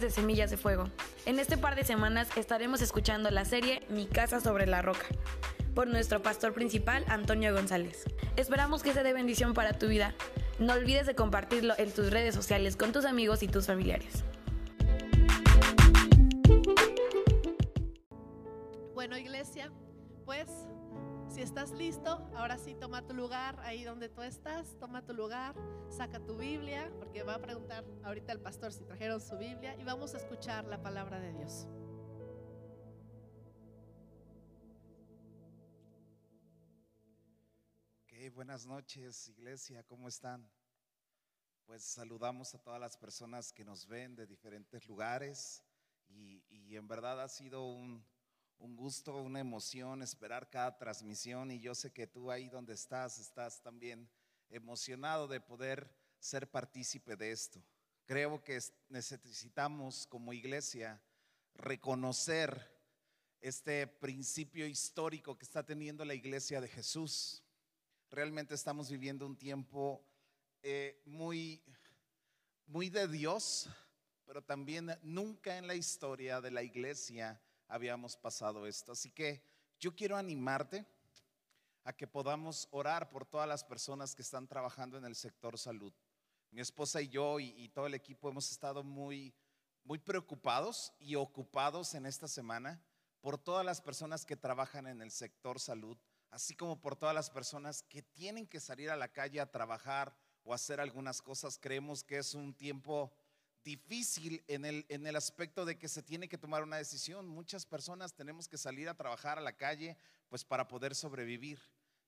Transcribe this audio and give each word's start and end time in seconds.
de 0.00 0.10
Semillas 0.10 0.50
de 0.50 0.56
Fuego. 0.56 0.88
En 1.26 1.38
este 1.38 1.58
par 1.58 1.74
de 1.74 1.84
semanas 1.84 2.28
estaremos 2.36 2.80
escuchando 2.80 3.30
la 3.30 3.44
serie 3.44 3.82
Mi 3.90 4.06
casa 4.06 4.40
sobre 4.40 4.66
la 4.66 4.80
roca 4.80 5.04
por 5.74 5.86
nuestro 5.86 6.22
pastor 6.22 6.54
principal 6.54 7.04
Antonio 7.08 7.52
González. 7.52 8.04
Esperamos 8.36 8.82
que 8.82 8.92
sea 8.92 9.02
de 9.02 9.12
bendición 9.12 9.52
para 9.52 9.74
tu 9.74 9.88
vida. 9.88 10.14
No 10.58 10.72
olvides 10.72 11.06
de 11.06 11.14
compartirlo 11.14 11.74
en 11.76 11.92
tus 11.92 12.10
redes 12.10 12.34
sociales 12.34 12.76
con 12.76 12.92
tus 12.92 13.04
amigos 13.04 13.42
y 13.42 13.48
tus 13.48 13.66
familiares. 13.66 14.24
Bueno, 18.94 19.18
iglesia, 19.18 19.70
pues 20.24 20.48
si 21.32 21.40
estás 21.40 21.70
listo, 21.70 22.10
ahora 22.36 22.58
sí 22.58 22.74
toma 22.74 23.06
tu 23.06 23.14
lugar 23.14 23.58
ahí 23.60 23.84
donde 23.84 24.10
tú 24.10 24.20
estás, 24.20 24.78
toma 24.78 25.02
tu 25.06 25.14
lugar, 25.14 25.54
saca 25.88 26.20
tu 26.20 26.36
Biblia, 26.36 26.92
porque 26.98 27.22
va 27.22 27.36
a 27.36 27.40
preguntar 27.40 27.86
ahorita 28.04 28.32
el 28.32 28.40
pastor 28.40 28.70
si 28.70 28.84
trajeron 28.84 29.18
su 29.18 29.38
Biblia 29.38 29.74
y 29.80 29.84
vamos 29.84 30.12
a 30.12 30.18
escuchar 30.18 30.66
la 30.66 30.82
palabra 30.82 31.20
de 31.20 31.32
Dios. 31.32 31.66
Ok, 38.02 38.34
buenas 38.34 38.66
noches, 38.66 39.28
iglesia, 39.28 39.82
¿cómo 39.84 40.08
están? 40.08 40.46
Pues 41.64 41.82
saludamos 41.82 42.54
a 42.54 42.58
todas 42.58 42.78
las 42.78 42.98
personas 42.98 43.54
que 43.54 43.64
nos 43.64 43.86
ven 43.86 44.14
de 44.14 44.26
diferentes 44.26 44.86
lugares 44.86 45.64
y, 46.10 46.44
y 46.50 46.76
en 46.76 46.86
verdad 46.86 47.22
ha 47.22 47.28
sido 47.30 47.64
un, 47.64 48.04
un 48.62 48.76
gusto, 48.76 49.16
una 49.16 49.40
emoción 49.40 50.02
esperar 50.02 50.48
cada 50.48 50.78
transmisión 50.78 51.50
y 51.50 51.58
yo 51.58 51.74
sé 51.74 51.92
que 51.92 52.06
tú 52.06 52.30
ahí 52.30 52.48
donde 52.48 52.74
estás 52.74 53.18
estás 53.18 53.60
también 53.60 54.08
emocionado 54.50 55.26
de 55.26 55.40
poder 55.40 55.92
ser 56.20 56.48
partícipe 56.48 57.16
de 57.16 57.32
esto. 57.32 57.60
Creo 58.06 58.42
que 58.44 58.60
necesitamos 58.88 60.06
como 60.06 60.32
iglesia 60.32 61.02
reconocer 61.54 62.70
este 63.40 63.88
principio 63.88 64.64
histórico 64.64 65.36
que 65.36 65.44
está 65.44 65.66
teniendo 65.66 66.04
la 66.04 66.14
iglesia 66.14 66.60
de 66.60 66.68
Jesús. 66.68 67.42
Realmente 68.10 68.54
estamos 68.54 68.88
viviendo 68.88 69.26
un 69.26 69.36
tiempo 69.36 70.06
eh, 70.62 71.02
muy, 71.04 71.64
muy 72.66 72.90
de 72.90 73.08
Dios, 73.08 73.68
pero 74.24 74.40
también 74.40 74.96
nunca 75.02 75.58
en 75.58 75.66
la 75.66 75.74
historia 75.74 76.40
de 76.40 76.52
la 76.52 76.62
iglesia 76.62 77.42
habíamos 77.72 78.18
pasado 78.18 78.66
esto. 78.66 78.92
Así 78.92 79.10
que 79.10 79.42
yo 79.80 79.96
quiero 79.96 80.18
animarte 80.18 80.86
a 81.84 81.92
que 81.94 82.06
podamos 82.06 82.68
orar 82.70 83.08
por 83.08 83.24
todas 83.24 83.48
las 83.48 83.64
personas 83.64 84.14
que 84.14 84.20
están 84.20 84.46
trabajando 84.46 84.98
en 84.98 85.06
el 85.06 85.16
sector 85.16 85.58
salud. 85.58 85.92
Mi 86.50 86.60
esposa 86.60 87.00
y 87.00 87.08
yo 87.08 87.40
y, 87.40 87.70
todo 87.70 87.86
el 87.86 87.94
equipo 87.94 88.28
hemos 88.28 88.50
estado 88.50 88.84
muy, 88.84 89.34
muy 89.84 89.98
preocupados 89.98 90.92
y 90.98 91.14
ocupados 91.14 91.94
en 91.94 92.04
esta 92.04 92.28
semana 92.28 92.78
por 93.22 93.38
todas 93.38 93.64
las 93.64 93.80
personas 93.80 94.26
que 94.26 94.36
trabajan 94.36 94.86
en 94.86 95.00
el 95.00 95.10
sector 95.10 95.58
salud, 95.58 95.96
así 96.30 96.54
como 96.54 96.78
por 96.78 96.94
todas 96.94 97.14
las 97.14 97.30
personas 97.30 97.82
que 97.84 98.02
tienen 98.02 98.46
que 98.46 98.60
salir 98.60 98.90
a 98.90 98.96
la 98.96 99.08
calle 99.08 99.40
a 99.40 99.50
trabajar 99.50 100.14
o 100.44 100.52
hacer 100.52 100.78
algunas 100.78 101.22
cosas. 101.22 101.58
Creemos 101.58 102.04
que 102.04 102.18
es 102.18 102.34
un 102.34 102.52
tiempo 102.52 103.10
difícil 103.64 104.42
en 104.48 104.64
el, 104.64 104.86
en 104.88 105.06
el 105.06 105.16
aspecto 105.16 105.64
de 105.64 105.78
que 105.78 105.88
se 105.88 106.02
tiene 106.02 106.28
que 106.28 106.38
tomar 106.38 106.62
una 106.62 106.76
decisión. 106.76 107.26
Muchas 107.26 107.66
personas 107.66 108.14
tenemos 108.14 108.48
que 108.48 108.58
salir 108.58 108.88
a 108.88 108.96
trabajar 108.96 109.38
a 109.38 109.42
la 109.42 109.56
calle 109.56 109.96
pues 110.28 110.44
para 110.44 110.68
poder 110.68 110.94
sobrevivir. 110.94 111.60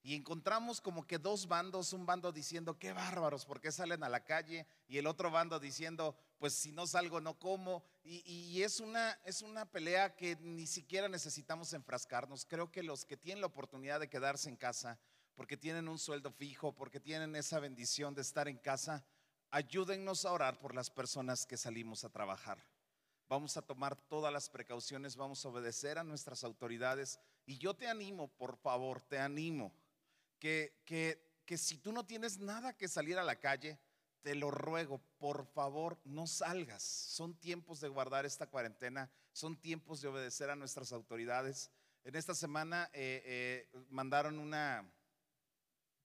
Y 0.07 0.15
encontramos 0.15 0.83
como 0.83 1.07
que 1.07 1.19
dos 1.19 1.49
bandos, 1.49 1.95
un 1.95 2.05
bando 2.05 2.31
diciendo, 2.31 2.79
qué 2.79 2.93
bárbaros, 2.93 3.47
¿por 3.47 3.59
qué 3.59 3.73
salen 3.73 4.05
a 4.05 4.11
la 4.11 4.23
calle? 4.23 4.67
Y 4.87 4.99
el 4.99 5.07
otro 5.07 5.31
bando 5.31 5.59
diciendo, 5.59 6.15
pues 6.39 6.53
si 6.53 6.73
no 6.73 6.87
salgo 6.87 7.23
no 7.23 7.39
como. 7.39 7.83
Y, 8.03 8.19
y 8.29 8.63
es, 8.63 8.81
una, 8.81 9.19
es 9.25 9.41
una 9.41 9.65
pelea 9.65 10.15
que 10.15 10.37
ni 10.43 10.67
siquiera 10.67 11.09
necesitamos 11.09 11.73
enfrascarnos. 11.73 12.45
Creo 12.45 12.71
que 12.71 12.83
los 12.83 13.07
que 13.07 13.17
tienen 13.17 13.41
la 13.41 13.47
oportunidad 13.47 13.99
de 13.99 14.11
quedarse 14.11 14.51
en 14.51 14.57
casa, 14.57 14.99
porque 15.35 15.57
tienen 15.57 15.89
un 15.89 15.99
sueldo 15.99 16.31
fijo, 16.31 16.75
porque 16.75 17.01
tienen 17.01 17.35
esa 17.35 17.59
bendición 17.59 18.15
de 18.15 18.21
estar 18.21 18.47
en 18.47 18.59
casa, 18.59 19.07
ayúdennos 19.55 20.25
a 20.25 20.33
orar 20.33 20.59
por 20.59 20.75
las 20.75 20.91
personas 20.91 21.47
que 21.47 21.57
salimos 21.57 22.05
a 22.05 22.09
trabajar. 22.09 22.59
Vamos 23.29 23.57
a 23.57 23.63
tomar 23.63 23.95
todas 23.95 24.33
las 24.33 24.51
precauciones, 24.51 25.15
vamos 25.15 25.45
a 25.45 25.49
obedecer 25.49 25.97
a 25.97 26.03
nuestras 26.03 26.43
autoridades. 26.43 27.21
Y 27.47 27.57
yo 27.59 27.73
te 27.75 27.87
animo, 27.87 28.27
por 28.37 28.57
favor, 28.57 29.01
te 29.01 29.17
animo, 29.17 29.73
que, 30.41 30.83
que, 30.85 31.41
que 31.47 31.57
si 31.57 31.79
tú 31.79 31.93
no 31.93 32.05
tienes 32.05 32.39
nada 32.39 32.77
que 32.77 32.89
salir 32.89 33.17
a 33.17 33.23
la 33.23 33.37
calle, 33.37 33.79
te 34.23 34.35
lo 34.35 34.51
ruego, 34.51 35.01
por 35.19 35.47
favor, 35.47 36.01
no 36.03 36.27
salgas. 36.27 36.83
Son 36.83 37.39
tiempos 37.39 37.81
de 37.81 37.89
guardar 37.89 38.27
esta 38.27 38.49
cuarentena, 38.49 39.09
son 39.33 39.57
tiempos 39.57 40.01
de 40.01 40.09
obedecer 40.09 40.51
a 40.51 40.57
nuestras 40.57 40.91
autoridades. 40.91 41.71
En 42.03 42.17
esta 42.17 42.35
semana 42.35 42.91
eh, 42.93 43.23
eh, 43.25 43.85
mandaron 43.89 44.41
una, 44.41 44.85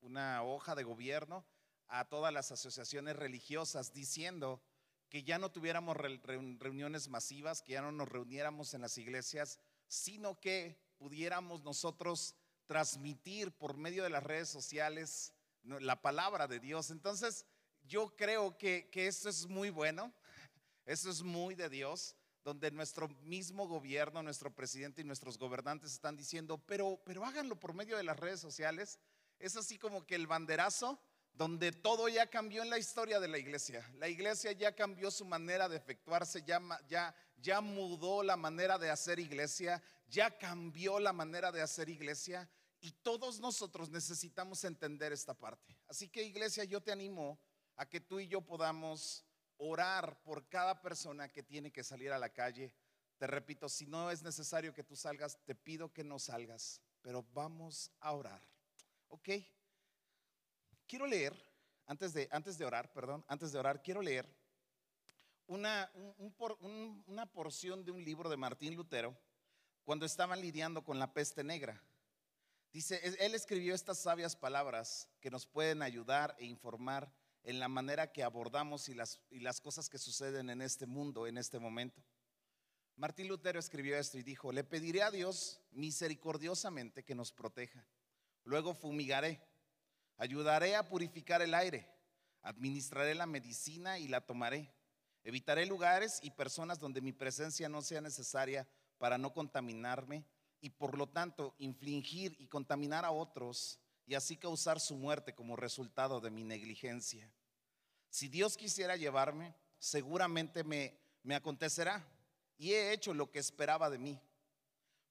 una 0.01 0.43
hoja 0.43 0.75
de 0.75 0.83
gobierno 0.83 1.43
a 1.89 2.05
todas 2.05 2.31
las 2.31 2.51
asociaciones 2.51 3.15
religiosas 3.15 3.93
diciendo 3.93 4.61
que 5.09 5.23
ya 5.23 5.39
no 5.39 5.51
tuviéramos 5.51 5.97
reuniones 5.97 7.09
masivas, 7.09 7.61
que 7.61 7.73
ya 7.73 7.81
no 7.81 7.91
nos 7.91 8.07
reuniéramos 8.07 8.73
en 8.73 8.81
las 8.81 8.97
iglesias, 8.97 9.59
sino 9.87 10.39
que 10.39 10.79
pudiéramos 10.97 11.63
nosotros 11.63 12.35
transmitir 12.67 13.51
por 13.51 13.75
medio 13.75 14.03
de 14.03 14.11
las 14.11 14.23
redes 14.23 14.49
sociales 14.49 15.33
la 15.63 15.99
palabra 16.01 16.47
de 16.47 16.59
Dios. 16.59 16.91
Entonces, 16.91 17.45
yo 17.83 18.15
creo 18.15 18.55
que, 18.57 18.87
que 18.91 19.07
eso 19.07 19.27
es 19.29 19.47
muy 19.47 19.71
bueno, 19.71 20.13
eso 20.85 21.09
es 21.09 21.23
muy 21.23 21.55
de 21.55 21.69
Dios, 21.69 22.15
donde 22.43 22.69
nuestro 22.69 23.07
mismo 23.23 23.67
gobierno, 23.67 24.21
nuestro 24.21 24.53
presidente 24.53 25.01
y 25.01 25.05
nuestros 25.05 25.39
gobernantes 25.39 25.93
están 25.93 26.15
diciendo, 26.15 26.59
pero, 26.67 27.01
pero 27.03 27.25
háganlo 27.25 27.59
por 27.59 27.73
medio 27.73 27.97
de 27.97 28.03
las 28.03 28.19
redes 28.19 28.39
sociales. 28.39 28.99
Es 29.39 29.55
así 29.55 29.79
como 29.79 30.05
que 30.05 30.15
el 30.15 30.27
banderazo 30.27 30.99
donde 31.39 31.71
todo 31.71 32.09
ya 32.09 32.27
cambió 32.27 32.63
en 32.63 32.69
la 32.69 32.77
historia 32.77 33.17
de 33.17 33.29
la 33.29 33.37
iglesia. 33.37 33.89
La 33.93 34.09
iglesia 34.09 34.51
ya 34.51 34.75
cambió 34.75 35.09
su 35.09 35.23
manera 35.23 35.69
de 35.69 35.77
efectuarse, 35.77 36.43
ya, 36.43 37.61
mudó 37.61 38.23
la 38.23 38.35
manera 38.35 38.77
de 38.77 38.89
hacer 38.89 39.19
iglesia, 39.19 39.81
ya 40.09 40.37
cambió 40.37 40.99
la 40.99 41.13
manera 41.13 41.49
de 41.53 41.61
hacer 41.61 41.87
iglesia 41.87 42.49
y 42.81 42.91
todos 42.91 43.39
nosotros 43.39 43.89
necesitamos 43.89 44.65
entender 44.65 45.13
esta 45.13 45.33
parte. 45.33 45.77
Así 45.87 46.09
que 46.09 46.23
iglesia, 46.23 46.65
yo 46.65 46.81
te 46.81 46.91
animo 46.91 47.39
a 47.77 47.87
que 47.87 48.01
tú 48.01 48.19
y 48.19 48.27
yo 48.27 48.41
podamos 48.41 49.23
orar 49.55 50.21
por 50.23 50.49
cada 50.49 50.81
persona 50.81 51.29
que 51.29 51.41
tiene 51.41 51.71
que 51.71 51.85
salir 51.85 52.11
a 52.11 52.19
la 52.19 52.33
calle. 52.33 52.73
Te 53.17 53.27
repito, 53.27 53.69
si 53.69 53.85
no 53.85 54.11
es 54.11 54.23
necesario 54.23 54.73
que 54.73 54.83
tú 54.83 54.97
salgas, 54.97 55.39
te 55.45 55.55
pido 55.55 55.93
que 55.93 56.03
no 56.03 56.19
salgas, 56.19 56.81
pero 57.01 57.23
vamos 57.31 57.91
a 58.01 58.11
orar. 58.11 58.41
¿Ok? 59.07 59.29
Quiero 60.89 61.05
leer, 61.05 61.33
antes 61.85 62.13
de, 62.13 62.27
antes 62.31 62.57
de 62.57 62.65
orar, 62.65 62.91
perdón, 62.91 63.23
antes 63.27 63.51
de 63.51 63.59
orar, 63.59 63.81
quiero 63.81 64.01
leer 64.01 64.27
una, 65.45 65.89
una 67.05 67.25
porción 67.27 67.85
de 67.85 67.91
un 67.91 68.03
libro 68.03 68.29
de 68.29 68.37
Martín 68.37 68.75
Lutero 68.75 69.15
cuando 69.83 70.05
estaban 70.05 70.41
lidiando 70.41 70.83
con 70.83 70.99
la 70.99 71.13
peste 71.13 71.43
negra. 71.43 71.81
Dice, 72.73 72.99
él 73.19 73.33
escribió 73.33 73.73
estas 73.73 73.99
sabias 73.99 74.35
palabras 74.35 75.07
que 75.21 75.31
nos 75.31 75.47
pueden 75.47 75.81
ayudar 75.81 76.35
e 76.39 76.45
informar 76.45 77.11
en 77.43 77.59
la 77.59 77.67
manera 77.67 78.11
que 78.11 78.23
abordamos 78.23 78.89
y 78.89 78.93
las, 78.93 79.19
y 79.29 79.39
las 79.39 79.61
cosas 79.61 79.89
que 79.89 79.97
suceden 79.97 80.49
en 80.49 80.61
este 80.61 80.85
mundo, 80.85 81.25
en 81.25 81.37
este 81.37 81.57
momento. 81.57 82.03
Martín 82.95 83.27
Lutero 83.27 83.59
escribió 83.59 83.97
esto 83.97 84.17
y 84.17 84.23
dijo, 84.23 84.51
le 84.51 84.63
pediré 84.63 85.03
a 85.03 85.11
Dios 85.11 85.61
misericordiosamente 85.71 87.03
que 87.03 87.15
nos 87.15 87.31
proteja. 87.31 87.87
Luego 88.43 88.73
fumigaré 88.73 89.48
Ayudaré 90.19 90.75
a 90.75 90.87
purificar 90.87 91.41
el 91.41 91.53
aire. 91.53 91.87
Administraré 92.41 93.15
la 93.15 93.25
medicina 93.25 93.99
y 93.99 94.09
la 94.09 94.19
tomaré. 94.19 94.69
Evitaré 95.23 95.65
lugares 95.65 96.19
y 96.21 96.31
personas 96.31 96.77
donde 96.77 96.99
mi 96.99 97.13
presencia 97.13 97.69
no 97.69 97.81
sea 97.81 98.01
necesaria 98.01 98.67
para 98.97 99.17
no 99.17 99.31
contaminarme 99.31 100.25
y 100.59 100.71
por 100.71 100.97
lo 100.97 101.07
tanto 101.07 101.55
infligir 101.57 102.35
y 102.37 102.47
contaminar 102.47 103.05
a 103.05 103.11
otros 103.11 103.79
y 104.05 104.15
así 104.15 104.35
causar 104.35 104.81
su 104.81 104.97
muerte 104.97 105.33
como 105.33 105.55
resultado 105.55 106.19
de 106.19 106.31
mi 106.31 106.43
negligencia. 106.43 107.31
Si 108.09 108.27
Dios 108.27 108.57
quisiera 108.57 108.97
llevarme, 108.97 109.55
seguramente 109.77 110.65
me, 110.65 110.99
me 111.23 111.35
acontecerá 111.35 112.05
y 112.57 112.73
he 112.73 112.91
hecho 112.91 113.13
lo 113.13 113.31
que 113.31 113.39
esperaba 113.39 113.89
de 113.89 113.99
mí, 113.99 114.19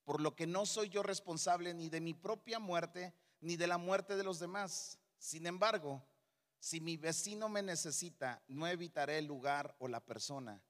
por 0.04 0.20
lo 0.20 0.36
que 0.36 0.46
no 0.46 0.66
soy 0.66 0.90
yo 0.90 1.02
responsable 1.02 1.72
ni 1.72 1.88
de 1.88 2.02
mi 2.02 2.12
propia 2.12 2.58
muerte 2.58 3.14
ni 3.40 3.56
de 3.56 3.66
la 3.66 3.78
muerte 3.78 4.16
de 4.16 4.24
los 4.24 4.38
demás. 4.38 4.98
Sin 5.18 5.46
embargo, 5.46 6.02
si 6.60 6.80
mi 6.80 6.96
vecino 6.96 7.48
me 7.48 7.62
necesita, 7.62 8.42
no 8.48 8.66
evitaré 8.66 9.18
el 9.18 9.26
lugar 9.26 9.74
o 9.78 9.88
la 9.88 10.00
persona. 10.00 10.62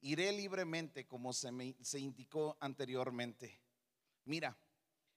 Iré 0.00 0.32
libremente 0.32 1.06
como 1.06 1.32
se, 1.32 1.50
me, 1.50 1.74
indicó 1.94 2.56
anteriormente. 2.60 3.60
Mira, 4.24 4.56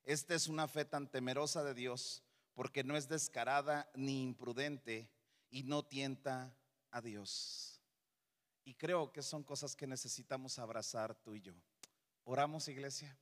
esta 0.04 0.36
es 0.36 0.48
una 0.48 0.68
fe 0.68 0.86
tan 0.86 1.10
temerosa 1.10 1.64
de 1.64 1.74
Dios 1.74 2.24
porque 2.54 2.84
no 2.84 2.96
es 2.96 3.08
descarada 3.08 3.90
ni 3.96 4.24
imprudente 4.24 5.10
y 5.50 5.64
no 5.64 5.84
tienta 5.84 6.56
a 6.92 7.02
Dios. 7.02 7.82
Y 8.64 8.74
creo 8.76 9.12
que 9.12 9.22
son 9.22 9.44
cosas 9.44 9.76
que 9.76 9.88
necesitamos 9.88 10.60
abrazar 10.60 11.16
tú 11.16 11.36
y 11.36 11.42
yo. 11.42 11.54
Oramos, 12.24 12.68
iglesia. 12.68 13.18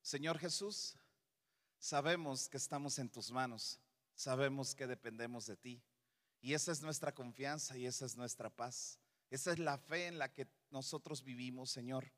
Señor 0.00 0.38
Jesús, 0.38 0.96
sabemos 1.78 2.48
que 2.48 2.56
estamos 2.56 2.98
en 2.98 3.08
tus 3.08 3.30
manos, 3.30 3.78
sabemos 4.14 4.74
que 4.74 4.86
dependemos 4.86 5.46
de 5.46 5.56
ti. 5.56 5.82
Y 6.40 6.54
esa 6.54 6.72
es 6.72 6.82
nuestra 6.82 7.14
confianza 7.14 7.76
y 7.76 7.86
esa 7.86 8.06
es 8.06 8.16
nuestra 8.16 8.50
paz. 8.50 8.98
Esa 9.30 9.52
es 9.52 9.58
la 9.58 9.76
fe 9.78 10.06
en 10.06 10.18
la 10.18 10.32
que 10.32 10.46
nosotros 10.70 11.22
vivimos, 11.22 11.70
Señor. 11.70 12.12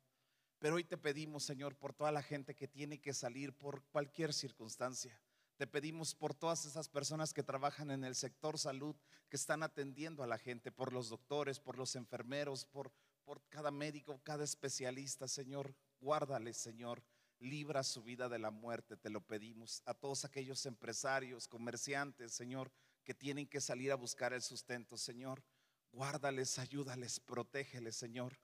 Pero 0.59 0.75
hoy 0.75 0.83
te 0.83 0.97
pedimos, 0.97 1.43
Señor, 1.43 1.75
por 1.75 1.93
toda 1.93 2.11
la 2.11 2.21
gente 2.21 2.55
que 2.55 2.67
tiene 2.67 3.01
que 3.01 3.13
salir 3.13 3.51
por 3.57 3.83
cualquier 3.85 4.31
circunstancia. 4.31 5.19
Te 5.57 5.67
pedimos 5.67 6.15
por 6.15 6.33
todas 6.33 6.65
esas 6.65 6.87
personas 6.87 7.33
que 7.33 7.43
trabajan 7.43 7.91
en 7.91 8.03
el 8.03 8.15
sector 8.15 8.57
salud, 8.57 8.95
que 9.29 9.37
están 9.37 9.63
atendiendo 9.63 10.23
a 10.23 10.27
la 10.27 10.37
gente, 10.37 10.71
por 10.71 10.93
los 10.93 11.09
doctores, 11.09 11.59
por 11.59 11.77
los 11.77 11.95
enfermeros, 11.95 12.65
por, 12.65 12.91
por 13.23 13.41
cada 13.49 13.71
médico, 13.71 14.21
cada 14.23 14.43
especialista, 14.43 15.27
Señor. 15.27 15.75
Guárdales, 15.99 16.57
Señor. 16.57 17.03
Libra 17.41 17.83
su 17.83 18.03
vida 18.03 18.29
de 18.29 18.37
la 18.37 18.51
muerte, 18.51 18.95
te 18.95 19.09
lo 19.09 19.19
pedimos. 19.19 19.81
A 19.87 19.95
todos 19.95 20.25
aquellos 20.25 20.63
empresarios, 20.67 21.47
comerciantes, 21.47 22.33
Señor, 22.33 22.71
que 23.03 23.15
tienen 23.15 23.47
que 23.47 23.59
salir 23.59 23.91
a 23.91 23.95
buscar 23.95 24.31
el 24.31 24.43
sustento, 24.43 24.95
Señor. 24.95 25.43
Guárdales, 25.91 26.59
ayúdales, 26.59 27.19
protégeles, 27.19 27.95
Señor. 27.95 28.37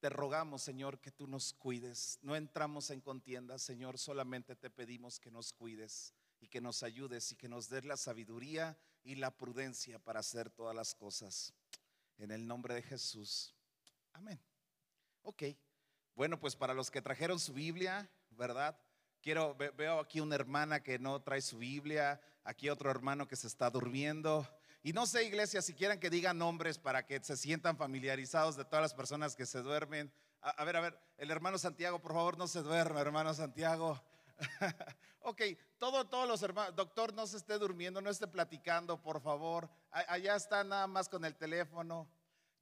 Te 0.00 0.08
rogamos, 0.08 0.62
Señor, 0.62 0.98
que 0.98 1.10
tú 1.10 1.26
nos 1.26 1.52
cuides. 1.52 2.18
No 2.22 2.34
entramos 2.34 2.88
en 2.88 3.02
contienda, 3.02 3.58
Señor, 3.58 3.98
solamente 3.98 4.56
te 4.56 4.70
pedimos 4.70 5.20
que 5.20 5.30
nos 5.30 5.52
cuides 5.52 6.14
y 6.40 6.48
que 6.48 6.62
nos 6.62 6.82
ayudes 6.82 7.32
y 7.32 7.36
que 7.36 7.50
nos 7.50 7.68
des 7.68 7.84
la 7.84 7.98
sabiduría 7.98 8.78
y 9.02 9.16
la 9.16 9.30
prudencia 9.30 9.98
para 9.98 10.20
hacer 10.20 10.48
todas 10.48 10.74
las 10.74 10.94
cosas. 10.94 11.52
En 12.16 12.30
el 12.30 12.46
nombre 12.46 12.74
de 12.74 12.82
Jesús. 12.82 13.54
Amén. 14.14 14.40
Ok. 15.22 15.42
Bueno, 16.16 16.38
pues 16.38 16.54
para 16.54 16.74
los 16.74 16.92
que 16.92 17.02
trajeron 17.02 17.40
su 17.40 17.52
Biblia, 17.52 18.08
¿verdad? 18.30 18.78
Quiero, 19.20 19.56
veo 19.56 19.98
aquí 19.98 20.20
una 20.20 20.36
hermana 20.36 20.80
que 20.80 20.98
no 20.98 21.20
trae 21.22 21.40
su 21.40 21.58
Biblia, 21.58 22.20
aquí 22.44 22.68
otro 22.68 22.88
hermano 22.88 23.26
que 23.26 23.34
se 23.34 23.48
está 23.48 23.68
durmiendo. 23.68 24.46
Y 24.84 24.92
no 24.92 25.06
sé, 25.06 25.24
iglesia, 25.24 25.60
si 25.60 25.74
quieren 25.74 25.98
que 25.98 26.10
digan 26.10 26.38
nombres 26.38 26.78
para 26.78 27.04
que 27.04 27.18
se 27.24 27.36
sientan 27.36 27.76
familiarizados 27.76 28.56
de 28.56 28.64
todas 28.64 28.82
las 28.82 28.94
personas 28.94 29.34
que 29.34 29.44
se 29.44 29.60
duermen. 29.60 30.12
A, 30.40 30.62
ver, 30.64 30.76
a 30.76 30.82
ver, 30.82 31.00
el 31.16 31.30
hermano 31.32 31.58
Santiago, 31.58 32.00
por 32.00 32.12
favor, 32.12 32.38
no 32.38 32.46
se 32.46 32.62
duerme, 32.62 33.00
hermano 33.00 33.34
Santiago. 33.34 34.00
ok, 35.20 35.40
todo, 35.78 36.06
todos 36.06 36.28
los 36.28 36.42
hermanos, 36.42 36.76
doctor, 36.76 37.12
no 37.12 37.26
se 37.26 37.38
esté 37.38 37.58
durmiendo, 37.58 38.00
no 38.00 38.10
esté 38.10 38.28
platicando, 38.28 39.02
por 39.02 39.20
favor. 39.20 39.68
allá 39.90 40.36
está 40.36 40.62
nada 40.62 40.86
más 40.86 41.08
con 41.08 41.24
el 41.24 41.34
teléfono. 41.34 42.08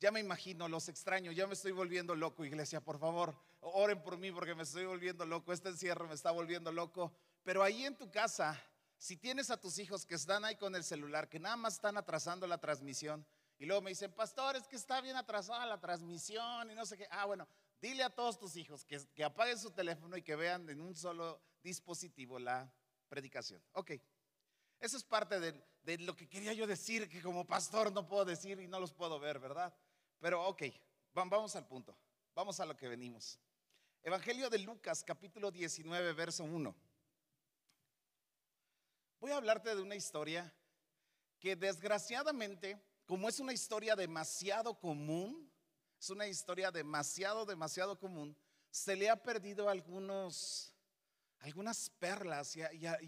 Ya 0.02 0.10
me 0.10 0.18
imagino, 0.18 0.66
los 0.66 0.88
extraño, 0.88 1.30
ya 1.30 1.46
me 1.46 1.52
estoy 1.52 1.70
volviendo 1.70 2.16
loco, 2.16 2.44
iglesia, 2.44 2.80
por 2.80 2.98
favor, 2.98 3.36
oren 3.60 4.02
por 4.02 4.18
mí 4.18 4.32
porque 4.32 4.52
me 4.52 4.64
estoy 4.64 4.84
volviendo 4.84 5.24
loco, 5.24 5.52
este 5.52 5.68
encierro 5.68 6.08
me 6.08 6.14
está 6.14 6.32
volviendo 6.32 6.72
loco. 6.72 7.12
Pero 7.44 7.62
ahí 7.62 7.84
en 7.84 7.96
tu 7.96 8.10
casa, 8.10 8.60
si 8.98 9.16
tienes 9.16 9.48
a 9.50 9.60
tus 9.60 9.78
hijos 9.78 10.04
que 10.04 10.16
están 10.16 10.44
ahí 10.44 10.56
con 10.56 10.74
el 10.74 10.82
celular, 10.82 11.28
que 11.28 11.38
nada 11.38 11.54
más 11.54 11.74
están 11.74 11.96
atrasando 11.96 12.48
la 12.48 12.58
transmisión, 12.58 13.24
y 13.60 13.64
luego 13.64 13.80
me 13.80 13.90
dicen, 13.90 14.10
pastor, 14.10 14.56
es 14.56 14.66
que 14.66 14.74
está 14.74 15.00
bien 15.00 15.14
atrasada 15.14 15.64
la 15.66 15.78
transmisión 15.78 16.68
y 16.68 16.74
no 16.74 16.84
sé 16.84 16.98
qué. 16.98 17.06
Ah, 17.08 17.26
bueno, 17.26 17.46
dile 17.80 18.02
a 18.02 18.10
todos 18.10 18.40
tus 18.40 18.56
hijos 18.56 18.84
que, 18.84 19.22
apaguen 19.22 19.56
su 19.56 19.70
teléfono 19.70 20.16
y 20.16 20.22
que 20.22 20.34
vean 20.34 20.68
en 20.68 20.80
un 20.80 20.96
solo 20.96 21.40
dispositivo 21.62 22.40
la 22.40 22.74
predicación. 23.08 23.62
Ok, 23.74 23.92
eso 24.80 24.96
es 24.96 25.04
parte 25.04 25.38
de, 25.38 25.64
de 25.84 25.98
lo 25.98 26.16
que 26.16 26.28
quería 26.28 26.54
yo 26.54 26.66
decir, 26.66 27.08
que 27.08 27.22
como 27.22 27.46
pastor 27.46 27.92
no 27.92 28.08
puedo 28.08 28.24
decir 28.24 28.58
y 28.58 28.66
no 28.66 28.80
los 28.80 28.92
puedo 28.92 29.20
ver, 29.20 29.38
¿verdad? 29.38 29.72
Pero 30.22 30.46
ok, 30.46 30.62
vamos 31.14 31.56
al 31.56 31.66
punto, 31.66 31.98
vamos 32.32 32.60
a 32.60 32.64
lo 32.64 32.76
que 32.76 32.86
venimos. 32.86 33.40
Evangelio 34.04 34.48
de 34.48 34.60
Lucas, 34.60 35.02
capítulo 35.02 35.50
19, 35.50 36.12
verso 36.12 36.44
1. 36.44 36.76
Voy 39.18 39.30
a 39.32 39.36
hablarte 39.36 39.74
de 39.74 39.82
una 39.82 39.96
historia 39.96 40.54
que 41.40 41.56
desgraciadamente, 41.56 42.80
como 43.04 43.28
es 43.28 43.40
una 43.40 43.52
historia 43.52 43.96
demasiado 43.96 44.78
común, 44.78 45.52
es 45.98 46.08
una 46.08 46.28
historia 46.28 46.70
demasiado, 46.70 47.44
demasiado 47.44 47.98
común, 47.98 48.36
se 48.70 48.94
le 48.94 49.10
ha 49.10 49.20
perdido 49.20 49.68
algunos, 49.68 50.72
algunas 51.40 51.90
perlas 51.98 52.54
y, 52.54 52.60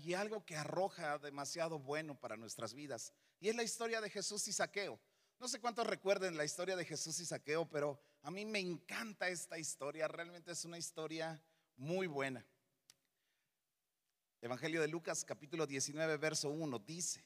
y 0.02 0.14
algo 0.14 0.44
que 0.44 0.56
arroja 0.56 1.18
demasiado 1.18 1.78
bueno 1.78 2.18
para 2.18 2.36
nuestras 2.36 2.74
vidas. 2.74 3.12
Y 3.38 3.50
es 3.50 3.54
la 3.54 3.62
historia 3.62 4.00
de 4.00 4.10
Jesús 4.10 4.48
y 4.48 4.52
Saqueo. 4.52 4.98
No 5.44 5.48
sé 5.48 5.60
cuántos 5.60 5.86
recuerden 5.86 6.38
la 6.38 6.46
historia 6.46 6.74
de 6.74 6.86
Jesús 6.86 7.20
y 7.20 7.26
Saqueo, 7.26 7.68
pero 7.68 8.00
a 8.22 8.30
mí 8.30 8.46
me 8.46 8.60
encanta 8.60 9.28
esta 9.28 9.58
historia. 9.58 10.08
Realmente 10.08 10.52
es 10.52 10.64
una 10.64 10.78
historia 10.78 11.38
muy 11.76 12.06
buena. 12.06 12.42
Evangelio 14.40 14.80
de 14.80 14.88
Lucas 14.88 15.22
capítulo 15.22 15.66
19, 15.66 16.16
verso 16.16 16.48
1 16.48 16.78
dice, 16.78 17.22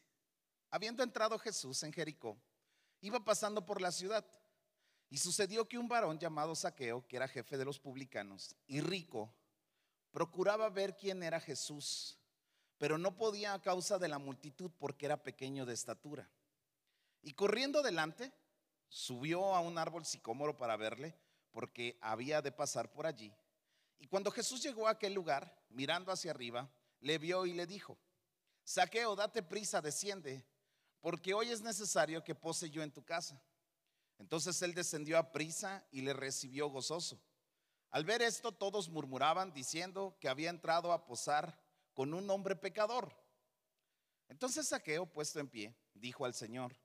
habiendo 0.69 1.05
entrado 1.05 1.38
Jesús 1.38 1.81
en 1.85 1.93
Jericó, 1.93 2.37
iba 3.03 3.25
pasando 3.25 3.65
por 3.65 3.81
la 3.81 3.93
ciudad 3.93 4.26
y 5.11 5.19
sucedió 5.19 5.69
que 5.69 5.79
un 5.79 5.87
varón 5.87 6.19
llamado 6.19 6.56
Saqueo, 6.56 7.06
que 7.06 7.15
era 7.15 7.29
jefe 7.29 7.56
de 7.56 7.67
los 7.67 7.79
publicanos 7.79 8.56
y 8.67 8.81
rico, 8.81 9.32
procuraba 10.11 10.69
ver 10.70 10.97
quién 10.97 11.23
era 11.23 11.38
Jesús, 11.38 12.19
pero 12.79 12.99
no 12.99 13.17
podía 13.17 13.55
a 13.55 13.62
causa 13.62 13.97
de 13.97 14.09
la 14.09 14.19
multitud 14.19 14.73
porque 14.76 15.06
era 15.06 15.23
pequeño 15.23 15.65
de 15.65 15.75
estatura. 15.75 16.29
Y 17.23 17.35
corriendo 17.35 17.82
delante, 17.82 18.32
subió 18.88 19.55
a 19.55 19.61
un 19.61 19.79
árbol 19.79 20.05
sicómoro 20.05 20.56
para 20.56 20.76
verle, 20.76 21.15
porque 21.50 21.99
había 22.00 22.43
de 22.43 22.53
pasar 22.53 22.91
por 22.93 23.06
allí. 23.06 23.35
Y 23.99 24.06
cuando 24.06 24.31
Jesús 24.31 24.62
llegó 24.62 24.87
a 24.87 24.93
aquel 24.93 25.15
lugar, 25.15 25.65
mirando 25.69 26.12
hacia 26.12 26.31
arriba, 26.31 26.70
le 27.00 27.19
vio 27.19 27.47
y 27.47 27.53
le 27.53 27.67
dijo, 27.67 27.99
Saqueo, 28.65 29.17
date 29.17 29.43
prisa, 29.43 29.81
desciende, 29.81 30.44
porque 31.00 31.35
hoy 31.35 31.50
es 31.50 31.62
necesario 31.62 32.23
que 32.23 32.35
pose 32.35 32.70
yo 32.70 32.82
en 32.82 32.93
tu 32.93 33.05
casa. 33.05 33.43
Entonces 34.19 34.61
él 34.62 34.75
descendió 34.75 35.17
a 35.19 35.32
prisa 35.32 35.87
y 35.91 36.03
le 36.03 36.12
recibió 36.12 36.69
gozoso. 36.69 37.20
Al 37.91 38.05
ver 38.05 38.20
esto, 38.20 38.53
todos 38.53 38.88
murmuraban 38.88 39.53
diciendo 39.53 40.17
que 40.20 40.29
había 40.29 40.50
entrado 40.50 40.93
a 40.93 41.06
posar 41.06 41.59
con 41.94 42.12
un 42.12 42.29
hombre 42.31 42.56
pecador. 42.56 43.17
Entonces 44.29 44.69
Saqueo, 44.69 45.06
puesto 45.06 45.41
en 45.41 45.49
pie, 45.49 45.75
dijo 45.94 46.25
al 46.25 46.35
Señor, 46.35 46.76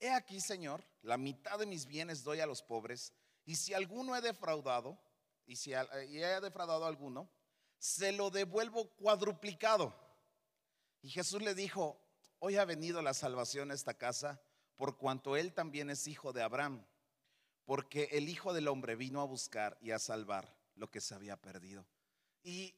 He 0.00 0.10
aquí, 0.10 0.40
Señor, 0.40 0.84
la 1.02 1.16
mitad 1.16 1.58
de 1.58 1.66
mis 1.66 1.86
bienes 1.86 2.22
doy 2.22 2.40
a 2.40 2.46
los 2.46 2.62
pobres, 2.62 3.12
y 3.44 3.56
si 3.56 3.74
alguno 3.74 4.16
he 4.16 4.20
defraudado, 4.20 4.98
y 5.46 5.56
si 5.56 5.72
he 5.72 6.40
defraudado 6.40 6.84
a 6.84 6.88
alguno, 6.88 7.30
se 7.78 8.12
lo 8.12 8.30
devuelvo 8.30 8.88
cuadruplicado. 8.96 9.94
Y 11.02 11.10
Jesús 11.10 11.42
le 11.42 11.54
dijo, 11.54 12.00
hoy 12.40 12.56
ha 12.56 12.64
venido 12.64 13.00
la 13.02 13.14
salvación 13.14 13.70
a 13.70 13.74
esta 13.74 13.94
casa, 13.94 14.42
por 14.76 14.98
cuanto 14.98 15.36
él 15.36 15.54
también 15.54 15.88
es 15.90 16.06
hijo 16.06 16.32
de 16.32 16.42
Abraham, 16.42 16.84
porque 17.64 18.08
el 18.12 18.28
Hijo 18.28 18.52
del 18.52 18.68
Hombre 18.68 18.94
vino 18.96 19.20
a 19.20 19.24
buscar 19.24 19.78
y 19.80 19.90
a 19.90 19.98
salvar 19.98 20.56
lo 20.74 20.90
que 20.90 21.00
se 21.00 21.14
había 21.14 21.36
perdido. 21.36 21.86
Y, 22.42 22.74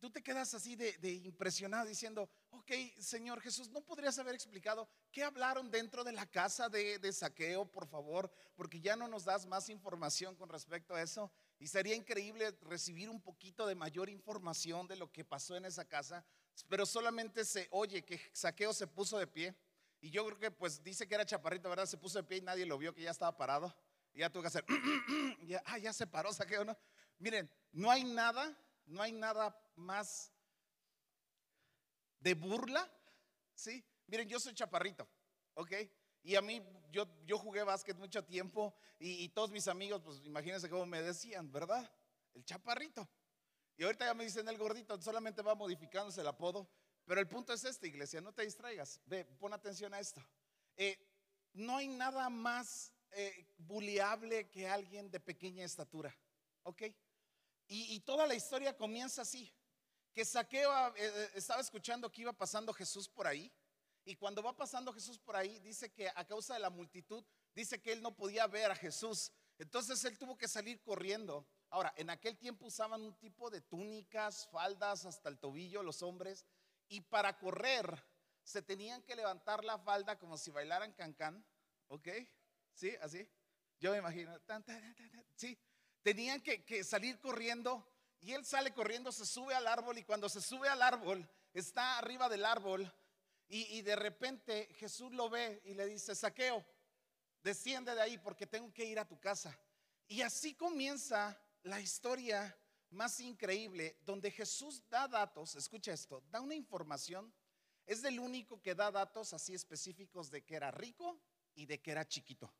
tú 0.00 0.10
te 0.10 0.22
quedas 0.22 0.52
así 0.54 0.76
de, 0.76 0.96
impresionado 1.24 1.86
diciendo, 1.86 2.28
ok, 2.50 2.72
Señor 2.98 3.40
Jesús, 3.40 3.68
¿no 3.70 3.80
podrías 3.82 4.18
haber 4.18 4.34
explicado 4.34 4.88
qué 5.12 5.22
hablaron 5.22 5.70
dentro 5.70 6.04
de 6.04 6.12
la 6.12 6.26
casa 6.26 6.68
de, 6.68 6.98
de 6.98 7.12
saqueo, 7.12 7.70
por 7.70 7.86
favor? 7.86 8.30
Porque 8.54 8.80
ya 8.80 8.96
no 8.96 9.08
nos 9.08 9.24
das 9.24 9.46
más 9.46 9.68
información 9.68 10.34
con 10.36 10.48
respecto 10.48 10.94
a 10.94 11.02
eso. 11.02 11.30
Y 11.58 11.68
sería 11.68 11.94
increíble 11.94 12.56
recibir 12.62 13.08
un 13.08 13.20
poquito 13.20 13.66
de 13.66 13.74
mayor 13.74 14.08
información 14.08 14.86
de 14.86 14.96
lo 14.96 15.10
que 15.10 15.24
pasó 15.24 15.56
en 15.56 15.64
esa 15.64 15.84
casa, 15.84 16.24
pero 16.68 16.84
solamente 16.84 17.44
se 17.44 17.68
oye 17.70 18.04
que 18.04 18.20
Saqueo 18.32 18.72
se 18.72 18.86
puso 18.86 19.18
de 19.18 19.26
pie. 19.26 19.54
Y 20.00 20.10
yo 20.10 20.24
creo 20.26 20.38
que 20.38 20.50
pues 20.50 20.82
dice 20.82 21.08
que 21.08 21.14
era 21.14 21.24
chaparrito, 21.24 21.68
¿verdad? 21.68 21.86
Se 21.86 21.96
puso 21.96 22.18
de 22.18 22.24
pie 22.24 22.38
y 22.38 22.42
nadie 22.42 22.66
lo 22.66 22.76
vio 22.78 22.94
que 22.94 23.02
ya 23.02 23.10
estaba 23.10 23.36
parado. 23.36 23.74
Y 24.12 24.20
ya 24.20 24.30
tuvo 24.30 24.42
que 24.42 24.48
hacer, 24.48 24.64
ya, 25.46 25.62
ah, 25.66 25.78
ya 25.78 25.92
se 25.92 26.06
paró 26.06 26.32
Saqueo, 26.32 26.64
¿no? 26.64 26.76
Miren, 27.18 27.50
no 27.72 27.90
hay 27.90 28.04
nada, 28.04 28.56
no 28.86 29.02
hay 29.02 29.12
nada 29.12 29.58
más 29.76 30.32
de 32.20 32.34
burla, 32.34 32.90
¿sí? 33.54 33.84
Miren, 34.06 34.28
yo 34.28 34.40
soy 34.40 34.54
chaparrito, 34.54 35.08
¿ok? 35.54 35.72
Y 36.22 36.34
a 36.34 36.42
mí, 36.42 36.62
yo, 36.90 37.06
yo 37.24 37.38
jugué 37.38 37.62
básquet 37.62 37.96
mucho 37.96 38.24
tiempo 38.24 38.74
y, 38.98 39.28
todos 39.28 39.50
mis 39.50 39.68
amigos, 39.68 40.02
pues 40.02 40.20
imagínense 40.24 40.68
cómo 40.68 40.86
me 40.86 41.02
decían, 41.02 41.52
¿verdad? 41.52 41.88
El 42.34 42.44
chaparrito. 42.44 43.08
Y 43.76 43.84
ahorita 43.84 44.06
ya 44.06 44.14
me 44.14 44.24
dicen 44.24 44.48
el 44.48 44.58
gordito, 44.58 45.00
solamente 45.00 45.42
va 45.42 45.54
modificándose 45.54 46.22
el 46.22 46.26
apodo. 46.26 46.68
Pero 47.04 47.20
el 47.20 47.28
punto 47.28 47.52
es 47.52 47.62
este, 47.64 47.86
iglesia, 47.86 48.20
no 48.20 48.32
te 48.32 48.42
distraigas. 48.42 49.00
Ve, 49.06 49.24
pon 49.24 49.52
atención 49.52 49.94
a 49.94 50.00
esto. 50.00 50.20
Eh, 50.76 50.98
no 51.52 51.76
hay 51.76 51.86
nada 51.86 52.28
más 52.28 52.92
eh, 53.12 53.46
buleable 53.58 54.50
que 54.50 54.68
alguien 54.68 55.10
de 55.10 55.20
pequeña 55.20 55.64
estatura, 55.64 56.14
¿ok? 56.64 56.82
Y, 57.68 58.00
toda 58.00 58.26
la 58.26 58.34
historia 58.34 58.76
comienza 58.76 59.22
así. 59.22 59.52
Que 60.12 60.24
Saqueo 60.24 60.94
eh, 60.96 61.30
estaba 61.34 61.60
escuchando 61.60 62.10
que 62.10 62.22
iba 62.22 62.32
pasando 62.32 62.72
Jesús 62.72 63.08
por 63.08 63.26
ahí 63.26 63.52
Y 64.04 64.14
cuando 64.14 64.42
va 64.42 64.56
pasando 64.56 64.92
Jesús 64.92 65.18
por 65.18 65.34
ahí, 65.36 65.58
dice 65.58 65.92
que 65.92 66.08
a 66.08 66.24
causa 66.24 66.54
de 66.54 66.60
la 66.60 66.70
multitud, 66.70 67.24
dice 67.54 67.82
que 67.82 67.92
él 67.92 68.00
no 68.02 68.14
podía 68.14 68.46
ver 68.46 68.70
a 68.70 68.76
Jesús. 68.76 69.32
Entonces 69.58 70.04
él 70.04 70.16
tuvo 70.16 70.38
que 70.38 70.46
salir 70.46 70.80
corriendo. 70.80 71.44
Ahora, 71.70 71.92
en 71.96 72.10
aquel 72.10 72.38
tiempo 72.38 72.66
usaban 72.66 73.02
un 73.02 73.18
tipo 73.18 73.50
de 73.50 73.60
túnicas, 73.60 74.46
faldas 74.46 75.04
hasta 75.06 75.28
el 75.28 75.38
tobillo 75.38 75.82
los 75.82 76.02
hombres. 76.02 76.46
Y 76.88 77.00
para 77.00 77.36
correr 77.36 78.04
se 78.44 78.62
tenían 78.62 79.02
que 79.02 79.16
levantar 79.16 79.64
la 79.64 79.76
falda 79.76 80.16
como 80.16 80.38
si 80.38 80.52
bailaran 80.52 80.92
cancán. 80.92 81.44
¿Ok? 81.88 82.08
¿Sí? 82.74 82.94
¿Así? 83.02 83.28
Yo 83.80 83.90
me 83.90 83.98
imagino. 83.98 84.32
sí. 85.34 85.58
Tenían 86.06 86.40
que, 86.40 86.84
salir 86.84 87.18
corriendo. 87.18 87.84
Y 88.20 88.32
él 88.32 88.44
sale 88.44 88.72
corriendo, 88.72 89.10
se 89.10 89.26
sube 89.26 89.56
al 89.56 89.66
árbol. 89.66 89.98
Y 89.98 90.04
cuando 90.04 90.28
se 90.28 90.40
sube 90.40 90.68
al 90.68 90.80
árbol, 90.80 91.28
está 91.52 91.98
arriba 91.98 92.28
del 92.28 92.44
árbol 92.44 92.88
y, 93.48 93.82
de 93.82 93.96
repente 93.96 94.68
Jesús 94.74 95.10
lo 95.10 95.28
ve 95.28 95.60
y 95.64 95.74
le 95.74 95.84
dice, 95.84 96.14
saqueo, 96.14 96.64
desciende 97.42 97.92
de 97.92 98.02
ahí 98.02 98.18
porque 98.18 98.46
tengo 98.46 98.72
que 98.72 98.84
ir 98.84 99.00
a 99.00 99.08
tu 99.08 99.18
casa. 99.18 99.58
Y 100.06 100.22
así 100.22 100.54
comienza 100.54 101.36
la 101.64 101.80
historia 101.80 102.56
más 102.90 103.18
increíble, 103.18 103.98
donde 104.02 104.30
Jesús 104.30 104.88
da 104.88 105.08
datos, 105.08 105.56
escucha 105.56 105.92
esto, 105.92 106.22
da 106.30 106.40
una 106.40 106.54
información, 106.54 107.34
es 107.84 108.04
el 108.04 108.20
único 108.20 108.62
que 108.62 108.76
da 108.76 108.92
datos 108.92 109.32
así 109.32 109.54
específicos 109.54 110.30
de 110.30 110.44
que 110.44 110.54
era 110.54 110.70
rico 110.70 111.20
y 111.56 111.66
de 111.66 111.82
que 111.82 111.90
era 111.90 112.06
chiquito. 112.06 112.54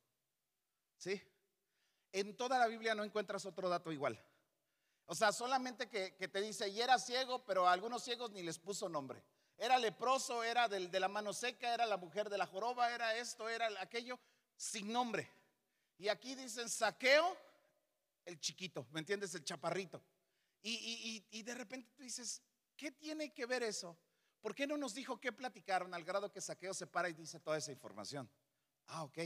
¿Sí? 0.96 1.22
En 2.12 2.36
toda 2.36 2.58
la 2.58 2.66
Biblia 2.66 2.94
no 2.94 3.04
encuentras 3.04 3.44
otro 3.46 3.68
dato 3.68 3.92
igual. 3.92 4.22
O 5.06 5.14
sea, 5.14 5.32
solamente 5.32 5.88
que, 5.88 6.10
te 6.28 6.40
dice, 6.40 6.68
y 6.68 6.80
era 6.80 6.98
ciego, 6.98 7.44
pero 7.44 7.68
a 7.68 7.72
algunos 7.72 8.02
ciegos 8.02 8.32
ni 8.32 8.42
les 8.42 8.58
puso 8.58 8.88
nombre. 8.88 9.22
Era 9.56 9.78
leproso, 9.78 10.42
era 10.42 10.68
de 10.68 11.00
la 11.00 11.08
mano 11.08 11.32
seca, 11.32 11.72
era 11.72 11.86
la 11.86 11.96
mujer 11.96 12.28
de 12.28 12.38
la 12.38 12.46
joroba, 12.46 12.92
era 12.92 13.16
esto, 13.16 13.48
era 13.48 13.68
aquello, 13.80 14.18
sin 14.56 14.92
nombre. 14.92 15.30
Y 15.98 16.08
aquí 16.08 16.34
dicen 16.34 16.68
saqueo, 16.68 17.36
el 18.24 18.40
chiquito, 18.40 18.86
¿me 18.90 19.00
entiendes? 19.00 19.34
El 19.34 19.44
chaparrito. 19.44 20.02
Y, 20.62 21.24
y, 21.30 21.42
de 21.44 21.54
repente 21.54 21.92
tú 21.96 22.02
dices, 22.02 22.42
¿qué 22.76 22.90
tiene 22.90 23.32
que 23.32 23.46
ver 23.46 23.62
eso? 23.62 23.96
¿Por 24.40 24.52
qué 24.52 24.66
no 24.66 24.76
nos 24.76 24.94
dijo 24.94 25.20
qué 25.20 25.30
platicaron 25.30 25.94
al 25.94 26.04
grado 26.04 26.32
que 26.32 26.40
saqueo 26.40 26.74
se 26.74 26.88
para 26.88 27.08
y 27.08 27.12
dice 27.12 27.38
toda 27.38 27.56
esa 27.56 27.70
información? 27.70 28.28
Ah, 28.88 29.04
ok. 29.04 29.18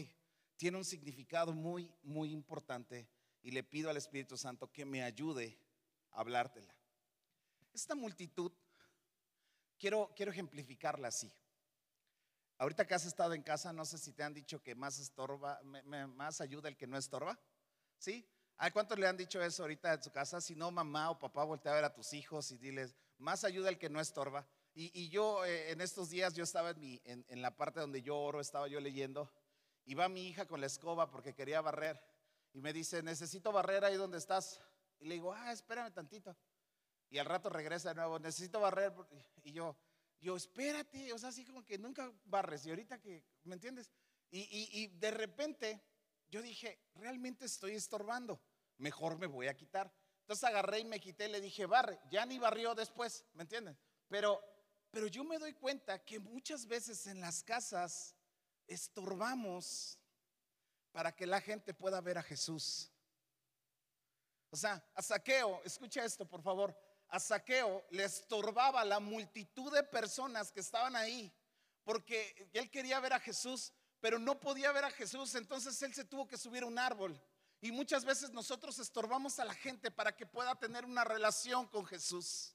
Tiene 0.60 0.76
un 0.76 0.84
significado 0.84 1.54
muy, 1.54 1.90
muy 2.02 2.32
importante 2.32 3.08
y 3.40 3.50
le 3.50 3.62
pido 3.62 3.88
al 3.88 3.96
Espíritu 3.96 4.36
Santo 4.36 4.70
que 4.70 4.84
me 4.84 5.02
ayude 5.02 5.58
a 6.10 6.20
hablártela. 6.20 6.76
Esta 7.72 7.94
multitud 7.94 8.52
Quiero, 9.78 10.12
quiero 10.14 10.30
ejemplificarla 10.30 11.08
así. 11.08 11.32
Ahorita 12.58 12.86
que 12.86 12.92
has 12.92 13.06
estado 13.06 13.32
en 13.32 13.42
casa, 13.42 13.72
no 13.72 13.86
sé 13.86 13.96
si 13.96 14.12
te 14.12 14.22
han 14.22 14.34
dicho 14.34 14.62
que 14.62 14.74
más 14.74 14.98
estorba, 14.98 15.58
más 15.62 16.42
ayuda 16.42 16.68
el 16.68 16.76
que 16.76 16.86
no 16.86 16.98
estorba. 16.98 17.40
¿Sí? 17.96 18.28
¿A 18.58 18.70
cuántos 18.70 18.98
le 18.98 19.06
han 19.06 19.16
dicho 19.16 19.42
eso 19.42 19.62
ahorita 19.62 19.94
en 19.94 20.02
su 20.02 20.12
casa? 20.12 20.42
Si 20.42 20.54
no, 20.54 20.70
mamá 20.70 21.08
o 21.08 21.18
papá, 21.18 21.44
voltea 21.44 21.72
a 21.72 21.76
ver 21.76 21.84
a 21.84 21.94
tus 21.94 22.12
hijos 22.12 22.50
y 22.50 22.58
diles, 22.58 22.94
más 23.16 23.44
ayuda 23.44 23.70
el 23.70 23.78
que 23.78 23.88
no 23.88 23.98
estorba. 23.98 24.46
Y, 24.74 25.08
yo 25.08 25.46
eh, 25.46 25.70
en 25.70 25.80
estos 25.80 26.10
días, 26.10 26.34
yo 26.34 26.44
estaba 26.44 26.70
en, 26.70 26.80
mi, 26.80 27.00
en, 27.06 27.24
en, 27.28 27.40
la 27.40 27.56
parte 27.56 27.80
donde 27.80 28.02
yo 28.02 28.18
oro, 28.18 28.38
estaba 28.40 28.68
yo 28.68 28.80
leyendo, 28.80 29.32
y 29.84 29.94
va 29.94 30.08
mi 30.08 30.28
hija 30.28 30.46
con 30.46 30.60
la 30.60 30.66
escoba 30.66 31.10
porque 31.10 31.34
quería 31.34 31.60
barrer. 31.60 32.00
Y 32.52 32.60
me 32.60 32.72
dice, 32.72 33.02
necesito 33.02 33.52
barrer 33.52 33.84
ahí 33.84 33.96
donde 33.96 34.18
estás. 34.18 34.60
Y 34.98 35.06
le 35.06 35.14
digo, 35.14 35.32
ah, 35.32 35.52
espérame 35.52 35.92
tantito. 35.92 36.36
Y 37.08 37.18
al 37.18 37.26
rato 37.26 37.48
regresa 37.48 37.90
de 37.90 37.96
nuevo, 37.96 38.18
necesito 38.18 38.60
barrer. 38.60 38.92
Y 39.42 39.52
yo, 39.52 39.76
yo, 40.20 40.36
espérate, 40.36 41.12
o 41.12 41.18
sea, 41.18 41.30
así 41.30 41.44
como 41.44 41.64
que 41.64 41.78
nunca 41.78 42.12
barres. 42.24 42.66
Y 42.66 42.70
ahorita 42.70 43.00
que, 43.00 43.24
¿me 43.44 43.54
entiendes? 43.54 43.90
Y, 44.30 44.86
de 44.98 45.10
repente 45.10 45.82
yo 46.28 46.40
dije, 46.40 46.78
realmente 46.94 47.46
estoy 47.46 47.74
estorbando, 47.74 48.40
mejor 48.78 49.18
me 49.18 49.26
voy 49.26 49.48
a 49.48 49.56
quitar. 49.56 49.92
Entonces 50.20 50.44
agarré 50.44 50.80
y 50.80 50.84
me 50.84 51.00
quité, 51.00 51.28
le 51.28 51.40
dije, 51.40 51.66
barre, 51.66 51.98
ya 52.08 52.24
ni 52.24 52.38
barrió 52.38 52.76
después, 52.76 53.24
¿me 53.34 53.42
entiendes? 53.42 53.76
Pero, 54.06 54.40
pero 54.92 55.08
yo 55.08 55.24
me 55.24 55.38
doy 55.38 55.54
cuenta 55.54 56.04
que 56.04 56.20
muchas 56.20 56.66
veces 56.66 57.08
en 57.08 57.20
las 57.20 57.42
casas 57.42 58.14
estorbamos 58.70 59.98
para 60.92 61.12
que 61.12 61.26
la 61.26 61.40
gente 61.40 61.74
pueda 61.74 62.00
ver 62.00 62.18
a 62.18 62.22
Jesús. 62.22 62.90
O 64.50 64.56
sea, 64.56 64.82
a 64.94 65.02
saqueo, 65.02 65.60
escucha 65.64 66.04
esto, 66.04 66.26
por 66.26 66.42
favor 66.42 66.74
a 67.10 67.18
Saqueo 67.18 67.84
le 67.90 68.04
estorbaba 68.04 68.84
la 68.84 69.00
multitud 69.00 69.72
de 69.72 69.82
personas 69.82 70.52
que 70.52 70.60
estaban 70.60 70.94
ahí, 70.94 71.32
porque 71.84 72.48
él 72.52 72.70
quería 72.70 73.00
ver 73.00 73.12
a 73.12 73.20
Jesús, 73.20 73.72
pero 74.00 74.18
no 74.18 74.38
podía 74.38 74.72
ver 74.72 74.84
a 74.84 74.90
Jesús, 74.90 75.34
entonces 75.34 75.80
él 75.82 75.92
se 75.92 76.04
tuvo 76.04 76.26
que 76.26 76.38
subir 76.38 76.62
a 76.62 76.66
un 76.66 76.78
árbol. 76.78 77.20
Y 77.60 77.72
muchas 77.72 78.04
veces 78.04 78.30
nosotros 78.30 78.78
estorbamos 78.78 79.38
a 79.38 79.44
la 79.44 79.54
gente 79.54 79.90
para 79.90 80.16
que 80.16 80.24
pueda 80.24 80.54
tener 80.54 80.84
una 80.84 81.04
relación 81.04 81.66
con 81.66 81.84
Jesús. 81.84 82.54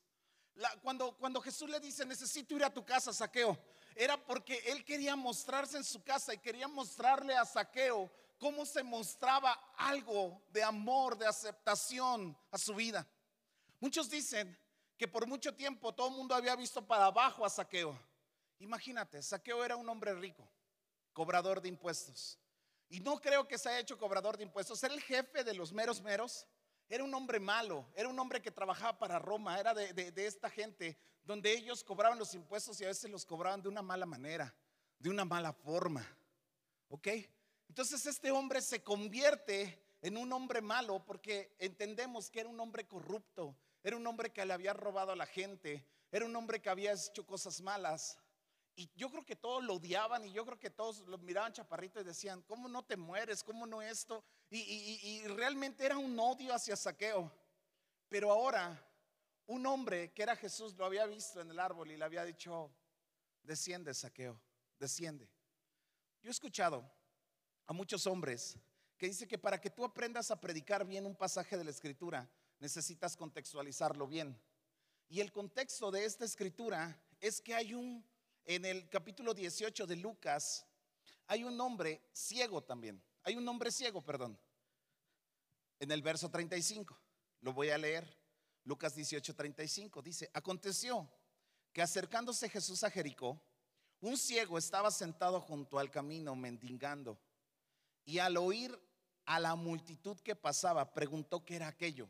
cuando, 0.82 1.16
cuando 1.18 1.42
Jesús 1.42 1.70
le 1.70 1.80
dice, 1.80 2.06
necesito 2.06 2.56
ir 2.56 2.64
a 2.64 2.74
tu 2.74 2.84
casa, 2.84 3.14
Saqueo, 3.14 3.60
era 3.96 4.18
porque 4.18 4.62
él 4.66 4.84
quería 4.84 5.16
mostrarse 5.16 5.78
en 5.78 5.84
su 5.84 6.04
casa 6.04 6.34
y 6.34 6.38
quería 6.38 6.68
mostrarle 6.68 7.36
a 7.36 7.46
Saqueo 7.46 8.12
cómo 8.38 8.66
se 8.66 8.84
mostraba 8.84 9.54
algo 9.78 10.42
de 10.52 10.62
amor, 10.62 11.18
de 11.18 11.26
aceptación 11.26 12.38
a 12.52 12.58
su 12.58 12.76
vida. 12.76 13.08
Muchos 13.80 14.10
dicen 14.10 14.58
que 14.98 15.08
por 15.08 15.26
mucho 15.26 15.56
tiempo 15.56 15.94
todo 15.94 16.10
el 16.10 16.16
mundo 16.16 16.36
había 16.36 16.56
visto 16.56 16.86
para 16.86 17.06
abajo 17.06 17.46
a 17.46 17.50
Saqueo. 17.50 17.98
Imagínate, 18.60 19.22
Saqueo 19.22 19.64
era 19.64 19.76
un 19.76 19.88
hombre 19.88 20.14
rico, 20.14 20.48
cobrador 21.14 21.62
de 21.62 21.70
impuestos. 21.70 22.38
Y 22.90 23.00
no 23.00 23.20
creo 23.20 23.48
que 23.48 23.58
se 23.58 23.70
haya 23.70 23.80
hecho 23.80 23.98
cobrador 23.98 24.38
de 24.38 24.44
impuestos. 24.44 24.84
Era 24.84 24.94
el 24.94 25.02
jefe 25.02 25.44
de 25.44 25.54
los 25.54 25.72
meros 25.72 26.02
meros. 26.02 26.46
Era 26.88 27.04
un 27.04 27.14
hombre 27.14 27.40
malo, 27.40 27.88
era 27.96 28.08
un 28.08 28.20
hombre 28.20 28.42
que 28.42 28.52
trabajaba 28.52 28.98
para 29.00 29.18
Roma, 29.18 29.60
era 29.60 29.74
de, 29.74 29.94
de, 29.94 30.28
esta 30.28 30.50
gente 30.50 30.98
donde 31.24 31.52
ellos 31.52 31.84
cobraban 31.84 32.20
los 32.20 32.34
impuestos 32.36 32.80
y 32.80 32.86
a 32.86 32.90
veces 32.90 33.10
los 33.10 33.26
cobraban 33.26 33.62
de 33.62 33.70
una 33.70 33.82
mala 33.82 34.06
manera, 34.06 34.54
de 35.00 35.10
una 35.10 35.26
mala 35.26 35.52
forma. 35.52 36.06
¿Ok? 36.90 37.08
Entonces 37.68 38.06
este 38.06 38.30
hombre 38.30 38.62
se 38.62 38.84
convierte 38.84 39.84
en 40.02 40.18
un 40.18 40.32
hombre 40.32 40.62
malo 40.62 41.04
porque 41.04 41.56
entendemos 41.58 42.30
que 42.30 42.42
era 42.42 42.50
un 42.50 42.60
hombre 42.60 42.88
corrupto, 42.88 43.58
era 43.84 43.98
un 43.98 44.06
hombre 44.06 44.32
que 44.32 44.46
le 44.46 44.54
había 44.54 44.74
robado 44.74 45.12
a 45.12 45.16
la 45.16 45.26
gente, 45.26 45.84
era 46.12 46.26
un 46.26 46.36
hombre 46.36 46.62
que 46.62 46.70
había 46.70 46.94
hecho 46.94 47.26
cosas 47.26 47.62
malas. 47.62 48.20
Y 48.76 48.92
yo 48.96 49.10
creo 49.10 49.26
que 49.26 49.36
todos 49.36 49.64
lo 49.64 49.76
odiaban 49.76 50.26
y 50.26 50.34
yo 50.34 50.46
creo 50.46 50.60
que 50.60 50.70
todos 50.70 51.00
lo 51.08 51.18
miraban 51.18 51.54
chaparrito 51.54 52.00
y 52.00 52.04
decían, 52.04 52.44
¿cómo 52.44 52.68
no 52.68 52.84
te 52.84 52.98
mueres? 52.98 53.44
¿Cómo 53.44 53.66
no 53.66 53.82
esto? 53.82 54.24
Y, 54.50 55.24
realmente 55.28 55.86
era 55.86 55.98
un 55.98 56.18
odio 56.20 56.54
hacia 56.54 56.76
Saqueo. 56.76 57.32
Pero 58.08 58.32
ahora 58.32 58.82
un 59.48 59.66
hombre 59.66 60.12
que 60.14 60.24
era 60.24 60.36
Jesús 60.36 60.76
lo 60.76 60.86
había 60.86 61.06
visto 61.06 61.42
en 61.42 61.52
el 61.52 61.60
árbol 61.60 61.92
y 61.92 61.98
le 61.98 62.06
había 62.06 62.24
dicho, 62.24 62.72
desciende 63.44 63.94
Saqueo, 63.94 64.40
desciende. 64.80 65.30
Yo 66.22 66.30
he 66.30 66.32
escuchado 66.32 66.90
a 67.68 67.74
muchos 67.74 68.08
hombres 68.08 68.58
que 68.98 69.08
dice 69.08 69.28
que 69.28 69.38
para 69.38 69.60
que 69.60 69.70
tú 69.70 69.84
aprendas 69.84 70.32
a 70.32 70.40
predicar 70.40 70.86
bien 70.86 71.06
un 71.06 71.16
pasaje 71.16 71.58
de 71.58 71.64
la 71.64 71.72
escritura, 71.72 72.30
necesitas 72.60 73.16
contextualizarlo 73.18 74.08
bien. 74.08 74.40
Y 75.08 75.20
el 75.20 75.32
contexto 75.32 75.92
de 75.92 76.06
esta 76.06 76.26
escritura 76.26 77.00
es 77.20 77.42
que 77.42 77.54
hay 77.54 77.74
un, 77.74 78.04
en 78.46 78.66
el 78.66 78.90
capítulo 78.90 79.34
18 79.34 79.86
de 79.86 79.96
Lucas, 79.98 80.66
hay 81.28 81.44
un 81.44 81.60
hombre 81.60 82.02
ciego 82.12 82.64
también. 82.64 83.02
Hay 83.24 83.36
un 83.36 83.48
hombre 83.48 83.72
ciego, 83.72 84.02
perdón. 84.02 84.40
En 85.80 85.92
el 85.92 86.02
verso 86.02 86.30
35, 86.30 86.98
lo 87.42 87.54
voy 87.54 87.70
a 87.70 87.78
leer. 87.78 88.06
Lucas 88.64 88.96
18, 88.96 89.36
35 89.36 90.02
dice, 90.02 90.30
aconteció 90.34 91.10
que 91.72 91.82
acercándose 91.82 92.50
Jesús 92.50 92.84
a 92.84 92.90
Jericó, 92.90 93.40
un 94.00 94.18
ciego 94.18 94.58
estaba 94.58 94.92
sentado 94.92 95.40
junto 95.40 95.78
al 95.78 95.92
camino 95.92 96.36
mendigando 96.36 97.20
y 98.06 98.20
al 98.20 98.38
oír 98.38 98.80
a 99.26 99.40
la 99.40 99.56
multitud 99.56 100.20
que 100.22 100.36
pasaba, 100.36 100.94
preguntó 100.94 101.44
qué 101.44 101.56
era 101.56 101.68
aquello. 101.68 102.10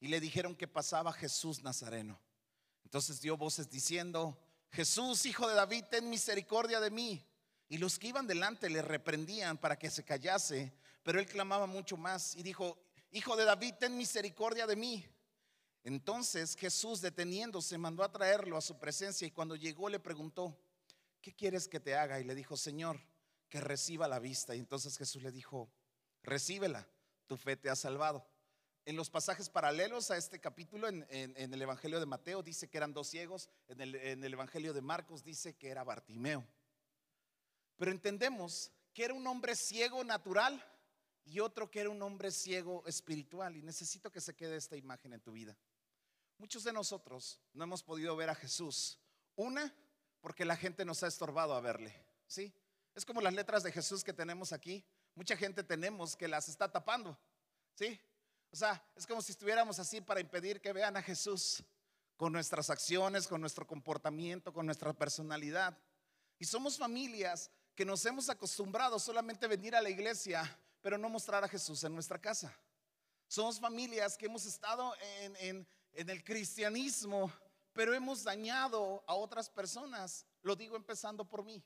Y 0.00 0.08
le 0.08 0.20
dijeron 0.20 0.54
que 0.54 0.68
pasaba 0.68 1.12
Jesús 1.12 1.62
Nazareno. 1.62 2.20
Entonces 2.84 3.20
dio 3.20 3.36
voces 3.36 3.68
diciendo, 3.68 4.38
Jesús, 4.70 5.26
hijo 5.26 5.48
de 5.48 5.54
David, 5.54 5.84
ten 5.90 6.08
misericordia 6.08 6.80
de 6.80 6.90
mí. 6.90 7.27
Y 7.68 7.78
los 7.78 7.98
que 7.98 8.08
iban 8.08 8.26
delante 8.26 8.70
le 8.70 8.82
reprendían 8.82 9.58
para 9.58 9.78
que 9.78 9.90
se 9.90 10.04
callase, 10.04 10.72
pero 11.02 11.20
él 11.20 11.26
clamaba 11.26 11.66
mucho 11.66 11.96
más 11.96 12.34
y 12.34 12.42
dijo, 12.42 12.78
Hijo 13.10 13.36
de 13.36 13.44
David, 13.44 13.74
ten 13.80 13.96
misericordia 13.96 14.66
de 14.66 14.76
mí. 14.76 15.06
Entonces 15.82 16.54
Jesús, 16.56 17.00
deteniéndose, 17.00 17.78
mandó 17.78 18.02
a 18.02 18.12
traerlo 18.12 18.56
a 18.56 18.60
su 18.60 18.78
presencia 18.78 19.26
y 19.26 19.30
cuando 19.30 19.56
llegó 19.56 19.88
le 19.88 19.98
preguntó, 19.98 20.58
¿qué 21.22 21.34
quieres 21.34 21.68
que 21.68 21.80
te 21.80 21.96
haga? 21.96 22.20
Y 22.20 22.24
le 22.24 22.34
dijo, 22.34 22.56
Señor, 22.56 23.00
que 23.48 23.60
reciba 23.60 24.08
la 24.08 24.18
vista. 24.18 24.54
Y 24.54 24.58
entonces 24.58 24.98
Jesús 24.98 25.22
le 25.22 25.32
dijo, 25.32 25.70
recíbela, 26.22 26.86
tu 27.26 27.38
fe 27.38 27.56
te 27.56 27.70
ha 27.70 27.76
salvado. 27.76 28.26
En 28.84 28.96
los 28.96 29.08
pasajes 29.08 29.48
paralelos 29.48 30.10
a 30.10 30.16
este 30.16 30.40
capítulo, 30.40 30.88
en, 30.88 31.06
el 31.08 31.62
Evangelio 31.62 32.00
de 32.00 32.06
Mateo 32.06 32.42
dice 32.42 32.68
que 32.68 32.76
eran 32.76 32.92
dos 32.92 33.08
ciegos, 33.08 33.48
en 33.68 33.80
el, 33.80 33.94
en 33.94 34.24
el, 34.24 34.32
Evangelio 34.32 34.72
de 34.72 34.80
Marcos 34.80 35.24
dice 35.24 35.56
que 35.56 35.68
era 35.68 35.84
Bartimeo. 35.84 36.46
Pero 37.78 37.90
entendemos 37.92 38.70
que 38.92 39.04
era 39.04 39.14
un 39.14 39.26
hombre 39.26 39.56
ciego 39.56 40.04
natural 40.04 40.62
y 41.24 41.40
otro 41.40 41.70
que 41.70 41.80
era 41.80 41.88
un 41.88 42.02
hombre 42.02 42.30
ciego 42.30 42.82
espiritual. 42.86 43.56
Y 43.56 43.62
necesito 43.62 44.10
que 44.10 44.20
se 44.20 44.34
quede 44.34 44.56
esta 44.56 44.76
imagen 44.76 45.12
en 45.12 45.20
tu 45.20 45.32
vida. 45.32 45.56
Muchos 46.36 46.64
de 46.64 46.72
nosotros 46.72 47.40
no 47.54 47.64
hemos 47.64 47.82
podido 47.82 48.16
ver 48.16 48.30
a 48.30 48.34
Jesús. 48.34 48.98
Una, 49.36 49.72
porque 50.20 50.44
la 50.44 50.56
gente 50.56 50.84
nos 50.84 51.02
ha 51.02 51.06
estorbado 51.06 51.54
a 51.54 51.60
verle. 51.60 51.94
¿Sí? 52.26 52.52
Es 52.94 53.04
como 53.04 53.20
las 53.20 53.34
letras 53.34 53.62
de 53.62 53.72
Jesús 53.72 54.02
que 54.02 54.12
tenemos 54.12 54.52
aquí. 54.52 54.84
Mucha 55.14 55.36
gente 55.36 55.62
tenemos 55.62 56.16
que 56.16 56.26
las 56.26 56.48
está 56.48 56.70
tapando. 56.70 57.16
¿Sí? 57.74 58.00
O 58.50 58.56
sea, 58.56 58.82
es 58.96 59.06
como 59.06 59.22
si 59.22 59.32
estuviéramos 59.32 59.78
así 59.78 60.00
para 60.00 60.20
impedir 60.20 60.60
que 60.60 60.72
vean 60.72 60.96
a 60.96 61.02
Jesús 61.02 61.62
con 62.16 62.32
nuestras 62.32 62.70
acciones, 62.70 63.28
con 63.28 63.40
nuestro 63.40 63.66
comportamiento, 63.66 64.52
con 64.52 64.66
nuestra 64.66 64.92
personalidad. 64.92 65.78
Y 66.38 66.44
somos 66.44 66.78
familias 66.78 67.50
que 67.78 67.84
nos 67.84 68.04
hemos 68.06 68.28
acostumbrado 68.28 68.98
solamente 68.98 69.46
a 69.46 69.48
venir 69.48 69.76
a 69.76 69.80
la 69.80 69.88
iglesia, 69.88 70.42
pero 70.82 70.98
no 70.98 71.08
mostrar 71.08 71.44
a 71.44 71.48
Jesús 71.48 71.84
en 71.84 71.94
nuestra 71.94 72.20
casa. 72.20 72.52
Somos 73.28 73.60
familias 73.60 74.18
que 74.18 74.26
hemos 74.26 74.46
estado 74.46 74.92
en, 75.38 75.64
el 75.92 76.24
cristianismo, 76.24 77.32
pero 77.72 77.94
hemos 77.94 78.24
dañado 78.24 79.04
a 79.06 79.14
otras 79.14 79.48
personas. 79.48 80.26
Lo 80.42 80.56
digo 80.56 80.74
empezando 80.74 81.24
por 81.24 81.44
mí 81.44 81.64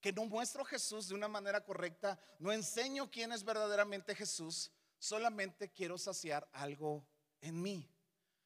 que 0.00 0.12
no 0.12 0.24
muestro 0.24 0.62
a 0.62 0.66
Jesús 0.66 1.06
de 1.06 1.14
una 1.14 1.28
manera 1.28 1.64
correcta, 1.64 2.18
no 2.40 2.50
enseño 2.50 3.08
quién 3.08 3.30
es 3.30 3.44
verdaderamente 3.44 4.16
Jesús, 4.16 4.72
solamente 4.98 5.70
quiero 5.70 5.96
saciar 5.96 6.48
algo 6.54 7.06
en 7.40 7.62
mí. 7.62 7.88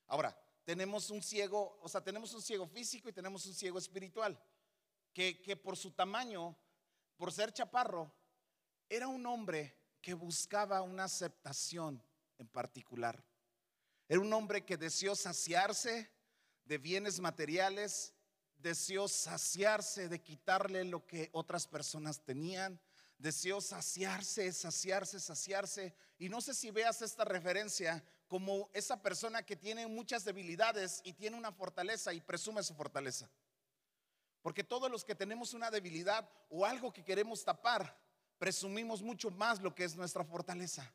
Ahora, 0.07 0.39
tenemos 0.67 1.09
un 1.09 1.23
ciego, 1.23 1.79
o 1.81 1.89
sea, 1.89 2.05
tenemos 2.05 2.35
un 2.35 2.43
ciego 2.43 2.67
físico 2.67 3.09
y 3.09 3.15
tenemos 3.15 3.47
un 3.47 3.55
ciego 3.55 3.79
espiritual, 3.79 4.39
que, 5.15 5.41
que 5.41 5.57
por 5.57 5.79
su 5.79 5.93
tamaño, 5.93 6.55
por 7.21 7.33
ser 7.33 7.53
chaparro, 7.53 8.11
era 8.89 9.07
un 9.07 9.27
hombre 9.27 9.77
que 10.01 10.15
buscaba 10.15 10.81
una 10.81 11.05
aceptación 11.05 12.03
en 12.39 12.49
particular. 12.49 13.23
Era 14.09 14.21
un 14.21 14.33
hombre 14.33 14.65
que 14.65 14.79
deseó 14.79 15.15
saciarse 15.15 16.11
de 16.65 16.79
bienes 16.79 17.21
materiales, 17.21 18.15
deseó 18.57 19.07
saciarse 19.07 20.09
de 20.09 20.23
quitarle 20.23 20.83
lo 20.85 21.07
que 21.07 21.29
otras 21.33 21.67
personas 21.67 22.25
tenían, 22.25 22.81
deseó 23.19 23.61
saciarse, 23.61 24.51
saciarse, 24.51 25.21
saciarse. 25.21 25.95
Y 26.17 26.31
no 26.31 26.41
sé 26.41 26.55
si 26.55 26.71
veas 26.71 27.03
esta 27.03 27.27
referencia 27.27 28.03
como 28.29 28.71
esa 28.73 29.03
persona 29.03 29.43
que 29.43 29.57
tiene 29.57 29.87
muchas 29.87 30.25
debilidades 30.25 31.03
y 31.05 31.13
tiene 31.13 31.37
una 31.37 31.53
fortaleza 31.53 32.15
y 32.15 32.23
presume 32.23 32.63
su 32.63 32.75
fortaleza. 32.75 33.29
Porque 34.43 34.65
todos 34.65 34.91
los 34.91 35.05
que 35.05 35.15
tenemos 35.15 35.55
una 35.55 35.71
debilidad 35.71 36.29
o 36.49 36.65
algo 36.65 36.93
que 36.93 37.05
queremos 37.05 37.45
tapar, 37.45 37.99
presumimos 38.39 39.03
mucho 39.03 39.31
más 39.31 39.61
lo 39.61 39.75
que 39.75 39.85
es 39.85 39.97
nuestra 39.97 40.25
fortaleza. 40.25 40.93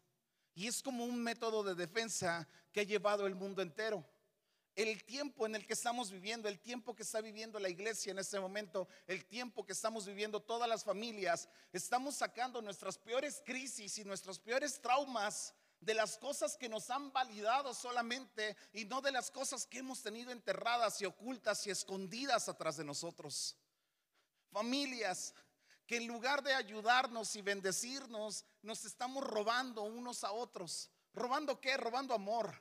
Y 0.53 0.67
es 0.67 0.81
como 0.81 1.03
un 1.03 1.21
método 1.21 1.63
de 1.63 1.75
defensa 1.75 2.47
que 2.71 2.79
ha 2.79 2.83
llevado 2.83 3.27
el 3.27 3.35
mundo 3.35 3.61
entero 3.61 4.05
el 4.75 5.03
tiempo 5.05 5.45
en 5.45 5.55
el 5.55 5.65
que 5.65 5.73
estamos 5.73 6.11
viviendo, 6.11 6.49
el 6.49 6.59
tiempo 6.59 6.95
que 6.95 7.03
está 7.03 7.21
viviendo 7.21 7.59
la 7.59 7.69
iglesia 7.69 8.11
en 8.11 8.19
este 8.19 8.39
momento, 8.39 8.87
el 9.07 9.25
tiempo 9.25 9.65
que 9.65 9.71
estamos 9.71 10.05
viviendo 10.05 10.41
todas 10.41 10.67
las 10.67 10.83
familias, 10.83 11.47
estamos 11.71 12.15
sacando 12.15 12.61
nuestras 12.61 12.97
peores 12.97 13.41
crisis 13.45 13.97
y 13.97 14.03
nuestros 14.03 14.37
peores 14.37 14.79
traumas 14.81 15.53
de 15.79 15.93
las 15.93 16.17
cosas 16.17 16.57
que 16.57 16.69
nos 16.69 16.89
han 16.89 17.11
validado 17.11 17.73
solamente 17.73 18.55
y 18.73 18.85
no 18.85 19.01
de 19.01 19.11
las 19.11 19.31
cosas 19.31 19.65
que 19.65 19.79
hemos 19.79 20.01
tenido 20.01 20.31
enterradas 20.31 21.01
y 21.01 21.05
ocultas 21.05 21.65
y 21.67 21.71
escondidas 21.71 22.49
atrás 22.49 22.77
de 22.77 22.83
nosotros. 22.83 23.55
Familias 24.51 25.33
que 25.85 25.97
en 25.97 26.07
lugar 26.07 26.41
de 26.41 26.53
ayudarnos 26.53 27.35
y 27.35 27.43
bendecirnos, 27.43 28.43
nos 28.63 28.85
estamos 28.85 29.23
robando 29.23 29.83
unos 29.83 30.23
a 30.23 30.31
otros. 30.31 30.89
¿Robando 31.13 31.61
qué? 31.61 31.77
Robando 31.77 32.15
amor 32.15 32.59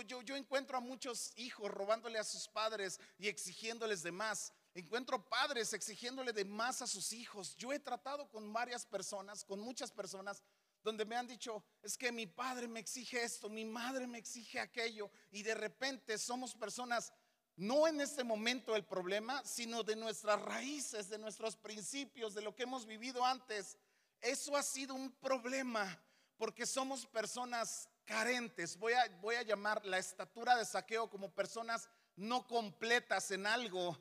yo, 0.00 0.22
yo, 0.22 0.36
encuentro 0.36 0.78
a 0.78 0.80
muchos 0.80 1.32
hijos 1.36 1.70
robándole 1.70 2.18
a 2.18 2.24
sus 2.24 2.48
padres 2.48 2.98
y 3.18 3.28
exigiéndoles 3.28 4.02
de 4.02 4.12
más. 4.12 4.52
Encuentro 4.74 5.28
padres 5.28 5.72
exigiéndole 5.74 6.32
de 6.32 6.44
más 6.44 6.80
a 6.80 6.86
sus 6.86 7.12
hijos. 7.12 7.54
Yo 7.56 7.72
he 7.72 7.78
tratado 7.78 8.28
con 8.30 8.52
varias 8.52 8.86
personas, 8.86 9.44
con 9.44 9.60
muchas 9.60 9.92
personas, 9.92 10.42
donde 10.82 11.04
me 11.04 11.16
han 11.16 11.26
dicho, 11.26 11.64
es 11.82 11.96
que 11.96 12.10
mi 12.10 12.26
padre 12.26 12.68
me 12.68 12.80
exige 12.80 13.22
esto, 13.22 13.48
mi 13.48 13.64
madre 13.64 14.06
me 14.06 14.18
exige 14.18 14.58
aquello, 14.58 15.10
y 15.30 15.42
de 15.42 15.54
repente 15.54 16.18
somos 16.18 16.54
personas, 16.54 17.12
no 17.56 17.86
en 17.86 18.00
este 18.00 18.24
momento 18.24 18.74
el 18.74 18.84
problema, 18.84 19.44
sino 19.44 19.82
de 19.82 19.96
nuestras 19.96 20.40
raíces, 20.42 21.08
de 21.08 21.18
nuestros 21.18 21.56
principios, 21.56 22.34
de 22.34 22.42
lo 22.42 22.54
que 22.54 22.64
hemos 22.64 22.86
vivido 22.86 23.24
antes. 23.24 23.76
Eso 24.20 24.56
ha 24.56 24.62
sido 24.62 24.94
un 24.94 25.12
problema, 25.12 26.00
porque 26.36 26.66
somos 26.66 27.06
personas 27.06 27.88
carentes, 28.04 28.76
voy 28.76 28.94
a, 28.94 29.08
voy 29.20 29.36
a 29.36 29.42
llamar 29.42 29.84
la 29.84 29.98
estatura 29.98 30.56
de 30.56 30.64
saqueo 30.64 31.08
como 31.08 31.32
personas 31.32 31.88
no 32.16 32.46
completas 32.46 33.30
en 33.30 33.46
algo, 33.46 33.96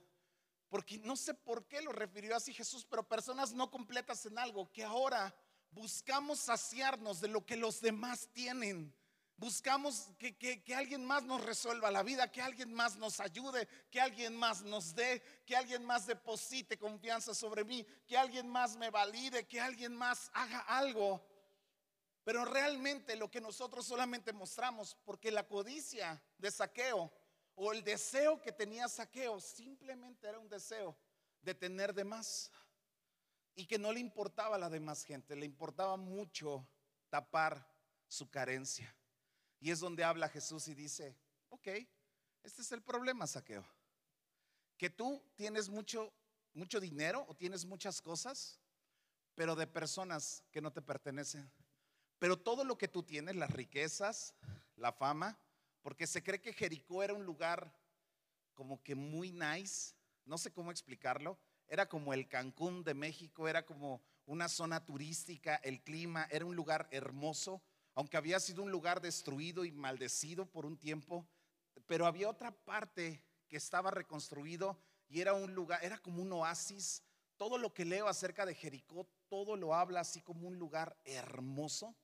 porque 0.69 0.97
no 0.99 1.15
sé 1.15 1.33
por 1.33 1.67
qué 1.67 1.81
lo 1.81 1.91
refirió 1.91 2.35
así 2.35 2.53
Jesús, 2.53 2.85
pero 2.89 3.07
personas 3.07 3.53
no 3.53 3.69
completas 3.69 4.25
en 4.25 4.39
algo, 4.39 4.71
que 4.71 4.83
ahora 4.83 5.35
buscamos 5.71 6.39
saciarnos 6.39 7.21
de 7.21 7.27
lo 7.27 7.45
que 7.45 7.55
los 7.55 7.81
demás 7.81 8.29
tienen. 8.33 8.93
Buscamos 9.37 10.11
que, 10.19 10.37
que, 10.37 10.75
alguien 10.75 11.03
más 11.03 11.23
nos 11.23 11.43
resuelva 11.43 11.89
la 11.89 12.03
vida, 12.03 12.31
que 12.31 12.43
alguien 12.43 12.71
más 12.73 12.97
nos 12.97 13.19
ayude, 13.19 13.67
que 13.89 13.99
alguien 13.99 14.35
más 14.35 14.61
nos 14.61 14.93
dé, 14.93 15.23
que 15.47 15.55
alguien 15.55 15.83
más 15.83 16.05
deposite 16.05 16.77
confianza 16.77 17.33
sobre 17.33 17.63
mí, 17.63 17.83
que 18.05 18.15
alguien 18.15 18.47
más 18.47 18.77
me 18.77 18.91
valide, 18.91 19.47
que 19.47 19.59
alguien 19.59 19.95
más 19.95 20.29
haga 20.33 20.59
algo. 20.59 21.25
Pero 22.23 22.45
realmente 22.45 23.15
lo 23.15 23.31
que 23.31 23.41
nosotros 23.41 23.87
solamente 23.87 24.31
mostramos, 24.31 24.95
porque 25.03 25.31
la 25.31 25.47
codicia 25.47 26.21
de 26.37 26.51
saqueo 26.51 27.11
o 27.55 27.73
el 27.73 27.83
deseo 27.83 28.39
que 28.39 28.51
tenía 28.51 28.87
saqueo 28.87 29.39
simplemente 29.39 30.27
era 30.27 30.37
un 30.37 30.49
deseo 30.49 30.95
de 31.41 31.55
tener 31.55 31.95
de 31.95 32.03
más. 32.03 32.51
Y 33.55 33.65
que 33.65 33.77
no 33.77 33.91
le 33.91 33.99
importaba 33.99 34.55
a 34.55 34.59
la 34.59 34.69
demás 34.69 35.03
gente, 35.03 35.35
le 35.35 35.45
importaba 35.45 35.97
mucho 35.97 36.67
tapar 37.09 37.67
su 38.07 38.29
carencia. 38.29 38.95
Y 39.59 39.71
es 39.71 39.79
donde 39.79 40.03
habla 40.03 40.29
Jesús 40.29 40.67
y 40.67 40.73
dice, 40.73 41.15
ok, 41.49 41.67
este 42.43 42.61
es 42.61 42.71
el 42.71 42.81
problema, 42.81 43.27
saqueo. 43.27 43.65
Que 44.77 44.89
tú 44.89 45.21
tienes 45.35 45.69
mucho, 45.69 46.11
mucho 46.53 46.79
dinero 46.79 47.25
o 47.27 47.35
tienes 47.35 47.65
muchas 47.65 48.01
cosas, 48.01 48.59
pero 49.35 49.55
de 49.55 49.67
personas 49.67 50.43
que 50.51 50.61
no 50.61 50.71
te 50.71 50.81
pertenecen. 50.81 51.51
Pero 52.17 52.37
todo 52.37 52.63
lo 52.63 52.77
que 52.77 52.87
tú 52.87 53.03
tienes, 53.03 53.35
las 53.35 53.51
riquezas, 53.51 54.33
la 54.75 54.91
fama, 54.91 55.39
porque 55.81 56.07
se 56.07 56.23
cree 56.23 56.41
que 56.41 56.53
Jericó 56.53 57.03
era 57.03 57.13
un 57.13 57.25
lugar 57.25 57.71
como 58.53 58.81
que 58.83 58.95
muy 58.95 59.31
nice, 59.31 59.93
no 60.25 60.37
sé 60.37 60.51
cómo 60.51 60.71
explicarlo, 60.71 61.37
era 61.71 61.87
como 61.87 62.13
el 62.13 62.27
Cancún 62.27 62.83
de 62.83 62.93
México, 62.93 63.47
era 63.47 63.65
como 63.65 64.01
una 64.25 64.49
zona 64.49 64.83
turística, 64.83 65.55
el 65.63 65.81
clima, 65.81 66.27
era 66.29 66.45
un 66.45 66.53
lugar 66.53 66.89
hermoso, 66.91 67.61
aunque 67.95 68.17
había 68.17 68.41
sido 68.41 68.61
un 68.61 68.71
lugar 68.71 68.99
destruido 68.99 69.63
y 69.63 69.71
maldecido 69.71 70.45
por 70.45 70.65
un 70.65 70.77
tiempo, 70.77 71.25
pero 71.87 72.05
había 72.05 72.29
otra 72.29 72.51
parte 72.51 73.23
que 73.47 73.55
estaba 73.55 73.89
reconstruido 73.89 74.77
y 75.07 75.21
era 75.21 75.33
un 75.33 75.55
lugar, 75.55 75.79
era 75.81 75.97
como 75.97 76.21
un 76.21 76.33
oasis. 76.33 77.03
Todo 77.37 77.57
lo 77.57 77.73
que 77.73 77.85
leo 77.85 78.09
acerca 78.09 78.45
de 78.45 78.53
Jericó, 78.53 79.07
todo 79.29 79.55
lo 79.55 79.73
habla 79.73 80.01
así 80.01 80.21
como 80.21 80.49
un 80.49 80.59
lugar 80.59 80.97
hermoso. 81.05 81.95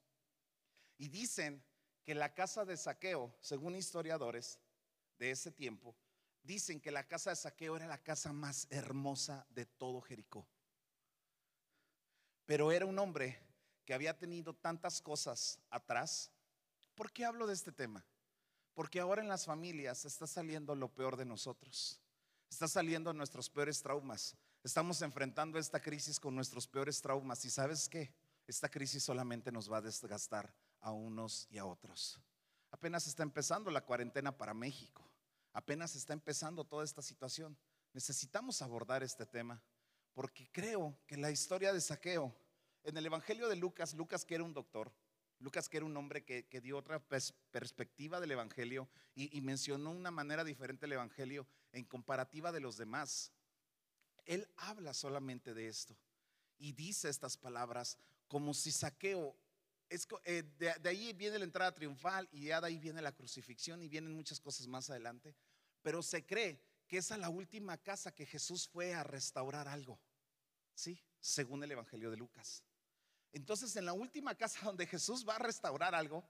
Y 0.98 1.10
dicen 1.10 1.62
que 2.06 2.16
la 2.16 2.34
casa 2.34 2.64
de 2.64 2.78
saqueo, 2.78 3.36
según 3.42 3.76
historiadores 3.76 4.62
de 5.20 5.32
ese 5.32 5.52
tiempo, 5.52 5.94
dicen 6.48 6.80
que 6.80 6.92
la 6.92 7.08
casa 7.08 7.30
de 7.30 7.36
saqueo 7.36 7.76
era 7.76 7.86
la 7.86 8.02
casa 8.02 8.32
más 8.32 8.68
hermosa 8.70 9.46
de 9.50 9.66
todo 9.66 10.02
Jericó. 10.02 10.48
Pero 12.46 12.72
era 12.72 12.86
un 12.86 12.98
hombre 12.98 13.38
que 13.86 13.94
había 13.94 14.18
tenido 14.18 14.56
tantas 14.56 15.02
cosas 15.02 15.60
atrás. 15.70 16.32
¿Por 16.96 17.12
qué 17.12 17.26
hablo 17.26 17.46
de 17.46 17.54
este 17.54 17.74
tema? 17.74 18.04
Porque 18.74 19.02
ahora 19.02 19.22
en 19.22 19.28
las 19.28 19.46
familias 19.46 20.06
está 20.06 20.26
saliendo 20.26 20.74
lo 20.74 20.88
peor 20.88 21.18
de 21.18 21.26
nosotros. 21.26 22.00
Está 22.50 22.68
saliendo 22.68 23.12
nuestros 23.14 23.50
peores 23.50 23.82
traumas. 23.82 24.36
Estamos 24.64 25.02
enfrentando 25.02 25.60
esta 25.60 25.82
crisis 25.82 26.20
con 26.20 26.34
nuestros 26.34 26.66
peores 26.66 27.02
traumas. 27.02 27.44
¿Y 27.44 27.50
sabes 27.50 27.90
qué? 27.90 28.14
Esta 28.48 28.70
crisis 28.70 29.04
solamente 29.04 29.52
nos 29.52 29.70
va 29.70 29.78
a 29.78 29.82
desgastar 29.82 30.54
a 30.80 30.92
unos 30.92 31.48
y 31.50 31.58
a 31.58 31.66
otros. 31.66 32.22
Apenas 32.72 33.08
está 33.08 33.24
empezando 33.24 33.70
la 33.70 33.82
cuarentena 33.82 34.38
para 34.38 34.54
México. 34.54 35.07
Apenas 35.58 35.96
está 35.96 36.14
empezando 36.14 36.66
toda 36.66 36.84
esta 36.84 37.02
situación. 37.02 37.58
Necesitamos 37.92 38.62
abordar 38.62 39.02
este 39.02 39.26
tema 39.26 39.60
porque 40.14 40.48
creo 40.52 40.96
que 41.08 41.18
la 41.18 41.32
historia 41.32 41.74
de 41.74 41.82
saqueo, 41.82 42.32
en 42.84 42.96
el 42.96 43.08
Evangelio 43.08 43.50
de 43.50 43.56
Lucas, 43.56 43.96
Lucas 43.96 44.24
que 44.24 44.36
era 44.36 44.44
un 44.44 44.54
doctor, 44.54 44.94
Lucas 45.40 45.68
que 45.68 45.78
era 45.78 45.88
un 45.88 45.98
hombre 45.98 46.24
que, 46.24 46.62
dio 46.62 46.78
otra 46.78 47.00
perspectiva 47.50 48.20
del 48.20 48.34
Evangelio 48.34 48.88
y, 49.16 49.36
y 49.36 49.42
mencionó 49.42 49.90
una 49.90 50.12
manera 50.12 50.44
diferente 50.44 50.86
el 50.86 50.92
Evangelio 50.92 51.48
en 51.72 51.86
comparativa 51.86 52.52
de 52.52 52.60
los 52.60 52.78
demás. 52.78 53.32
Él 54.26 54.48
habla 54.58 54.94
solamente 54.94 55.56
de 55.56 55.70
esto. 55.70 55.98
y 56.60 56.74
dice 56.74 57.10
estas 57.10 57.36
palabras 57.36 57.98
como 58.28 58.54
si 58.54 58.72
saqueo. 58.72 59.36
Es, 59.90 60.08
eh, 60.26 60.44
de, 60.60 60.76
de, 60.76 60.90
ahí 60.90 61.14
viene 61.14 61.40
la 61.40 61.46
entrada 61.46 61.74
triunfal 61.74 62.30
y 62.32 62.46
ya 62.46 62.62
de 62.62 62.68
ahí 62.68 62.78
viene 62.78 63.02
la 63.02 63.16
crucifixión 63.16 63.82
y 63.82 63.88
vienen 63.88 64.14
muchas 64.14 64.40
cosas 64.40 64.68
más 64.68 64.88
adelante. 64.92 65.36
Pero 65.88 66.04
se 66.04 66.26
cree 66.26 66.62
que 66.86 66.98
esa 66.98 67.16
es 67.16 67.22
la 67.22 67.30
última 67.30 67.78
casa 67.78 68.14
que 68.14 68.26
Jesús 68.26 68.68
fue 68.68 68.94
a 68.94 69.06
restaurar 69.06 69.70
algo. 69.70 69.98
¿Sí? 70.76 71.02
Según 71.22 71.64
el 71.64 71.72
Evangelio 71.72 72.12
de 72.12 72.18
Lucas. 72.18 72.62
Entonces, 73.32 73.74
en 73.78 73.86
la 73.86 73.94
última 73.94 74.36
casa 74.36 74.66
donde 74.66 74.86
Jesús 74.86 75.26
va 75.26 75.38
a 75.38 75.40
restaurar 75.40 75.96
algo, 75.96 76.30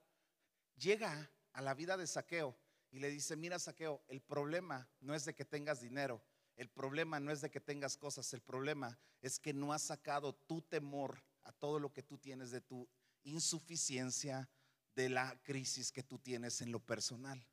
llega 0.76 1.32
a 1.54 1.64
la 1.64 1.74
vida 1.74 1.98
de 1.98 2.06
Saqueo 2.06 2.56
y 2.92 3.00
le 3.00 3.10
dice, 3.10 3.36
mira 3.36 3.58
Saqueo, 3.58 4.04
el 4.10 4.22
problema 4.22 4.88
no 5.00 5.16
es 5.16 5.26
de 5.26 5.34
que 5.34 5.44
tengas 5.44 5.82
dinero, 5.82 6.22
el 6.56 6.70
problema 6.70 7.20
no 7.20 7.32
es 7.32 7.42
de 7.42 7.50
que 7.50 7.60
tengas 7.60 7.98
cosas, 7.98 8.32
el 8.36 8.42
problema 8.44 9.00
es 9.24 9.40
que 9.40 9.56
no 9.56 9.74
has 9.74 9.82
sacado 9.82 10.36
tu 10.36 10.62
temor 10.62 11.24
a 11.42 11.52
todo 11.52 11.80
lo 11.80 11.92
que 11.92 12.04
tú 12.04 12.20
tienes 12.20 12.52
de 12.52 12.62
tu 12.62 12.88
insuficiencia, 13.24 14.48
de 14.94 15.10
la 15.10 15.36
crisis 15.42 15.92
que 15.92 16.04
tú 16.04 16.20
tienes 16.20 16.62
en 16.62 16.72
lo 16.72 16.80
personal, 16.80 17.44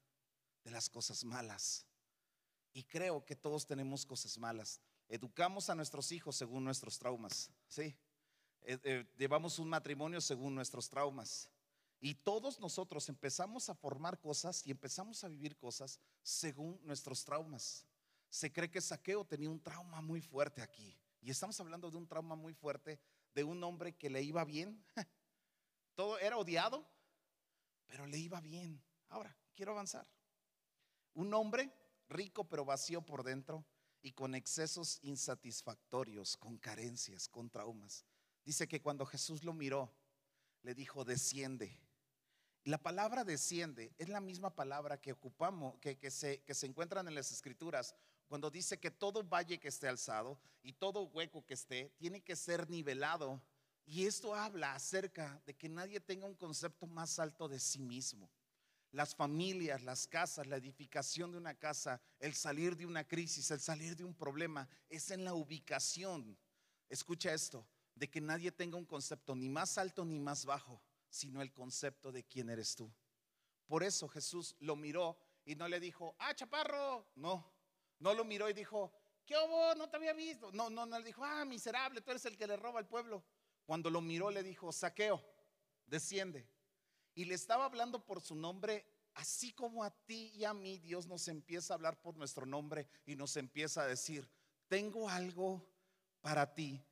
de 0.65 0.71
las 0.71 0.91
cosas 0.91 1.25
malas. 1.25 1.87
Y 2.75 2.83
creo 2.83 3.25
que 3.25 3.37
todos 3.37 3.65
tenemos 3.65 4.05
cosas 4.05 4.37
malas. 4.37 4.81
Educamos 5.09 5.71
a 5.71 5.77
nuestros 5.77 6.11
hijos 6.11 6.35
según 6.35 6.65
nuestros 6.65 6.99
traumas, 6.99 7.49
¿sí? 7.69 7.97
Eh, 8.63 8.79
eh, 8.83 9.07
llevamos 9.17 9.61
un 9.61 9.69
matrimonio 9.69 10.21
según 10.21 10.57
nuestros 10.57 10.89
traumas. 10.91 11.49
Y 12.01 12.17
todos 12.17 12.59
nosotros 12.59 13.09
empezamos 13.09 13.69
a 13.69 13.75
formar 13.77 14.21
cosas 14.21 14.67
y 14.67 14.73
empezamos 14.73 15.23
a 15.23 15.29
vivir 15.29 15.57
cosas 15.57 16.01
según 16.21 16.81
nuestros 16.83 17.25
traumas. 17.25 17.87
Se 18.29 18.53
cree 18.53 18.69
que 18.69 18.81
Saqueo 18.81 19.25
tenía 19.25 19.49
un 19.49 19.63
trauma 19.63 20.01
muy 20.01 20.21
fuerte 20.21 20.61
aquí. 20.61 20.99
Y 21.21 21.31
estamos 21.31 21.59
hablando 21.61 21.93
de 21.93 21.97
un 21.97 22.09
trauma 22.09 22.35
muy 22.35 22.55
fuerte 22.55 22.99
de 23.35 23.45
un 23.45 23.63
hombre 23.63 23.95
que 23.95 24.11
le 24.11 24.21
iba 24.21 24.45
bien. 24.45 24.85
Todo 25.95 26.19
era 26.19 26.37
odiado, 26.37 26.85
pero 27.87 28.05
le 28.05 28.19
iba 28.19 28.41
bien. 28.41 28.83
Ahora, 29.11 29.35
quiero 29.55 29.73
avanzar. 29.73 30.07
Un 31.15 31.33
hombre 31.33 31.73
rico 32.09 32.45
pero 32.45 32.65
vacío 32.65 33.03
por 33.03 33.23
dentro 33.23 33.65
y 34.03 34.13
con 34.13 34.35
excesos 34.35 34.99
insatisfactorios, 35.03 36.37
con 36.37 36.59
carencias, 36.59 37.29
con 37.29 37.49
traumas. 37.49 38.05
Dice 38.45 38.69
que 38.69 38.83
cuando 38.83 39.07
Jesús 39.07 39.43
lo 39.45 39.55
miró, 39.55 39.91
le 40.63 40.75
dijo, 40.75 41.05
desciende. 41.05 41.79
La 42.65 42.79
palabra 42.79 43.25
desciende 43.25 43.95
es 43.99 44.09
la 44.09 44.21
misma 44.21 44.55
palabra 44.55 45.01
que 45.01 45.13
ocupamos, 45.13 45.77
que, 45.81 45.99
que, 45.99 46.11
se, 46.11 46.43
que 46.43 46.55
se 46.55 46.67
encuentran 46.67 47.09
en 47.09 47.15
las 47.15 47.31
escrituras, 47.31 47.95
cuando 48.27 48.51
dice 48.51 48.79
que 48.79 48.91
todo 48.91 49.23
valle 49.23 49.61
que 49.61 49.69
esté 49.69 49.89
alzado 49.89 50.39
y 50.63 50.73
todo 50.73 51.05
hueco 51.05 51.45
que 51.45 51.55
esté 51.55 51.91
tiene 51.99 52.23
que 52.23 52.37
ser 52.37 52.69
nivelado. 52.71 53.43
Y 53.87 54.07
esto 54.07 54.35
habla 54.35 54.75
acerca 54.75 55.43
de 55.45 55.55
que 55.55 55.69
nadie 55.69 56.01
tenga 56.01 56.27
un 56.27 56.35
concepto 56.35 56.87
más 56.87 57.19
alto 57.19 57.49
de 57.49 57.61
sí 57.61 57.79
mismo. 57.79 58.31
Las 58.95 59.13
familias, 59.13 59.83
las 59.83 60.07
casas, 60.07 60.47
la 60.47 60.57
edificación 60.57 61.33
de 61.33 61.37
una 61.37 61.59
casa, 61.59 62.01
el 62.21 62.33
salir 62.33 62.77
de 62.77 62.87
una 62.87 63.03
crisis, 63.03 63.51
el 63.51 63.59
salir 63.59 63.97
de 63.97 64.05
un 64.05 64.15
problema, 64.15 64.69
es 64.89 65.11
en 65.11 65.25
la 65.25 65.35
ubicación. 65.35 66.39
Escucha 66.89 67.35
esto, 67.35 67.67
de 67.97 68.09
que 68.09 68.21
nadie 68.21 68.53
tenga 68.53 68.77
un 68.77 68.85
concepto 68.85 69.35
ni 69.35 69.49
más 69.49 69.79
alto 69.79 70.05
ni 70.05 70.21
más 70.21 70.45
bajo, 70.45 70.81
sino 71.11 71.43
el 71.43 71.53
concepto 71.53 72.13
de 72.13 72.23
quién 72.23 72.49
eres 72.51 72.77
tú. 72.77 72.89
Por 73.67 73.83
eso 73.83 74.07
Jesús 74.07 74.55
lo 74.61 74.77
miró 74.77 75.19
y 75.45 75.57
no 75.57 75.67
le 75.67 75.81
dijo, 75.81 76.15
ah, 76.21 76.33
chaparro, 76.33 77.09
no, 77.17 77.53
no 77.99 78.15
lo 78.15 78.25
miró 78.25 78.49
y 78.49 78.53
dijo, 78.53 78.93
¿qué 79.27 79.35
hubo? 79.35 79.75
No 79.75 79.91
te 79.91 79.97
había 79.97 80.13
visto. 80.13 80.53
No, 80.53 80.71
no, 80.71 80.87
no 80.87 81.01
le 81.01 81.05
dijo, 81.05 81.25
ah, 81.25 81.45
miserable, 81.45 82.01
tú 82.01 82.13
eres 82.13 82.25
el 82.27 82.37
que 82.37 82.47
le 82.47 82.57
roba 82.57 82.79
al 82.79 82.87
pueblo. 82.87 83.25
Cuando 83.67 83.91
lo 83.91 84.01
miró 84.01 84.31
le 84.31 84.45
dijo, 84.45 84.71
saqueo, 84.71 85.21
desciende. 85.85 86.49
Y 87.15 87.25
le 87.25 87.35
estaba 87.35 87.65
hablando 87.65 88.05
por 88.05 88.21
su 88.21 88.35
nombre, 88.35 88.85
así 89.15 89.53
como 89.53 89.85
a 89.85 89.91
ti 89.91 90.33
y 90.35 90.45
a 90.45 90.53
mí 90.55 90.79
Dios 90.79 91.07
nos 91.07 91.29
empieza 91.29 91.73
a 91.73 91.77
hablar 91.77 92.01
por 92.01 92.17
nuestro 92.17 92.47
nombre 92.47 92.89
y 93.07 93.17
nos 93.17 93.37
empieza 93.37 93.83
a 93.83 93.87
decir, 93.87 94.29
tengo 94.69 95.09
algo 95.09 95.65
para 96.21 96.55
ti 96.55 96.85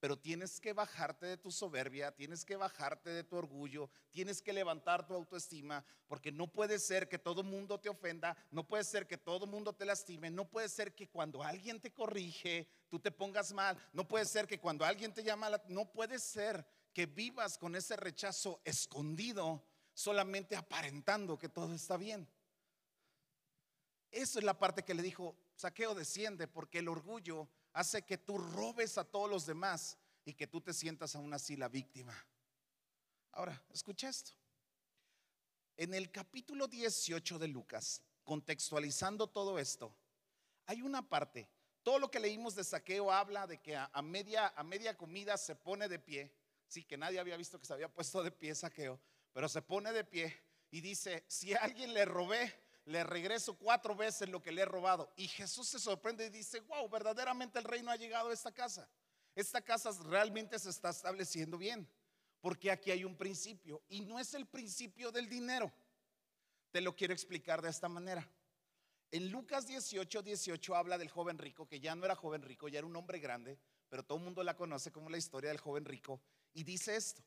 pero 0.00 0.18
tienes 0.18 0.60
que 0.60 0.72
bajarte 0.72 1.26
de 1.26 1.36
tu 1.36 1.50
soberbia, 1.50 2.14
tienes 2.14 2.44
que 2.44 2.56
bajarte 2.56 3.10
de 3.10 3.24
tu 3.24 3.36
orgullo, 3.36 3.90
tienes 4.10 4.40
que 4.40 4.52
levantar 4.52 5.06
tu 5.06 5.14
autoestima, 5.14 5.84
porque 6.06 6.30
no 6.30 6.46
puede 6.46 6.78
ser 6.78 7.08
que 7.08 7.18
todo 7.18 7.42
mundo 7.42 7.78
te 7.80 7.88
ofenda, 7.88 8.36
no 8.50 8.66
puede 8.66 8.84
ser 8.84 9.06
que 9.06 9.18
todo 9.18 9.46
mundo 9.46 9.72
te 9.74 9.84
lastime, 9.84 10.30
no 10.30 10.48
puede 10.48 10.68
ser 10.68 10.94
que 10.94 11.08
cuando 11.08 11.42
alguien 11.42 11.80
te 11.80 11.92
corrige, 11.92 12.68
tú 12.88 13.00
te 13.00 13.10
pongas 13.10 13.52
mal, 13.52 13.76
no 13.92 14.06
puede 14.06 14.24
ser 14.24 14.46
que 14.46 14.60
cuando 14.60 14.84
alguien 14.84 15.12
te 15.12 15.24
llama, 15.24 15.50
no 15.68 15.90
puede 15.90 16.18
ser 16.18 16.64
que 16.98 17.06
vivas 17.06 17.58
con 17.58 17.76
ese 17.76 17.94
rechazo 17.94 18.60
escondido, 18.64 19.62
solamente 19.94 20.56
aparentando 20.56 21.38
que 21.38 21.48
todo 21.48 21.72
está 21.72 21.96
bien. 21.96 22.28
Eso 24.10 24.40
es 24.40 24.44
la 24.44 24.58
parte 24.58 24.84
que 24.84 24.94
le 24.94 25.02
dijo, 25.04 25.36
saqueo 25.54 25.94
desciende, 25.94 26.48
porque 26.48 26.80
el 26.80 26.88
orgullo 26.88 27.48
hace 27.72 28.02
que 28.02 28.18
tú 28.18 28.36
robes 28.36 28.98
a 28.98 29.04
todos 29.04 29.30
los 29.30 29.46
demás 29.46 29.96
y 30.24 30.34
que 30.34 30.48
tú 30.48 30.60
te 30.60 30.74
sientas 30.74 31.14
aún 31.14 31.32
así 31.32 31.54
la 31.54 31.68
víctima. 31.68 32.12
Ahora, 33.30 33.62
escucha 33.72 34.08
esto. 34.08 34.32
En 35.76 35.94
el 35.94 36.10
capítulo 36.10 36.66
18 36.66 37.38
de 37.38 37.46
Lucas, 37.46 38.02
contextualizando 38.24 39.28
todo 39.28 39.60
esto, 39.60 39.94
hay 40.66 40.82
una 40.82 41.08
parte, 41.08 41.48
todo 41.84 42.00
lo 42.00 42.10
que 42.10 42.18
leímos 42.18 42.56
de 42.56 42.64
saqueo 42.64 43.12
habla 43.12 43.46
de 43.46 43.58
que 43.58 43.76
a, 43.76 44.02
media, 44.02 44.52
a 44.56 44.64
media 44.64 44.96
comida 44.96 45.36
se 45.36 45.54
pone 45.54 45.86
de 45.86 46.00
pie, 46.00 46.34
sí, 46.68 46.84
que 46.84 46.96
nadie 46.96 47.18
había 47.18 47.36
visto 47.36 47.58
que 47.58 47.66
se 47.66 47.72
había 47.72 47.88
puesto 47.88 48.22
de 48.22 48.30
pie 48.30 48.54
saqueo, 48.54 49.00
pero 49.32 49.48
se 49.48 49.62
pone 49.62 49.92
de 49.92 50.04
pie 50.04 50.34
y 50.70 50.80
dice, 50.80 51.24
si 51.28 51.54
a 51.54 51.58
alguien 51.58 51.92
le 51.94 52.04
robé, 52.04 52.54
le 52.84 53.04
regreso 53.04 53.56
cuatro 53.58 53.94
veces 53.94 54.28
lo 54.28 54.42
que 54.42 54.52
le 54.52 54.62
he 54.62 54.64
robado. 54.64 55.12
Y 55.16 55.28
Jesús 55.28 55.68
se 55.68 55.78
sorprende 55.78 56.26
y 56.26 56.30
dice, 56.30 56.60
wow, 56.60 56.88
verdaderamente 56.88 57.58
el 57.58 57.64
reino 57.64 57.90
ha 57.90 57.96
llegado 57.96 58.30
a 58.30 58.32
esta 58.32 58.52
casa. 58.52 58.88
Esta 59.34 59.60
casa 59.60 59.90
realmente 60.04 60.58
se 60.58 60.70
está 60.70 60.90
estableciendo 60.90 61.58
bien, 61.58 61.88
porque 62.40 62.70
aquí 62.70 62.90
hay 62.90 63.04
un 63.04 63.16
principio 63.16 63.82
y 63.88 64.00
no 64.00 64.18
es 64.18 64.34
el 64.34 64.46
principio 64.46 65.12
del 65.12 65.28
dinero. 65.28 65.72
Te 66.70 66.80
lo 66.80 66.94
quiero 66.94 67.12
explicar 67.12 67.62
de 67.62 67.70
esta 67.70 67.88
manera. 67.88 68.28
En 69.10 69.30
Lucas 69.30 69.66
18, 69.66 70.22
18 70.22 70.76
habla 70.76 70.98
del 70.98 71.08
joven 71.08 71.38
rico, 71.38 71.66
que 71.66 71.80
ya 71.80 71.94
no 71.94 72.04
era 72.04 72.14
joven 72.14 72.42
rico, 72.42 72.68
ya 72.68 72.78
era 72.78 72.86
un 72.86 72.96
hombre 72.96 73.20
grande, 73.20 73.58
pero 73.88 74.04
todo 74.04 74.18
el 74.18 74.24
mundo 74.24 74.42
la 74.42 74.56
conoce 74.56 74.92
como 74.92 75.08
la 75.08 75.16
historia 75.16 75.48
del 75.48 75.58
joven 75.58 75.84
rico, 75.84 76.20
y 76.58 76.64
dice 76.64 76.96
esto. 76.96 77.22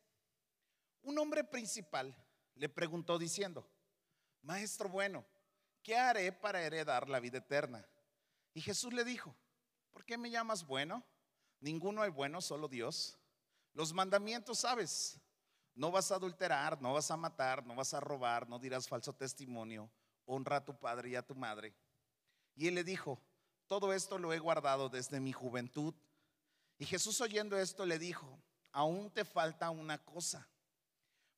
Un 1.04 1.18
hombre 1.18 1.46
principal 1.46 2.14
le 2.56 2.68
preguntó 2.68 3.18
diciendo, 3.18 3.66
Maestro 4.42 4.90
bueno, 4.90 5.26
¿qué 5.82 5.96
haré 5.96 6.34
para 6.34 6.62
heredar 6.62 7.08
la 7.08 7.22
vida 7.22 7.38
eterna? 7.38 7.88
Y 8.54 8.60
Jesús 8.60 8.92
le 8.92 9.06
dijo, 9.06 9.34
¿por 9.90 10.04
qué 10.04 10.18
me 10.18 10.30
llamas 10.30 10.68
bueno? 10.68 11.02
Ninguno 11.62 12.02
hay 12.02 12.10
bueno, 12.10 12.42
solo 12.42 12.68
Dios. 12.68 13.18
Los 13.72 13.94
mandamientos, 13.94 14.60
¿sabes? 14.60 15.18
No 15.76 15.92
vas 15.92 16.12
a 16.12 16.16
adulterar, 16.16 16.82
no 16.82 16.94
vas 16.94 17.10
a 17.10 17.16
matar, 17.16 17.66
no 17.66 17.74
vas 17.74 17.94
a 17.94 18.02
robar, 18.02 18.50
no 18.50 18.60
dirás 18.60 18.90
falso 18.90 19.14
testimonio, 19.14 19.90
honra 20.26 20.58
a 20.58 20.66
tu 20.66 20.78
padre 20.78 21.12
y 21.12 21.16
a 21.16 21.26
tu 21.26 21.36
madre. 21.36 21.74
Y 22.54 22.68
él 22.68 22.76
le 22.76 22.84
dijo, 22.84 23.24
todo 23.66 23.94
esto 23.94 24.18
lo 24.18 24.34
he 24.34 24.40
guardado 24.40 24.90
desde 24.90 25.22
mi 25.22 25.32
juventud. 25.32 25.94
Y 26.78 26.86
Jesús 26.86 27.22
oyendo 27.22 27.58
esto 27.58 27.86
le 27.86 27.98
dijo, 27.98 28.38
aún 28.72 29.12
te 29.12 29.26
falta 29.26 29.70
una 29.70 29.98
cosa. 30.04 30.48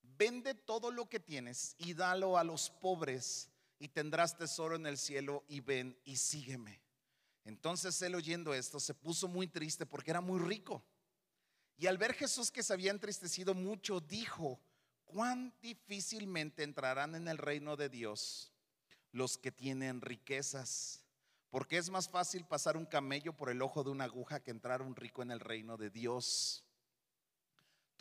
Vende 0.02 0.54
todo 0.54 0.92
lo 0.92 1.10
que 1.10 1.20
tienes 1.20 1.76
y 1.78 1.94
dalo 1.94 2.38
a 2.38 2.44
los 2.44 2.70
pobres 2.70 3.50
y 3.80 3.88
tendrás 3.88 4.38
tesoro 4.38 4.76
en 4.76 4.86
el 4.86 4.98
cielo 4.98 5.44
y 5.48 5.60
ven 5.60 6.00
y 6.06 6.18
sígueme. 6.18 6.82
Entonces 7.46 8.02
él 8.02 8.16
oyendo 8.16 8.54
esto 8.54 8.80
se 8.80 8.94
puso 8.94 9.28
muy 9.28 9.48
triste 9.48 9.86
porque 9.86 10.12
era 10.12 10.22
muy 10.22 10.40
rico. 10.40 10.84
Y 11.78 11.88
al 11.88 11.98
ver 11.98 12.14
Jesús 12.14 12.52
que 12.52 12.64
se 12.64 12.74
había 12.74 12.92
entristecido 12.92 13.54
mucho, 13.54 14.00
dijo, 14.00 14.60
cuán 15.06 15.54
difícilmente 15.62 16.64
entrarán 16.64 17.16
en 17.16 17.28
el 17.28 17.38
reino 17.38 17.76
de 17.76 17.90
Dios 17.90 18.54
los 19.12 19.38
que 19.38 19.52
tienen 19.52 20.02
riquezas. 20.02 21.04
Porque 21.50 21.78
es 21.78 21.90
más 21.90 22.10
fácil 22.10 22.46
pasar 22.46 22.78
un 22.78 22.86
camello 22.86 23.34
por 23.34 23.50
el 23.50 23.62
ojo 23.62 23.84
de 23.84 23.92
una 23.92 24.06
aguja 24.06 24.40
que 24.40 24.52
entrar 24.52 24.82
un 24.82 24.96
rico 24.96 25.22
en 25.22 25.32
el 25.32 25.40
reino 25.40 25.78
de 25.78 25.92
Dios. 25.92 26.63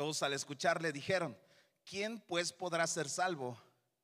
Todos 0.02 0.24
al 0.24 0.32
escucharle 0.32 0.90
dijeron, 0.90 1.38
¿quién 1.84 2.18
pues 2.22 2.52
podrá 2.52 2.84
ser 2.88 3.08
salvo? 3.08 3.56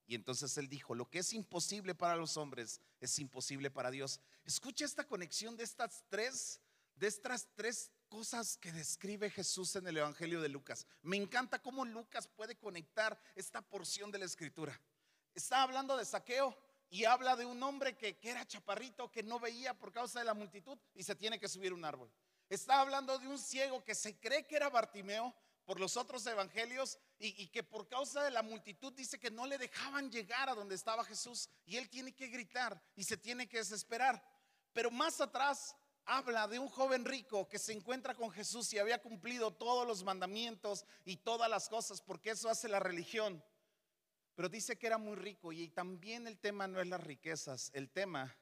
Y 0.06 0.14
entonces 0.14 0.56
él 0.56 0.68
dijo, 0.68 0.94
lo 0.94 1.10
que 1.10 1.18
es 1.18 1.32
imposible 1.32 1.92
para 1.92 2.14
los 2.14 2.36
hombres 2.36 2.80
es 3.00 3.18
imposible 3.18 3.68
para 3.68 3.90
Dios. 3.90 4.20
Escucha 4.44 4.84
esta 4.84 5.02
conexión 5.02 5.56
de 5.56 5.64
estas 5.64 6.04
tres, 6.08 6.60
de 6.94 7.08
estas 7.08 7.48
tres 7.56 7.90
cosas 8.08 8.56
que 8.58 8.70
describe 8.70 9.28
Jesús 9.28 9.74
en 9.74 9.88
el 9.88 9.96
Evangelio 9.96 10.40
de 10.40 10.48
Lucas. 10.48 10.86
Me 11.02 11.16
encanta 11.16 11.60
cómo 11.60 11.84
Lucas 11.84 12.28
puede 12.28 12.54
conectar 12.56 13.20
esta 13.34 13.60
porción 13.60 14.12
de 14.12 14.20
la 14.20 14.26
escritura. 14.26 14.80
Está 15.34 15.64
hablando 15.64 15.96
de 15.96 16.04
saqueo 16.04 16.56
y 16.90 17.06
habla 17.06 17.34
de 17.34 17.44
un 17.44 17.60
hombre 17.60 17.96
que, 17.96 18.18
que 18.18 18.30
era 18.30 18.46
chaparrito, 18.46 19.10
que 19.10 19.24
no 19.24 19.40
veía 19.40 19.76
por 19.76 19.92
causa 19.92 20.20
de 20.20 20.26
la 20.26 20.34
multitud 20.34 20.78
y 20.94 21.02
se 21.02 21.16
tiene 21.16 21.40
que 21.40 21.48
subir 21.48 21.72
un 21.72 21.84
árbol. 21.84 22.08
Está 22.48 22.82
hablando 22.82 23.18
de 23.18 23.26
un 23.26 23.36
ciego 23.36 23.82
que 23.82 23.96
se 23.96 24.16
cree 24.20 24.46
que 24.46 24.54
era 24.54 24.70
Bartimeo 24.70 25.34
por 25.68 25.80
los 25.80 25.98
otros 25.98 26.24
evangelios 26.24 26.98
y, 27.18 27.46
que 27.48 27.62
por 27.62 27.86
causa 27.88 28.24
de 28.24 28.30
la 28.30 28.42
multitud 28.42 28.90
dice 28.94 29.18
que 29.18 29.30
no 29.30 29.44
le 29.44 29.58
dejaban 29.58 30.10
llegar 30.10 30.48
a 30.48 30.54
donde 30.54 30.74
estaba 30.74 31.04
Jesús 31.04 31.50
y 31.66 31.76
él 31.76 31.90
tiene 31.90 32.14
que 32.14 32.28
gritar 32.28 32.82
y 32.96 33.04
se 33.04 33.18
tiene 33.18 33.46
que 33.46 33.58
desesperar. 33.58 34.24
Pero 34.72 34.90
más 34.90 35.20
atrás 35.20 35.76
habla 36.06 36.48
de 36.48 36.58
un 36.58 36.70
joven 36.70 37.04
rico 37.04 37.46
que 37.50 37.58
se 37.58 37.74
encuentra 37.74 38.14
con 38.14 38.30
Jesús 38.30 38.72
y 38.72 38.78
había 38.78 39.02
cumplido 39.02 39.52
todos 39.52 39.86
los 39.86 40.02
mandamientos 40.04 40.86
y 41.04 41.18
todas 41.18 41.50
las 41.50 41.68
cosas, 41.68 42.00
porque 42.00 42.30
eso 42.30 42.48
hace 42.48 42.66
la 42.66 42.80
religión. 42.80 43.44
Pero 44.36 44.48
dice 44.48 44.78
que 44.78 44.86
era 44.86 44.96
muy 44.96 45.16
rico 45.16 45.52
y 45.52 45.68
también 45.68 46.26
el 46.26 46.38
tema 46.38 46.66
no 46.66 46.80
es 46.80 46.86
las 46.86 47.04
riquezas, 47.04 47.70
el 47.74 47.90
tema 47.90 48.34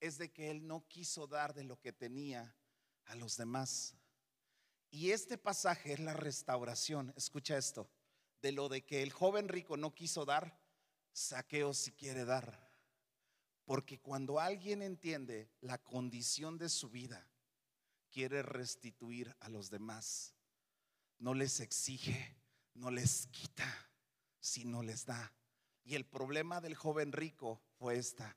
es 0.00 0.18
de 0.18 0.32
que 0.32 0.50
él 0.50 0.66
no 0.66 0.88
quiso 0.88 1.28
dar 1.28 1.54
de 1.54 1.62
lo 1.62 1.78
que 1.78 1.92
tenía 1.92 2.52
a 3.04 3.14
los 3.14 3.36
demás. 3.36 3.94
Y 4.94 5.10
este 5.10 5.36
pasaje 5.36 5.94
es 5.94 5.98
la 5.98 6.12
restauración, 6.12 7.12
escucha 7.16 7.58
esto, 7.58 7.90
de 8.40 8.52
lo 8.52 8.68
de 8.68 8.84
que 8.84 9.02
el 9.02 9.10
joven 9.10 9.48
rico 9.48 9.76
no 9.76 9.92
quiso 9.92 10.24
dar, 10.24 10.56
saqueo 11.12 11.74
si 11.74 11.90
quiere 11.90 12.24
dar. 12.24 12.70
Porque 13.64 13.98
cuando 13.98 14.38
alguien 14.38 14.82
entiende 14.82 15.50
la 15.62 15.82
condición 15.82 16.58
de 16.58 16.68
su 16.68 16.90
vida, 16.90 17.28
quiere 18.08 18.44
restituir 18.44 19.34
a 19.40 19.48
los 19.48 19.68
demás. 19.68 20.36
No 21.18 21.34
les 21.34 21.58
exige, 21.58 22.36
no 22.74 22.92
les 22.92 23.26
quita, 23.32 23.66
sino 24.38 24.84
les 24.84 25.06
da. 25.06 25.34
Y 25.82 25.96
el 25.96 26.06
problema 26.06 26.60
del 26.60 26.76
joven 26.76 27.10
rico 27.10 27.60
fue 27.80 27.98
esta, 27.98 28.36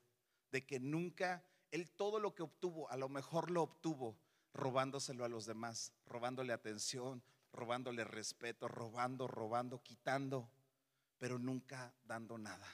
de 0.50 0.66
que 0.66 0.80
nunca, 0.80 1.48
él 1.70 1.88
todo 1.92 2.18
lo 2.18 2.34
que 2.34 2.42
obtuvo, 2.42 2.90
a 2.90 2.96
lo 2.96 3.08
mejor 3.08 3.52
lo 3.52 3.62
obtuvo 3.62 4.18
robándoselo 4.52 5.24
a 5.24 5.28
los 5.28 5.46
demás, 5.46 5.92
robándole 6.06 6.52
atención, 6.52 7.22
robándole 7.52 8.04
respeto, 8.04 8.68
robando, 8.68 9.26
robando, 9.26 9.82
quitando, 9.82 10.50
pero 11.18 11.38
nunca 11.38 11.94
dando 12.04 12.38
nada. 12.38 12.66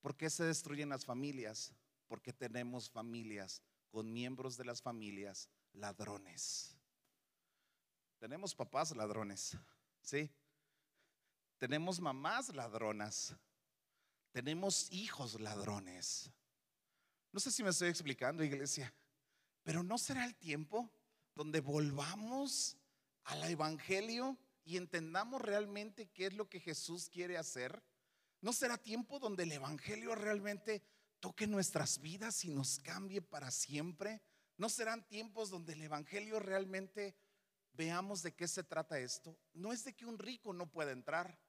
¿Por 0.00 0.16
qué 0.16 0.30
se 0.30 0.44
destruyen 0.44 0.88
las 0.88 1.04
familias? 1.04 1.72
Porque 2.08 2.32
tenemos 2.32 2.90
familias 2.90 3.62
con 3.90 4.12
miembros 4.12 4.56
de 4.56 4.64
las 4.64 4.82
familias 4.82 5.48
ladrones. 5.72 6.76
Tenemos 8.18 8.54
papás 8.54 8.94
ladrones, 8.96 9.56
¿sí? 10.02 10.30
Tenemos 11.58 12.00
mamás 12.00 12.54
ladronas. 12.54 13.34
Tenemos 14.32 14.90
hijos 14.90 15.40
ladrones. 15.40 16.30
No 17.32 17.40
sé 17.40 17.50
si 17.50 17.62
me 17.62 17.70
estoy 17.70 17.88
explicando, 17.88 18.42
iglesia, 18.42 18.92
pero 19.64 19.82
¿no 19.82 19.98
será 19.98 20.24
el 20.24 20.36
tiempo 20.36 20.90
donde 21.34 21.60
volvamos 21.60 22.76
al 23.24 23.42
Evangelio 23.50 24.38
y 24.64 24.76
entendamos 24.76 25.42
realmente 25.42 26.10
qué 26.10 26.26
es 26.26 26.34
lo 26.34 26.48
que 26.48 26.60
Jesús 26.60 27.08
quiere 27.08 27.36
hacer? 27.38 27.82
¿No 28.40 28.52
será 28.52 28.76
tiempo 28.76 29.18
donde 29.18 29.44
el 29.44 29.52
Evangelio 29.52 30.14
realmente 30.14 30.84
toque 31.18 31.46
nuestras 31.46 32.00
vidas 32.00 32.44
y 32.44 32.50
nos 32.50 32.78
cambie 32.78 33.22
para 33.22 33.50
siempre? 33.50 34.20
¿No 34.58 34.68
serán 34.68 35.08
tiempos 35.08 35.48
donde 35.48 35.72
el 35.72 35.82
Evangelio 35.82 36.38
realmente 36.38 37.16
veamos 37.72 38.22
de 38.22 38.34
qué 38.34 38.46
se 38.46 38.62
trata 38.62 38.98
esto? 38.98 39.38
No 39.54 39.72
es 39.72 39.82
de 39.84 39.94
que 39.94 40.04
un 40.04 40.18
rico 40.18 40.52
no 40.52 40.70
pueda 40.70 40.92
entrar, 40.92 41.40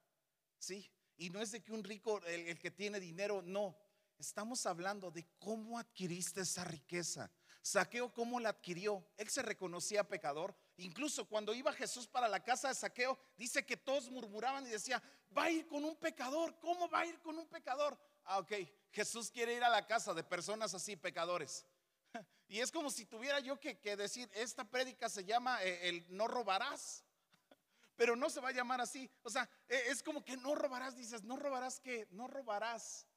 ¿sí? 0.58 0.90
Y 1.18 1.28
no 1.28 1.42
es 1.42 1.52
de 1.52 1.62
que 1.62 1.72
un 1.72 1.84
rico, 1.84 2.24
el, 2.24 2.48
el 2.48 2.58
que 2.58 2.70
tiene 2.70 2.98
dinero, 2.98 3.42
no. 3.42 3.76
Estamos 4.18 4.64
hablando 4.64 5.10
de 5.10 5.28
cómo 5.38 5.78
adquiriste 5.78 6.40
esa 6.40 6.64
riqueza. 6.64 7.30
Saqueo, 7.66 8.12
¿cómo 8.12 8.38
la 8.38 8.50
adquirió? 8.50 9.04
Él 9.16 9.28
se 9.28 9.42
reconocía 9.42 10.06
pecador. 10.06 10.54
Incluso 10.76 11.24
cuando 11.24 11.52
iba 11.52 11.72
Jesús 11.72 12.06
para 12.06 12.28
la 12.28 12.38
casa 12.38 12.68
de 12.68 12.76
Saqueo, 12.76 13.18
dice 13.36 13.66
que 13.66 13.76
todos 13.76 14.08
murmuraban 14.08 14.64
y 14.68 14.70
decía, 14.70 15.02
va 15.36 15.44
a 15.46 15.50
ir 15.50 15.66
con 15.66 15.84
un 15.84 15.96
pecador. 15.96 16.56
¿Cómo 16.60 16.88
va 16.88 17.00
a 17.00 17.06
ir 17.06 17.18
con 17.18 17.36
un 17.36 17.48
pecador? 17.48 17.98
Ah, 18.22 18.38
ok. 18.38 18.52
Jesús 18.92 19.32
quiere 19.32 19.54
ir 19.54 19.64
a 19.64 19.68
la 19.68 19.84
casa 19.84 20.14
de 20.14 20.22
personas 20.22 20.74
así, 20.74 20.94
pecadores. 20.94 21.66
Y 22.48 22.60
es 22.60 22.70
como 22.70 22.88
si 22.88 23.04
tuviera 23.04 23.40
yo 23.40 23.58
que, 23.58 23.74
decir, 23.96 24.30
esta 24.32 24.62
prédica 24.62 25.08
se 25.08 25.24
llama 25.24 25.60
eh, 25.64 25.88
el 25.88 26.06
no 26.08 26.28
robarás, 26.28 27.02
pero 27.96 28.14
no 28.14 28.30
se 28.30 28.40
va 28.40 28.50
a 28.50 28.52
llamar 28.52 28.80
así. 28.80 29.10
O 29.24 29.30
sea, 29.30 29.50
e, 29.66 29.88
es 29.88 30.04
como 30.04 30.24
que 30.24 30.36
no 30.36 30.54
robarás, 30.54 30.94
dices, 30.94 31.24
no 31.24 31.36
robarás 31.36 31.80
que, 31.80 32.06
no 32.12 32.28
robarás 32.28 33.08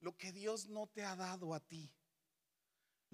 lo 0.00 0.16
que 0.16 0.32
Dios 0.32 0.66
no 0.68 0.86
te 0.86 1.04
ha 1.04 1.14
dado 1.14 1.52
a 1.52 1.60
ti. 1.60 1.92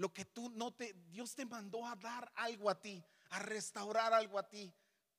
Lo 0.03 0.13
que 0.13 0.25
tú 0.25 0.51
no 0.51 0.75
te, 0.75 0.95
Dios 1.13 1.37
te 1.37 1.47
mandó 1.47 1.87
a 1.87 1.95
dar 1.95 2.33
algo 2.35 2.69
a 2.69 2.81
ti, 2.81 3.05
a 3.31 3.39
restaurar 3.39 4.13
algo 4.13 4.37
a 4.37 4.49
ti. 4.49 4.75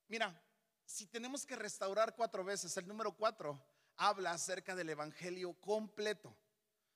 Mira, 0.08 0.38
si 0.84 1.06
tenemos 1.06 1.46
que 1.46 1.56
restaurar 1.56 2.14
cuatro 2.14 2.44
veces, 2.44 2.76
el 2.76 2.86
número 2.86 3.16
cuatro 3.16 3.66
habla 3.96 4.32
acerca 4.32 4.76
del 4.76 4.90
Evangelio 4.90 5.54
completo, 5.54 6.36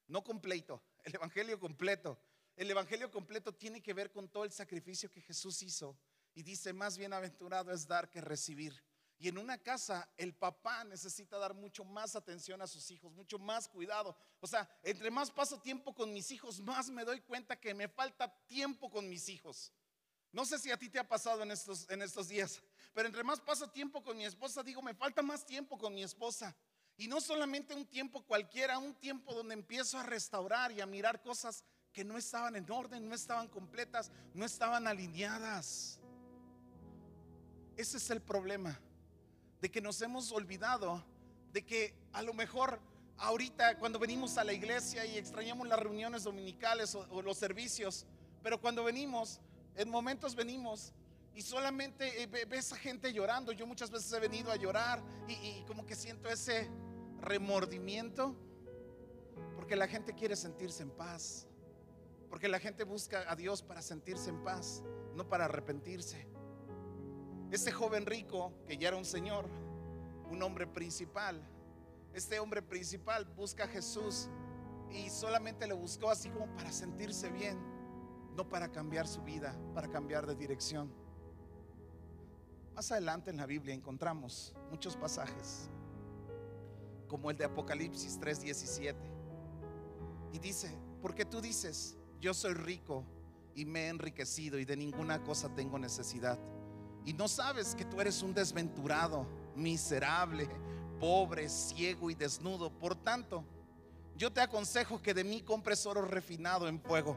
no 0.06 0.22
completo, 0.22 0.82
el 1.04 1.14
Evangelio 1.14 1.58
completo. 1.58 2.20
El 2.56 2.70
Evangelio 2.70 3.10
completo 3.10 3.54
tiene 3.54 3.82
que 3.82 3.94
ver 3.94 4.12
con 4.12 4.28
todo 4.28 4.44
el 4.44 4.52
sacrificio 4.52 5.10
que 5.10 5.22
Jesús 5.22 5.62
hizo 5.62 5.98
y 6.34 6.42
dice, 6.42 6.74
más 6.74 6.98
bienaventurado 6.98 7.72
es 7.72 7.86
dar 7.86 8.10
que 8.10 8.20
recibir. 8.20 8.84
Y 9.20 9.28
en 9.28 9.36
una 9.36 9.58
casa 9.58 10.08
el 10.16 10.32
papá 10.32 10.84
necesita 10.84 11.38
dar 11.38 11.52
mucho 11.52 11.84
más 11.84 12.14
atención 12.14 12.62
a 12.62 12.68
sus 12.68 12.88
hijos, 12.92 13.12
mucho 13.12 13.38
más 13.38 13.66
cuidado. 13.66 14.16
O 14.40 14.46
sea, 14.46 14.68
entre 14.84 15.10
más 15.10 15.30
paso 15.30 15.60
tiempo 15.60 15.92
con 15.92 16.12
mis 16.12 16.30
hijos, 16.30 16.60
más 16.60 16.88
me 16.88 17.04
doy 17.04 17.20
cuenta 17.22 17.58
que 17.58 17.74
me 17.74 17.88
falta 17.88 18.32
tiempo 18.46 18.88
con 18.88 19.08
mis 19.08 19.28
hijos. 19.28 19.72
No 20.30 20.44
sé 20.44 20.58
si 20.58 20.70
a 20.70 20.76
ti 20.76 20.88
te 20.88 21.00
ha 21.00 21.08
pasado 21.08 21.42
en 21.42 21.50
estos, 21.50 21.90
en 21.90 22.02
estos 22.02 22.28
días, 22.28 22.62
pero 22.94 23.08
entre 23.08 23.24
más 23.24 23.40
paso 23.40 23.68
tiempo 23.68 24.04
con 24.04 24.16
mi 24.16 24.24
esposa, 24.24 24.62
digo, 24.62 24.82
me 24.82 24.94
falta 24.94 25.20
más 25.20 25.44
tiempo 25.44 25.76
con 25.76 25.94
mi 25.94 26.04
esposa. 26.04 26.54
Y 26.96 27.08
no 27.08 27.20
solamente 27.20 27.74
un 27.74 27.86
tiempo 27.86 28.24
cualquiera, 28.24 28.78
un 28.78 28.94
tiempo 28.94 29.34
donde 29.34 29.54
empiezo 29.54 29.98
a 29.98 30.04
restaurar 30.04 30.70
y 30.70 30.80
a 30.80 30.86
mirar 30.86 31.22
cosas 31.22 31.64
que 31.92 32.04
no 32.04 32.18
estaban 32.18 32.54
en 32.54 32.70
orden, 32.70 33.08
no 33.08 33.14
estaban 33.16 33.48
completas, 33.48 34.12
no 34.34 34.44
estaban 34.44 34.86
alineadas. 34.86 36.00
Ese 37.76 37.96
es 37.96 38.10
el 38.10 38.20
problema 38.20 38.80
de 39.60 39.70
que 39.70 39.80
nos 39.80 40.00
hemos 40.02 40.32
olvidado 40.32 41.02
de 41.52 41.64
que 41.64 41.94
a 42.12 42.22
lo 42.22 42.34
mejor 42.34 42.80
ahorita 43.18 43.78
cuando 43.78 43.98
venimos 43.98 44.38
a 44.38 44.44
la 44.44 44.52
iglesia 44.52 45.04
y 45.06 45.16
extrañamos 45.16 45.66
las 45.66 45.78
reuniones 45.78 46.24
dominicales 46.24 46.94
o, 46.94 47.22
los 47.22 47.36
servicios, 47.36 48.06
pero 48.42 48.60
cuando 48.60 48.84
venimos, 48.84 49.40
en 49.74 49.88
momentos 49.88 50.34
venimos 50.34 50.92
y 51.34 51.42
solamente 51.42 52.22
eh, 52.22 52.26
ves 52.26 52.72
a 52.72 52.76
gente 52.76 53.12
llorando. 53.12 53.52
Yo 53.52 53.66
muchas 53.66 53.90
veces 53.90 54.12
he 54.12 54.20
venido 54.20 54.50
a 54.50 54.56
llorar 54.56 55.02
y, 55.26 55.32
y 55.32 55.64
como 55.66 55.86
que 55.86 55.94
siento 55.94 56.28
ese 56.28 56.68
remordimiento 57.20 58.36
porque 59.56 59.76
la 59.76 59.88
gente 59.88 60.14
quiere 60.14 60.36
sentirse 60.36 60.82
en 60.82 60.90
paz, 60.90 61.46
porque 62.30 62.48
la 62.48 62.58
gente 62.58 62.84
busca 62.84 63.30
a 63.30 63.36
Dios 63.36 63.62
para 63.62 63.82
sentirse 63.82 64.30
en 64.30 64.42
paz, 64.42 64.82
no 65.14 65.28
para 65.28 65.46
arrepentirse. 65.46 66.26
Este 67.50 67.72
joven 67.72 68.04
rico, 68.04 68.52
que 68.66 68.76
ya 68.76 68.88
era 68.88 68.96
un 68.96 69.06
señor, 69.06 69.46
un 70.30 70.42
hombre 70.42 70.66
principal, 70.66 71.42
este 72.12 72.38
hombre 72.40 72.60
principal 72.60 73.24
busca 73.24 73.64
a 73.64 73.68
Jesús 73.68 74.28
y 74.90 75.08
solamente 75.08 75.66
lo 75.66 75.76
buscó 75.76 76.10
así 76.10 76.28
como 76.28 76.46
para 76.56 76.70
sentirse 76.72 77.30
bien, 77.30 77.58
no 78.36 78.46
para 78.48 78.70
cambiar 78.70 79.06
su 79.06 79.22
vida, 79.22 79.56
para 79.74 79.88
cambiar 79.88 80.26
de 80.26 80.34
dirección. 80.34 80.92
Más 82.74 82.92
adelante 82.92 83.30
en 83.30 83.38
la 83.38 83.46
Biblia 83.46 83.74
encontramos 83.74 84.54
muchos 84.70 84.94
pasajes, 84.96 85.70
como 87.08 87.30
el 87.30 87.38
de 87.38 87.46
Apocalipsis 87.46 88.20
3:17. 88.20 88.94
Y 90.32 90.38
dice, 90.38 90.76
porque 91.00 91.24
tú 91.24 91.40
dices, 91.40 91.96
yo 92.20 92.34
soy 92.34 92.52
rico 92.52 93.04
y 93.54 93.64
me 93.64 93.86
he 93.86 93.88
enriquecido 93.88 94.58
y 94.58 94.66
de 94.66 94.76
ninguna 94.76 95.22
cosa 95.22 95.54
tengo 95.54 95.78
necesidad 95.78 96.38
y 97.08 97.14
no 97.14 97.26
sabes 97.26 97.74
que 97.74 97.86
tú 97.86 98.02
eres 98.02 98.22
un 98.22 98.34
desventurado, 98.34 99.26
miserable, 99.56 100.46
pobre, 101.00 101.48
ciego 101.48 102.10
y 102.10 102.14
desnudo. 102.14 102.68
Por 102.68 102.96
tanto, 102.96 103.46
yo 104.14 104.30
te 104.30 104.42
aconsejo 104.42 105.00
que 105.00 105.14
de 105.14 105.24
mí 105.24 105.40
compres 105.40 105.86
oro 105.86 106.02
refinado 106.02 106.68
en 106.68 106.78
fuego, 106.78 107.16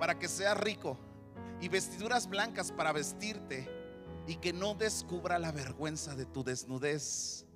para 0.00 0.18
que 0.18 0.26
seas 0.26 0.58
rico, 0.58 0.98
y 1.60 1.68
vestiduras 1.68 2.28
blancas 2.28 2.72
para 2.72 2.90
vestirte, 2.90 3.70
y 4.26 4.34
que 4.34 4.52
no 4.52 4.74
descubra 4.74 5.38
la 5.38 5.52
vergüenza 5.52 6.16
de 6.16 6.26
tu 6.26 6.42
desnudez. 6.42 7.46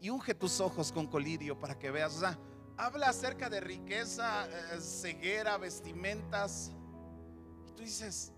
Y 0.00 0.10
unge 0.10 0.34
tus 0.34 0.58
ojos 0.58 0.90
con 0.90 1.06
colirio 1.06 1.60
para 1.60 1.78
que 1.78 1.92
veas. 1.92 2.16
O 2.16 2.20
sea, 2.20 2.36
habla 2.76 3.10
acerca 3.10 3.48
de 3.48 3.60
riqueza, 3.60 4.48
eh, 4.48 4.80
ceguera, 4.80 5.58
vestimentas. 5.58 6.72
Y 7.68 7.72
tú 7.72 7.84
dices, 7.84 8.32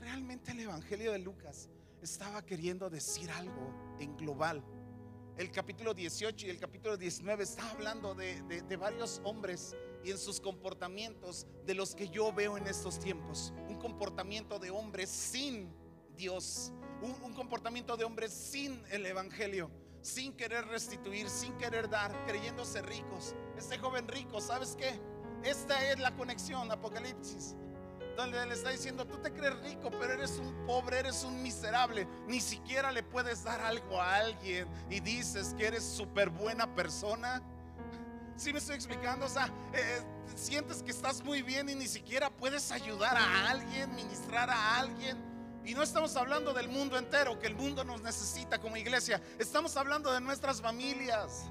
realmente 0.00 0.52
el 0.52 0.60
Evangelio 0.60 1.12
de 1.12 1.18
Lucas 1.18 1.68
estaba 2.04 2.44
queriendo 2.44 2.90
decir 2.90 3.30
algo 3.30 3.72
en 3.98 4.16
global. 4.16 4.62
El 5.36 5.50
capítulo 5.50 5.94
18 5.94 6.46
y 6.46 6.50
el 6.50 6.60
capítulo 6.60 6.96
19 6.96 7.42
está 7.42 7.68
hablando 7.70 8.14
de, 8.14 8.76
varios 8.78 9.20
hombres 9.24 9.74
y 10.04 10.10
en 10.10 10.18
sus 10.18 10.38
comportamientos 10.38 11.46
de 11.64 11.74
los 11.74 11.94
que 11.94 12.08
yo 12.08 12.32
veo 12.32 12.56
en 12.56 12.66
estos 12.66 13.00
tiempos. 13.00 13.52
Un 13.68 13.78
comportamiento 13.78 14.58
de 14.58 14.70
hombre 14.70 15.06
sin 15.06 15.74
Dios, 16.14 16.72
un, 17.02 17.14
un 17.22 17.32
comportamiento 17.32 17.96
de 17.96 18.04
hombre 18.04 18.28
sin 18.28 18.80
el 18.90 19.06
Evangelio, 19.06 19.70
sin 20.02 20.34
querer 20.34 20.66
restituir, 20.66 21.28
sin 21.28 21.56
querer 21.56 21.88
dar, 21.88 22.12
creyéndose 22.26 22.82
ricos. 22.82 23.34
Este 23.56 23.78
joven 23.78 24.06
rico, 24.06 24.40
¿sabes 24.40 24.76
qué? 24.76 25.00
Esta 25.42 25.90
es 25.90 25.98
la 25.98 26.14
conexión, 26.14 26.70
Apocalipsis 26.70 27.56
donde 28.16 28.44
le 28.46 28.54
está 28.54 28.70
diciendo, 28.70 29.06
tú 29.06 29.18
te 29.18 29.32
crees 29.32 29.58
rico, 29.60 29.90
pero 29.90 30.12
eres 30.14 30.38
un 30.38 30.66
pobre, 30.66 31.00
eres 31.00 31.24
un 31.24 31.42
miserable. 31.42 32.06
Ni 32.26 32.40
siquiera 32.40 32.92
le 32.92 33.02
puedes 33.02 33.44
dar 33.44 33.60
algo 33.60 34.00
a 34.00 34.16
alguien 34.16 34.68
y 34.90 35.00
dices 35.00 35.54
que 35.56 35.66
eres 35.66 35.84
súper 35.84 36.30
buena 36.30 36.74
persona. 36.74 37.42
Si 38.36 38.52
me 38.52 38.58
estoy 38.58 38.76
explicando? 38.76 39.26
O 39.26 39.28
sea, 39.28 39.48
eh, 39.72 40.02
sientes 40.34 40.82
que 40.82 40.90
estás 40.90 41.22
muy 41.24 41.42
bien 41.42 41.68
y 41.68 41.74
ni 41.74 41.86
siquiera 41.86 42.30
puedes 42.30 42.72
ayudar 42.72 43.16
a 43.16 43.50
alguien, 43.50 43.94
ministrar 43.94 44.50
a 44.50 44.78
alguien. 44.78 45.16
Y 45.64 45.74
no 45.74 45.82
estamos 45.82 46.14
hablando 46.16 46.52
del 46.52 46.68
mundo 46.68 46.98
entero, 46.98 47.38
que 47.38 47.46
el 47.46 47.54
mundo 47.54 47.84
nos 47.84 48.02
necesita 48.02 48.58
como 48.58 48.76
iglesia. 48.76 49.22
Estamos 49.38 49.76
hablando 49.76 50.12
de 50.12 50.20
nuestras 50.20 50.60
familias. 50.60 51.50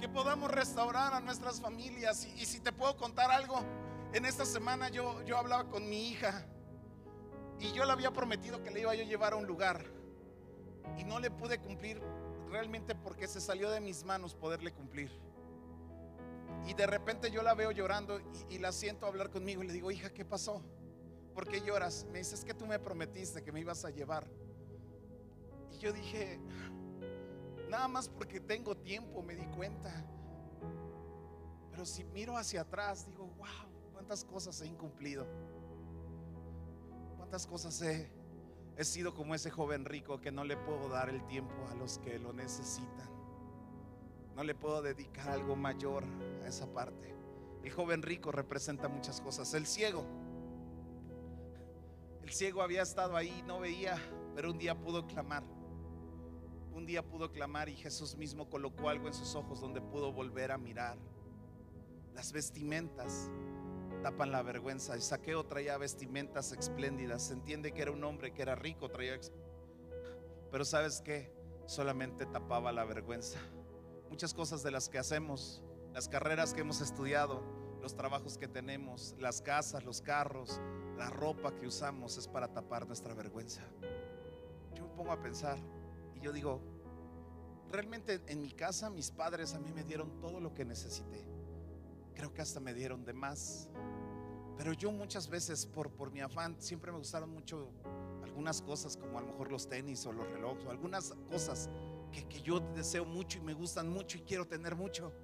Que 0.00 0.08
podamos 0.08 0.50
restaurar 0.50 1.12
a 1.12 1.20
nuestras 1.20 1.60
familias. 1.60 2.26
y 2.36 2.46
si 2.46 2.60
te 2.60 2.72
puedo 2.72 2.96
contar 2.96 3.30
algo, 3.30 3.64
en 4.12 4.24
esta 4.24 4.44
semana 4.44 4.88
yo, 4.88 5.22
yo 5.24 5.36
hablaba 5.36 5.68
con 5.68 5.88
mi 5.88 6.08
hija 6.08 6.46
y 7.58 7.72
yo 7.72 7.84
le 7.84 7.92
había 7.92 8.10
prometido 8.10 8.62
que 8.62 8.70
le 8.70 8.80
iba 8.80 8.94
yo 8.94 9.02
a 9.02 9.06
llevar 9.06 9.32
a 9.34 9.36
un 9.36 9.46
lugar 9.46 9.84
y 10.98 11.04
no 11.04 11.20
le 11.20 11.30
pude 11.30 11.58
cumplir 11.58 12.00
realmente 12.48 12.94
porque 12.94 13.28
se 13.28 13.40
salió 13.40 13.70
de 13.70 13.80
mis 13.80 14.04
manos 14.04 14.34
poderle 14.34 14.72
cumplir. 14.72 15.10
Y 16.66 16.74
de 16.74 16.86
repente 16.86 17.30
yo 17.30 17.42
la 17.42 17.54
veo 17.54 17.70
llorando 17.70 18.20
y, 18.48 18.58
la 18.58 18.72
siento 18.72 19.06
hablar 19.06 19.30
conmigo 19.30 19.62
y 19.62 19.66
le 19.66 19.72
digo, 19.72 19.90
hija, 19.90 20.10
¿qué 20.10 20.24
pasó? 20.24 20.62
¿Por 21.34 21.48
qué 21.48 21.60
lloras? 21.60 22.06
Me 22.10 22.18
dice, 22.18 22.34
es 22.34 22.44
que 22.44 22.54
tú 22.54 22.66
me 22.66 22.78
prometiste 22.78 23.42
que 23.42 23.52
me 23.52 23.60
ibas 23.60 23.84
a 23.84 23.90
llevar. 23.90 24.26
Y 25.72 25.78
yo 25.78 25.92
dije, 25.92 26.38
nada 27.68 27.88
más 27.88 28.08
porque 28.08 28.40
tengo 28.40 28.76
tiempo, 28.76 29.22
me 29.22 29.36
di 29.36 29.46
cuenta. 29.46 29.90
Pero 31.70 31.86
si 31.86 32.04
miro 32.04 32.36
hacia 32.36 32.62
atrás, 32.62 33.06
digo, 33.06 33.26
wow, 33.38 33.69
¿Cuántas 34.00 34.24
cosas 34.24 34.62
he 34.62 34.66
incumplido? 34.66 35.26
¿Cuántas 37.18 37.46
cosas 37.46 37.82
he, 37.82 38.10
sido 38.82 39.12
como 39.12 39.34
ese 39.34 39.50
joven 39.50 39.84
rico 39.84 40.22
que 40.22 40.32
no 40.32 40.42
le 40.42 40.56
puedo 40.56 40.88
dar 40.88 41.10
el 41.10 41.22
tiempo 41.26 41.52
a 41.70 41.74
los 41.74 41.98
que 41.98 42.18
lo 42.18 42.32
necesitan? 42.32 43.10
No 44.34 44.42
le 44.42 44.54
puedo 44.54 44.80
dedicar 44.80 45.28
algo 45.28 45.54
mayor 45.54 46.02
a 46.42 46.48
esa 46.48 46.66
parte. 46.72 47.14
El 47.62 47.70
joven 47.70 48.00
rico 48.00 48.32
representa 48.32 48.88
muchas 48.88 49.20
cosas. 49.20 49.52
El 49.52 49.66
ciego. 49.66 50.06
El 52.22 52.32
ciego 52.32 52.62
había 52.62 52.80
estado 52.80 53.16
ahí, 53.16 53.44
no 53.46 53.60
veía, 53.60 53.98
pero 54.34 54.50
un 54.50 54.56
día 54.56 54.80
pudo 54.80 55.06
clamar. 55.06 55.44
Un 56.72 56.86
día 56.86 57.06
pudo 57.06 57.30
clamar 57.32 57.68
y 57.68 57.76
Jesús 57.76 58.16
mismo 58.16 58.48
colocó 58.48 58.88
algo 58.88 59.08
en 59.08 59.14
sus 59.14 59.34
ojos 59.34 59.60
donde 59.60 59.82
pudo 59.82 60.10
volver 60.10 60.52
a 60.52 60.56
mirar. 60.56 60.96
Las 62.14 62.32
vestimentas 62.32 63.30
tapan 64.02 64.32
la 64.32 64.42
vergüenza. 64.42 64.96
Y 64.96 65.00
Saqueo 65.00 65.44
traía 65.44 65.76
vestimentas 65.78 66.52
espléndidas. 66.52 67.22
Se 67.22 67.34
entiende 67.34 67.72
que 67.72 67.82
era 67.82 67.90
un 67.90 68.02
hombre 68.04 68.32
que 68.32 68.42
era 68.42 68.54
rico, 68.54 68.90
traía. 68.90 69.18
Pero 70.50 70.64
sabes 70.64 71.00
que 71.00 71.32
solamente 71.66 72.26
tapaba 72.26 72.72
la 72.72 72.84
vergüenza. 72.84 73.38
Muchas 74.08 74.34
cosas 74.34 74.62
de 74.62 74.72
las 74.72 74.88
que 74.88 74.98
hacemos, 74.98 75.62
las 75.92 76.08
carreras 76.08 76.52
que 76.52 76.62
hemos 76.62 76.80
estudiado, 76.80 77.42
los 77.80 77.94
trabajos 77.94 78.36
que 78.36 78.48
tenemos, 78.48 79.14
las 79.18 79.40
casas, 79.40 79.84
los 79.84 80.02
carros, 80.02 80.60
la 80.96 81.08
ropa 81.10 81.54
que 81.54 81.66
usamos 81.66 82.18
es 82.18 82.26
para 82.26 82.48
tapar 82.48 82.86
nuestra 82.86 83.14
vergüenza. 83.14 83.62
Yo 84.74 84.84
me 84.84 84.94
pongo 84.94 85.12
a 85.12 85.22
pensar 85.22 85.58
y 86.14 86.20
yo 86.20 86.32
digo, 86.32 86.60
realmente 87.70 88.20
en 88.26 88.42
mi 88.42 88.50
casa 88.50 88.90
mis 88.90 89.10
padres 89.10 89.54
a 89.54 89.60
mí 89.60 89.72
me 89.72 89.84
dieron 89.84 90.20
todo 90.20 90.40
lo 90.40 90.52
que 90.52 90.64
necesité. 90.64 91.24
Creo 92.20 92.34
que 92.34 92.42
hasta 92.42 92.60
me 92.60 92.74
dieron 92.74 93.02
de 93.02 93.14
más. 93.14 93.70
Pero 94.58 94.74
yo 94.74 94.92
muchas 94.92 95.26
veces 95.26 95.64
por, 95.64 95.90
por 95.90 96.12
mi 96.12 96.20
afán 96.20 96.54
siempre 96.60 96.92
me 96.92 96.98
gustaron 96.98 97.30
mucho 97.30 97.70
algunas 98.22 98.60
cosas 98.60 98.94
como 98.94 99.16
a 99.16 99.22
lo 99.22 99.28
mejor 99.28 99.50
los 99.50 99.66
tenis 99.66 100.04
o 100.04 100.12
los 100.12 100.28
relojes 100.28 100.66
o 100.66 100.70
algunas 100.70 101.14
cosas 101.30 101.70
que, 102.12 102.28
que 102.28 102.42
yo 102.42 102.60
deseo 102.60 103.06
mucho 103.06 103.38
y 103.38 103.40
me 103.40 103.54
gustan 103.54 103.88
mucho 103.88 104.18
y 104.18 104.20
quiero 104.20 104.46
tener 104.46 104.76
mucho. 104.76 105.14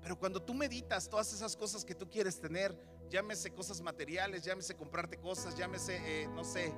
Pero 0.00 0.16
cuando 0.16 0.40
tú 0.40 0.54
meditas 0.54 1.08
todas 1.08 1.32
esas 1.32 1.56
cosas 1.56 1.84
que 1.84 1.96
tú 1.96 2.08
quieres 2.08 2.40
tener, 2.40 2.72
llámese 3.10 3.50
cosas 3.50 3.80
materiales, 3.80 4.44
llámese 4.44 4.76
comprarte 4.76 5.18
cosas, 5.18 5.56
llámese, 5.56 6.22
eh, 6.22 6.28
no 6.28 6.44
sé, 6.44 6.72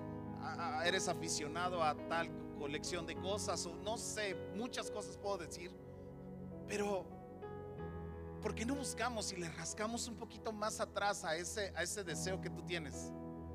eres 0.86 1.06
aficionado 1.06 1.82
a 1.82 1.94
tal 2.08 2.30
colección 2.58 3.04
de 3.04 3.14
cosas 3.16 3.66
o 3.66 3.76
no 3.76 3.98
sé, 3.98 4.36
muchas 4.54 4.90
cosas 4.90 5.18
puedo 5.18 5.36
decir. 5.36 5.70
Pero 6.66 7.15
¿por 8.46 8.54
qué 8.54 8.64
no 8.64 8.76
buscamos 8.76 9.32
y 9.32 9.36
le 9.38 9.48
rascamos 9.48 10.06
un 10.06 10.14
poquito 10.14 10.52
más 10.52 10.78
atrás 10.78 11.24
a 11.24 11.34
ese, 11.34 11.72
a 11.74 11.82
ese 11.82 12.04
deseo 12.04 12.40
que 12.40 12.48
tú 12.48 12.62
tienes? 12.62 13.10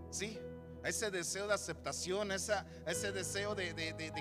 ¿Sí? 0.10 0.38
A 0.84 0.89
ese 0.89 1.10
deseo 1.10 1.47
de 1.47 1.54
aceptación, 1.54 2.30
a 2.30 2.36
ese 2.36 3.12
deseo 3.13 3.56
de, 3.56 3.73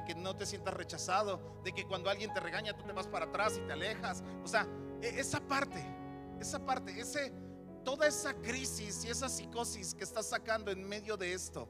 que 0.06 0.14
no 0.14 0.36
te 0.36 0.46
sientas 0.46 0.72
rechazado, 0.74 1.60
de 1.64 1.72
que 1.72 1.84
cuando 1.84 2.08
alguien 2.08 2.32
te 2.32 2.38
regaña 2.38 2.76
tú 2.76 2.84
te 2.84 2.92
vas 2.92 3.08
para 3.08 3.26
atrás 3.26 3.54
y 3.56 3.66
te 3.66 3.72
alejas. 3.72 4.22
O 4.44 4.46
sea, 4.46 4.64
e, 5.02 5.18
esa 5.18 5.40
parte, 5.40 5.84
esa 6.38 6.64
parte, 6.64 7.00
ese, 7.00 7.32
toda 7.84 8.06
esa 8.06 8.32
crisis 8.34 9.04
y 9.04 9.08
esa 9.08 9.28
psicosis 9.28 9.92
que 9.92 10.04
estás 10.04 10.26
sacando 10.26 10.70
en 10.70 10.88
medio 10.88 11.16
de 11.16 11.32
esto. 11.32 11.68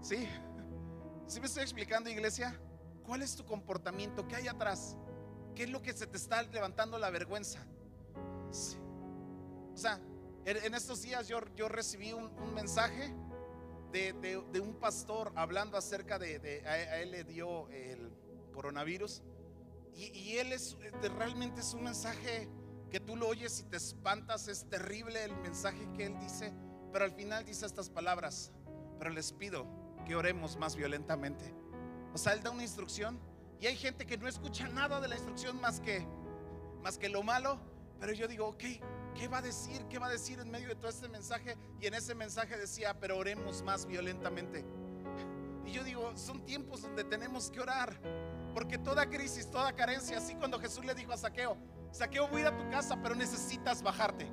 ¿Sí? 0.00 0.28
¿Sí 1.26 1.40
me 1.40 1.46
estoy 1.46 1.64
explicando, 1.64 2.08
iglesia? 2.08 2.56
¿Cuál 3.04 3.20
es 3.20 3.34
tu 3.34 3.44
comportamiento? 3.44 4.28
¿Qué 4.28 4.36
hay 4.36 4.46
atrás? 4.46 4.96
¿Qué 5.54 5.64
es 5.64 5.70
lo 5.70 5.82
que 5.82 5.92
se 5.92 6.06
te 6.06 6.16
está 6.16 6.42
levantando 6.42 6.98
la 6.98 7.10
vergüenza? 7.10 7.64
O 8.50 9.76
sea, 9.76 10.00
en 10.44 10.74
estos 10.74 11.02
días 11.02 11.28
yo, 11.28 11.40
yo 11.54 11.68
recibí 11.68 12.12
un, 12.12 12.30
mensaje 12.54 13.14
de, 13.92 14.60
un 14.60 14.74
pastor 14.74 15.32
hablando 15.36 15.76
acerca 15.76 16.18
de, 16.18 16.62
a, 16.66 17.00
él 17.00 17.10
le 17.10 17.24
dio 17.24 17.68
el 17.68 18.10
coronavirus 18.52 19.22
y, 19.94 20.36
él 20.38 20.52
es 20.52 20.76
realmente 21.16 21.60
es 21.60 21.74
un 21.74 21.84
mensaje 21.84 22.48
que 22.90 23.00
tú 23.00 23.16
lo 23.16 23.28
oyes 23.28 23.60
y 23.60 23.64
te 23.64 23.76
espantas, 23.76 24.48
es 24.48 24.68
terrible 24.68 25.22
el 25.24 25.34
mensaje 25.36 25.88
que 25.96 26.06
él 26.06 26.18
dice, 26.18 26.52
pero 26.92 27.04
al 27.04 27.12
final 27.12 27.44
dice 27.44 27.66
estas 27.66 27.88
palabras, 27.88 28.52
pero 28.98 29.10
les 29.10 29.32
pido 29.32 29.66
que 30.06 30.14
oremos 30.14 30.56
más 30.56 30.76
violentamente. 30.76 31.54
O 32.12 32.18
sea, 32.18 32.32
él 32.32 32.42
da 32.42 32.50
una 32.50 32.62
instrucción 32.62 33.18
y 33.62 33.66
hay 33.68 33.76
gente 33.76 34.04
que 34.04 34.18
no 34.18 34.26
escucha 34.26 34.66
nada 34.68 35.00
de 35.00 35.06
la 35.06 35.14
instrucción 35.14 35.60
más 35.60 35.78
que, 35.78 36.04
más 36.82 36.98
que 36.98 37.08
lo 37.08 37.22
malo. 37.22 37.60
Pero 38.00 38.12
yo 38.12 38.26
digo, 38.26 38.48
ok, 38.48 38.64
¿qué 39.14 39.28
va 39.28 39.38
a 39.38 39.42
decir? 39.42 39.86
¿Qué 39.88 40.00
va 40.00 40.06
a 40.06 40.10
decir 40.10 40.40
en 40.40 40.50
medio 40.50 40.66
de 40.66 40.74
todo 40.74 40.88
este 40.88 41.08
mensaje? 41.08 41.56
Y 41.80 41.86
en 41.86 41.94
ese 41.94 42.16
mensaje 42.16 42.58
decía, 42.58 42.98
pero 42.98 43.16
oremos 43.16 43.62
más 43.62 43.86
violentamente. 43.86 44.64
Y 45.64 45.70
yo 45.70 45.84
digo, 45.84 46.10
son 46.16 46.44
tiempos 46.44 46.82
donde 46.82 47.04
tenemos 47.04 47.52
que 47.52 47.60
orar. 47.60 48.00
Porque 48.52 48.78
toda 48.78 49.08
crisis, 49.08 49.48
toda 49.48 49.72
carencia, 49.72 50.18
así 50.18 50.34
cuando 50.34 50.58
Jesús 50.58 50.84
le 50.84 50.96
dijo 50.96 51.12
a 51.12 51.16
Saqueo, 51.16 51.56
Saqueo 51.92 52.26
voy 52.26 52.38
a 52.38 52.40
ir 52.40 52.46
a 52.48 52.56
tu 52.56 52.68
casa, 52.68 52.98
pero 53.00 53.14
necesitas 53.14 53.80
bajarte. 53.80 54.28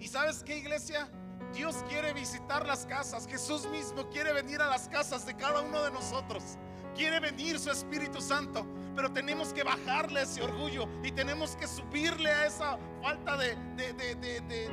¿Y 0.00 0.08
sabes 0.08 0.42
qué, 0.42 0.58
iglesia? 0.58 1.08
Dios 1.54 1.76
quiere 1.88 2.12
visitar 2.12 2.66
las 2.66 2.86
casas. 2.86 3.28
Jesús 3.28 3.68
mismo 3.68 4.10
quiere 4.10 4.32
venir 4.32 4.60
a 4.60 4.66
las 4.66 4.88
casas 4.88 5.24
de 5.26 5.36
cada 5.36 5.60
uno 5.60 5.80
de 5.84 5.92
nosotros 5.92 6.58
quiere 6.94 7.20
venir 7.20 7.58
su 7.58 7.70
Espíritu 7.70 8.20
Santo, 8.20 8.66
pero 8.94 9.12
tenemos 9.12 9.52
que 9.52 9.62
bajarle 9.62 10.22
ese 10.22 10.42
orgullo 10.42 10.88
y 11.02 11.12
tenemos 11.12 11.56
que 11.56 11.66
subirle 11.66 12.30
a 12.30 12.46
esa 12.46 12.78
falta 13.02 13.36
de, 13.36 13.54
de, 13.76 14.68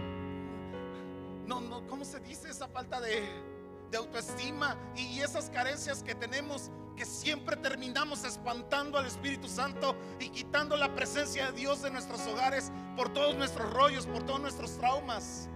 no, 1.45 1.61
no, 1.61 1.85
¿cómo 1.87 2.03
se 2.03 2.19
dice? 2.19 2.49
Esa 2.49 2.67
falta 2.67 2.99
de, 2.99 3.23
de 3.91 3.97
autoestima 3.97 4.75
y 4.95 5.19
esas 5.19 5.49
carencias 5.49 6.01
que 6.01 6.15
tenemos 6.15 6.71
que 6.95 7.05
siempre 7.05 7.57
terminamos 7.57 8.23
espantando 8.23 8.97
al 8.97 9.05
Espíritu 9.05 9.47
Santo 9.47 9.95
y 10.19 10.29
quitando 10.29 10.77
la 10.77 10.93
presencia 10.95 11.51
de 11.51 11.59
Dios 11.59 11.81
de 11.81 11.91
nuestros 11.91 12.25
hogares 12.27 12.71
por 12.95 13.09
todos 13.13 13.35
nuestros 13.35 13.71
rollos, 13.73 14.05
por 14.07 14.23
todos 14.23 14.39
nuestros 14.39 14.77
traumas. 14.77 15.49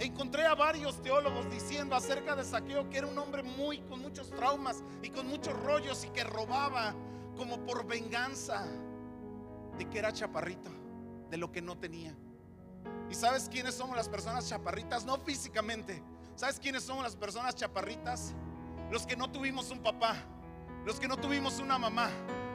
Encontré 0.00 0.46
a 0.46 0.54
varios 0.54 1.02
teólogos 1.02 1.50
diciendo 1.50 1.94
acerca 1.94 2.34
de 2.34 2.42
Saqueo 2.42 2.88
que 2.88 2.96
era 2.96 3.06
un 3.06 3.18
hombre 3.18 3.42
muy 3.42 3.80
con 3.82 4.00
muchos 4.00 4.30
traumas 4.30 4.82
y 5.02 5.10
con 5.10 5.28
muchos 5.28 5.52
rollos 5.62 6.06
y 6.06 6.08
que 6.08 6.24
robaba 6.24 6.94
como 7.36 7.62
por 7.66 7.86
venganza 7.86 8.66
de 9.76 9.84
que 9.90 9.98
era 9.98 10.10
chaparrito, 10.10 10.70
de 11.28 11.36
lo 11.36 11.52
que 11.52 11.60
no 11.60 11.76
tenía. 11.76 12.16
¿Y 13.10 13.14
sabes 13.14 13.46
quiénes 13.50 13.74
somos 13.74 13.94
las 13.94 14.08
personas 14.08 14.48
chaparritas? 14.48 15.04
No 15.04 15.18
físicamente. 15.18 16.02
¿Sabes 16.34 16.58
quiénes 16.58 16.82
somos 16.82 17.04
las 17.04 17.14
personas 17.14 17.54
chaparritas? 17.54 18.34
Los 18.90 19.06
que 19.06 19.16
no 19.16 19.30
tuvimos 19.30 19.70
un 19.70 19.80
papá, 19.80 20.16
los 20.86 20.98
que 20.98 21.08
no 21.08 21.18
tuvimos 21.18 21.58
una 21.58 21.78
mamá, 21.78 22.08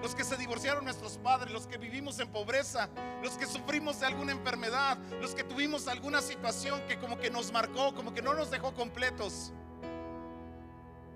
los 0.06 0.14
que 0.14 0.24
se 0.24 0.38
divorciaron 0.38 0.84
nuestros 0.84 1.18
padres, 1.18 1.52
los 1.52 1.66
que 1.66 1.80
vivimos 1.80 2.20
en 2.20 2.30
pobreza, 2.30 2.88
los 3.24 3.34
que 3.40 3.48
sufrimos 3.48 4.00
de 4.00 4.06
alguna 4.06 4.34
enfermedad, 4.34 5.00
los 5.20 5.34
que 5.34 5.44
tuvimos 5.44 5.88
alguna 5.88 6.22
situación 6.22 6.80
que 6.88 7.00
como 7.00 7.18
que 7.18 7.32
nos 7.32 7.52
marcó, 7.52 7.92
como 7.96 8.14
que 8.14 8.22
no 8.22 8.36
nos 8.36 8.52
dejó 8.52 8.72
completos. 8.76 9.52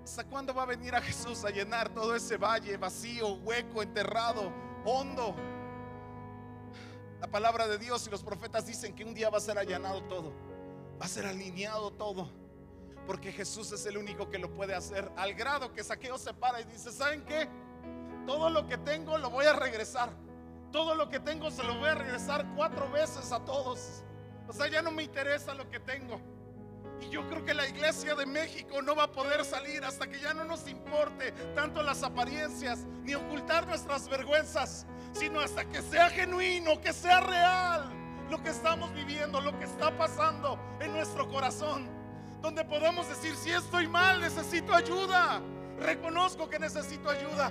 ¿Hasta 0.02 0.24
cuándo 0.24 0.52
va 0.52 0.64
a 0.64 0.66
venir 0.66 0.92
a 0.96 1.00
Jesús 1.00 1.44
a 1.44 1.50
llenar 1.50 1.90
todo 1.90 2.16
ese 2.16 2.36
valle 2.36 2.76
vacío, 2.78 3.34
hueco, 3.34 3.80
enterrado, 3.80 4.52
hondo? 4.84 5.36
La 7.20 7.28
palabra 7.28 7.68
de 7.68 7.78
Dios 7.78 8.04
y 8.08 8.10
los 8.10 8.24
profetas 8.24 8.66
dicen 8.66 8.92
que 8.92 9.04
un 9.04 9.14
día 9.14 9.30
va 9.30 9.38
a 9.38 9.40
ser 9.40 9.56
allanado 9.56 10.02
todo, 10.02 10.32
va 11.00 11.04
a 11.04 11.08
ser 11.08 11.26
alineado 11.26 11.92
todo, 11.92 12.28
porque 13.06 13.30
Jesús 13.30 13.70
es 13.70 13.86
el 13.86 13.96
único 13.96 14.28
que 14.28 14.38
lo 14.40 14.52
puede 14.52 14.74
hacer, 14.74 15.12
al 15.16 15.34
grado 15.34 15.72
que 15.72 15.84
Saqueo 15.84 16.18
se 16.18 16.34
para 16.34 16.60
y 16.60 16.64
dice, 16.64 16.90
¿saben 16.90 17.24
qué? 17.24 17.48
Todo 18.26 18.50
lo 18.50 18.66
que 18.66 18.78
tengo 18.78 19.18
lo 19.18 19.30
voy 19.30 19.46
a 19.46 19.52
regresar, 19.52 20.10
todo 20.70 20.94
lo 20.94 21.08
que 21.08 21.20
tengo 21.20 21.50
se 21.50 21.62
lo 21.64 21.74
voy 21.78 21.88
a 21.88 21.94
regresar 21.94 22.46
cuatro 22.54 22.90
veces 22.90 23.32
a 23.32 23.44
todos. 23.44 24.04
O 24.48 24.52
sea, 24.52 24.68
ya 24.68 24.82
no 24.82 24.90
me 24.90 25.02
interesa 25.02 25.54
lo 25.54 25.68
que 25.68 25.80
tengo. 25.80 26.20
Y 27.00 27.08
yo 27.08 27.26
creo 27.28 27.44
que 27.44 27.54
la 27.54 27.66
iglesia 27.66 28.14
de 28.14 28.26
México 28.26 28.82
no 28.82 28.94
va 28.94 29.04
a 29.04 29.10
poder 29.10 29.44
salir 29.44 29.84
hasta 29.84 30.06
que 30.06 30.20
ya 30.20 30.34
no 30.34 30.44
nos 30.44 30.68
importe 30.68 31.32
tanto 31.54 31.82
las 31.82 32.02
apariencias 32.02 32.80
ni 33.04 33.14
ocultar 33.14 33.66
nuestras 33.66 34.08
vergüenzas, 34.08 34.86
sino 35.12 35.40
hasta 35.40 35.64
que 35.64 35.82
sea 35.82 36.10
genuino, 36.10 36.80
que 36.80 36.92
sea 36.92 37.20
real 37.20 37.90
lo 38.30 38.42
que 38.42 38.50
estamos 38.50 38.92
viviendo, 38.94 39.40
lo 39.40 39.58
que 39.58 39.64
está 39.64 39.96
pasando 39.96 40.58
en 40.80 40.92
nuestro 40.92 41.28
corazón. 41.28 41.88
Donde 42.40 42.64
podamos 42.64 43.08
decir, 43.08 43.34
si 43.34 43.50
estoy 43.50 43.88
mal, 43.88 44.20
necesito 44.20 44.74
ayuda. 44.74 45.40
Reconozco 45.78 46.48
que 46.48 46.58
necesito 46.58 47.10
ayuda. 47.10 47.50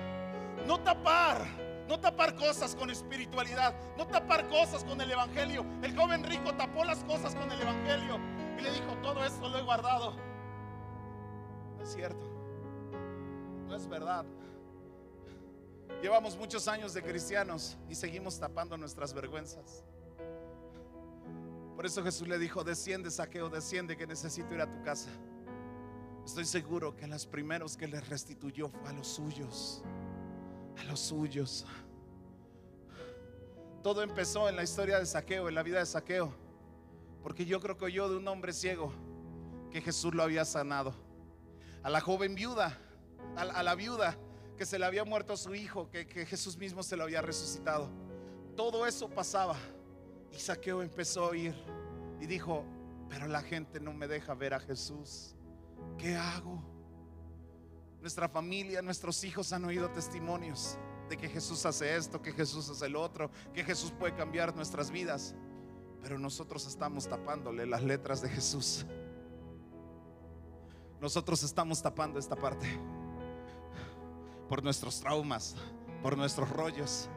No 0.70 0.80
tapar, 0.80 1.48
no 1.88 2.00
tapar 2.00 2.36
cosas 2.36 2.76
con 2.76 2.92
espiritualidad, 2.92 3.74
no 3.98 4.06
tapar 4.06 4.48
cosas 4.50 4.84
con 4.84 5.02
el 5.02 5.10
Evangelio. 5.10 5.66
El 5.82 5.98
joven 5.98 6.24
rico 6.24 6.54
tapó 6.54 6.86
las 6.86 7.04
cosas 7.06 7.34
con 7.34 7.52
el 7.52 7.60
Evangelio 7.60 8.20
y 8.56 8.62
le 8.62 8.72
dijo, 8.74 8.96
todo 9.02 9.26
esto 9.26 9.50
lo 9.50 9.58
he 9.58 9.64
guardado. 9.64 10.16
No 11.76 11.84
es 11.84 11.92
cierto. 11.92 12.24
No 13.68 13.76
es 13.76 13.88
verdad. 13.88 14.24
Llevamos 16.04 16.38
muchos 16.38 16.68
años 16.68 16.94
de 16.94 17.02
cristianos 17.02 17.76
y 17.90 17.96
seguimos 17.96 18.40
tapando 18.40 18.78
nuestras 18.78 19.12
vergüenzas. 19.12 19.84
Por 21.76 21.88
eso 21.88 22.04
Jesús 22.04 22.28
le 22.28 22.38
dijo, 22.38 22.64
desciende, 22.64 23.10
saqueo, 23.10 23.50
desciende, 23.50 23.98
que 23.98 24.06
necesito 24.06 24.54
ir 24.54 24.62
a 24.62 24.70
tu 24.70 24.84
casa. 24.84 25.10
Estoy 26.24 26.46
seguro 26.46 26.96
que 26.96 27.08
los 27.08 27.26
primeros 27.26 27.76
que 27.76 27.88
le 27.88 28.00
restituyó 28.02 28.70
fue 28.70 28.88
a 28.88 28.94
los 28.94 29.08
suyos, 29.08 29.82
a 30.80 30.84
los 30.86 31.00
suyos. 31.00 31.66
Todo 33.84 34.02
empezó 34.04 34.50
en 34.50 34.56
la 34.56 34.64
historia 34.64 35.00
de 35.00 35.06
Saqueo, 35.06 35.48
en 35.48 35.56
la 35.56 35.64
vida 35.64 35.80
de 35.80 35.86
Saqueo 35.86 36.34
porque 37.24 37.46
yo 37.46 37.60
creo 37.60 37.78
que 37.78 37.86
oyó 37.86 38.10
de 38.10 38.18
un 38.18 38.28
hombre 38.28 38.54
ciego 38.54 38.92
que 39.72 39.82
Jesús 39.82 40.14
lo 40.14 40.24
había 40.24 40.46
sanado. 40.46 40.94
A 41.84 41.90
la 41.90 42.02
joven 42.02 42.36
viuda, 42.36 42.78
a, 43.36 43.64
la 43.64 43.76
viuda 43.76 44.18
que 44.58 44.66
se 44.66 44.80
le 44.80 44.86
había 44.86 45.04
muerto 45.04 45.38
su 45.38 45.56
hijo, 45.56 45.90
que, 45.90 46.08
que 46.08 46.26
Jesús 46.26 46.58
mismo 46.58 46.84
se 46.84 46.98
lo 46.98 47.04
había 47.04 47.22
resucitado. 47.22 47.90
Todo 48.56 48.86
eso 48.86 49.10
pasaba. 49.10 49.56
Y 50.32 50.38
Saqueo 50.38 50.82
empezó 50.82 51.26
a 51.26 51.30
oír 51.30 51.56
y 52.20 52.26
dijo, 52.26 52.66
pero 53.10 53.28
la 53.28 53.42
gente 53.42 53.80
no 53.80 53.94
me 53.94 54.08
deja 54.08 54.34
ver 54.34 54.54
a 54.54 54.60
Jesús. 54.60 55.36
¿Qué 55.98 56.16
hago? 56.16 56.62
Nuestra 58.02 58.30
familia, 58.30 58.82
nuestros 58.82 59.24
hijos 59.24 59.52
han 59.52 59.66
oído 59.66 59.90
testimonios 59.90 60.78
de 61.10 61.18
que 61.18 61.28
Jesús 61.28 61.66
hace 61.66 61.96
esto, 61.96 62.22
que 62.22 62.32
Jesús 62.32 62.70
hace 62.70 62.86
el 62.86 62.96
otro, 62.96 63.30
que 63.54 63.64
Jesús 63.64 63.92
puede 63.92 64.16
cambiar 64.16 64.56
nuestras 64.56 64.90
vidas. 64.90 65.36
Pero 66.02 66.18
nosotros 66.18 66.66
estamos 66.66 67.10
tapándole 67.10 67.66
las 67.66 67.84
letras 67.84 68.22
de 68.22 68.30
Jesús. 68.30 68.86
Nosotros 71.02 71.44
estamos 71.44 71.82
tapando 71.82 72.20
esta 72.20 72.36
parte 72.36 72.68
por 74.48 74.64
nuestros 74.64 75.00
traumas, 75.02 75.56
por 76.02 76.18
nuestros 76.18 76.50
rollos. 76.50 77.10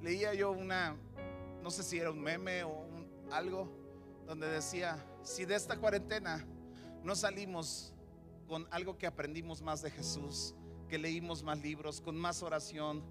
Leía 0.00 0.34
yo 0.34 0.52
una, 0.52 0.96
no 1.62 1.70
sé 1.70 1.82
si 1.82 1.98
era 1.98 2.10
un 2.10 2.20
meme 2.20 2.62
o 2.62 2.86
algo, 3.32 3.68
donde 4.24 4.46
decía, 4.48 5.04
si 5.22 5.44
de 5.44 5.56
esta 5.56 5.78
cuarentena 5.78 6.46
no 7.04 7.14
salimos 7.14 7.92
con 8.46 8.66
algo 8.70 8.96
que 8.96 9.06
aprendimos 9.06 9.62
más 9.62 9.82
de 9.82 9.90
Jesús, 9.90 10.54
que 10.88 10.98
leímos 10.98 11.42
más 11.42 11.58
libros, 11.58 12.00
con 12.00 12.16
más 12.16 12.42
oración, 12.42 13.02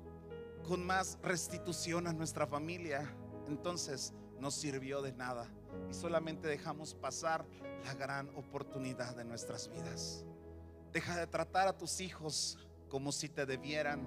con 0.68 0.86
más 0.86 1.18
restitución 1.22 2.08
a 2.08 2.14
nuestra 2.14 2.48
familia, 2.48 3.14
entonces 3.48 4.14
no 4.40 4.52
sirvió 4.52 5.02
de 5.02 5.14
nada 5.14 5.50
y 5.90 5.94
solamente 5.94 6.48
dejamos 6.48 6.94
pasar 6.94 7.46
la 7.86 7.94
gran 7.94 8.30
oportunidad 8.36 9.16
de 9.16 9.24
nuestras 9.24 9.70
vidas. 9.70 10.26
Deja 10.92 11.18
de 11.18 11.28
tratar 11.28 11.68
a 11.68 11.78
tus 11.78 12.02
hijos 12.02 12.58
como 12.90 13.12
si 13.12 13.30
te 13.30 13.46
debieran. 13.46 14.06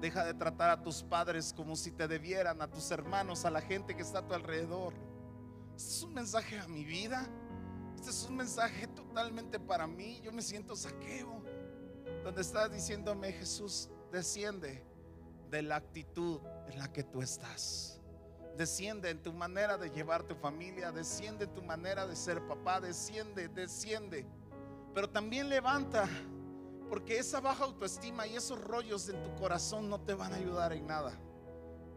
Deja 0.00 0.24
de 0.24 0.34
tratar 0.34 0.70
a 0.70 0.82
tus 0.82 1.02
padres 1.02 1.52
como 1.52 1.74
si 1.74 1.90
te 1.90 2.06
debieran, 2.06 2.62
a 2.62 2.70
tus 2.70 2.90
hermanos, 2.90 3.44
a 3.44 3.50
la 3.50 3.60
gente 3.60 3.96
que 3.96 4.02
está 4.02 4.20
a 4.20 4.26
tu 4.26 4.34
alrededor. 4.34 4.94
Es 5.74 6.02
un 6.02 6.14
mensaje 6.14 6.58
a 6.58 6.68
mi 6.68 6.84
vida. 6.84 7.28
Este 7.98 8.10
es 8.10 8.26
un 8.28 8.36
mensaje 8.36 8.86
totalmente 8.86 9.58
para 9.58 9.84
mí. 9.88 10.20
Yo 10.22 10.30
me 10.30 10.40
siento 10.40 10.76
saqueo. 10.76 11.42
Donde 12.22 12.42
estás 12.42 12.70
diciéndome, 12.70 13.32
Jesús, 13.32 13.90
desciende 14.12 14.84
de 15.50 15.62
la 15.62 15.76
actitud 15.76 16.38
en 16.68 16.78
la 16.78 16.92
que 16.92 17.02
tú 17.02 17.22
estás. 17.22 18.00
Desciende 18.56 19.10
en 19.10 19.20
tu 19.20 19.32
manera 19.32 19.76
de 19.76 19.90
llevar 19.90 20.22
tu 20.22 20.36
familia, 20.36 20.92
desciende 20.92 21.46
en 21.46 21.54
tu 21.54 21.62
manera 21.62 22.06
de 22.06 22.14
ser 22.14 22.40
papá, 22.46 22.80
desciende, 22.80 23.48
desciende. 23.48 24.24
Pero 24.94 25.10
también 25.10 25.48
levanta, 25.48 26.08
porque 26.88 27.18
esa 27.18 27.40
baja 27.40 27.64
autoestima 27.64 28.28
y 28.28 28.36
esos 28.36 28.62
rollos 28.62 29.08
en 29.08 29.20
tu 29.24 29.34
corazón 29.34 29.90
no 29.90 30.00
te 30.00 30.14
van 30.14 30.32
a 30.32 30.36
ayudar 30.36 30.72
en 30.72 30.86
nada. 30.86 31.18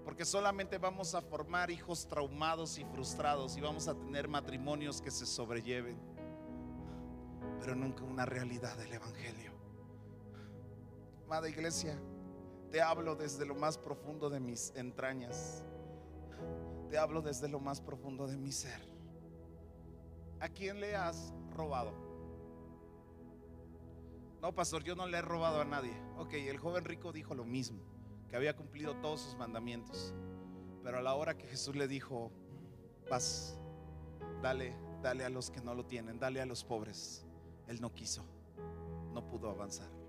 Porque 0.03 0.25
solamente 0.25 0.77
vamos 0.77 1.13
a 1.13 1.21
formar 1.21 1.69
hijos 1.69 2.07
traumados 2.07 2.77
y 2.77 2.85
frustrados 2.85 3.55
y 3.57 3.61
vamos 3.61 3.87
a 3.87 3.95
tener 3.95 4.27
matrimonios 4.27 5.01
que 5.01 5.11
se 5.11 5.25
sobrelleven, 5.25 5.97
pero 7.59 7.75
nunca 7.75 8.03
una 8.03 8.25
realidad 8.25 8.75
del 8.77 8.93
Evangelio. 8.93 9.51
Amada 11.25 11.47
iglesia, 11.47 11.97
te 12.71 12.81
hablo 12.81 13.15
desde 13.15 13.45
lo 13.45 13.55
más 13.55 13.77
profundo 13.77 14.29
de 14.29 14.39
mis 14.39 14.73
entrañas. 14.75 15.63
Te 16.89 16.97
hablo 16.97 17.21
desde 17.21 17.47
lo 17.47 17.59
más 17.59 17.79
profundo 17.79 18.27
de 18.27 18.37
mi 18.37 18.51
ser. 18.51 18.81
¿A 20.39 20.49
quién 20.49 20.79
le 20.79 20.95
has 20.95 21.33
robado? 21.55 21.93
No, 24.41 24.55
pastor, 24.55 24.83
yo 24.83 24.95
no 24.95 25.05
le 25.05 25.19
he 25.19 25.21
robado 25.21 25.61
a 25.61 25.65
nadie. 25.65 25.93
Ok, 26.17 26.33
el 26.33 26.57
joven 26.57 26.83
rico 26.83 27.11
dijo 27.11 27.35
lo 27.35 27.45
mismo, 27.45 27.79
que 28.31 28.35
había 28.35 28.55
cumplido 28.55 28.95
todos 28.95 29.21
sus 29.21 29.37
mandamientos. 29.37 30.15
Pero 30.83 30.97
a 30.97 31.01
la 31.01 31.13
hora 31.13 31.37
que 31.37 31.45
Jesús 31.45 31.75
le 31.75 31.87
dijo, 31.87 32.31
vas, 33.07 33.59
dale, 34.41 34.73
dale 35.03 35.25
a 35.25 35.29
los 35.29 35.51
que 35.51 35.61
no 35.61 35.75
lo 35.75 35.85
tienen, 35.85 36.17
dale 36.17 36.41
a 36.41 36.47
los 36.47 36.63
pobres, 36.63 37.27
él 37.67 37.79
no 37.79 37.93
quiso, 37.93 38.25
no 39.13 39.27
pudo 39.27 39.51
avanzar 39.51 40.01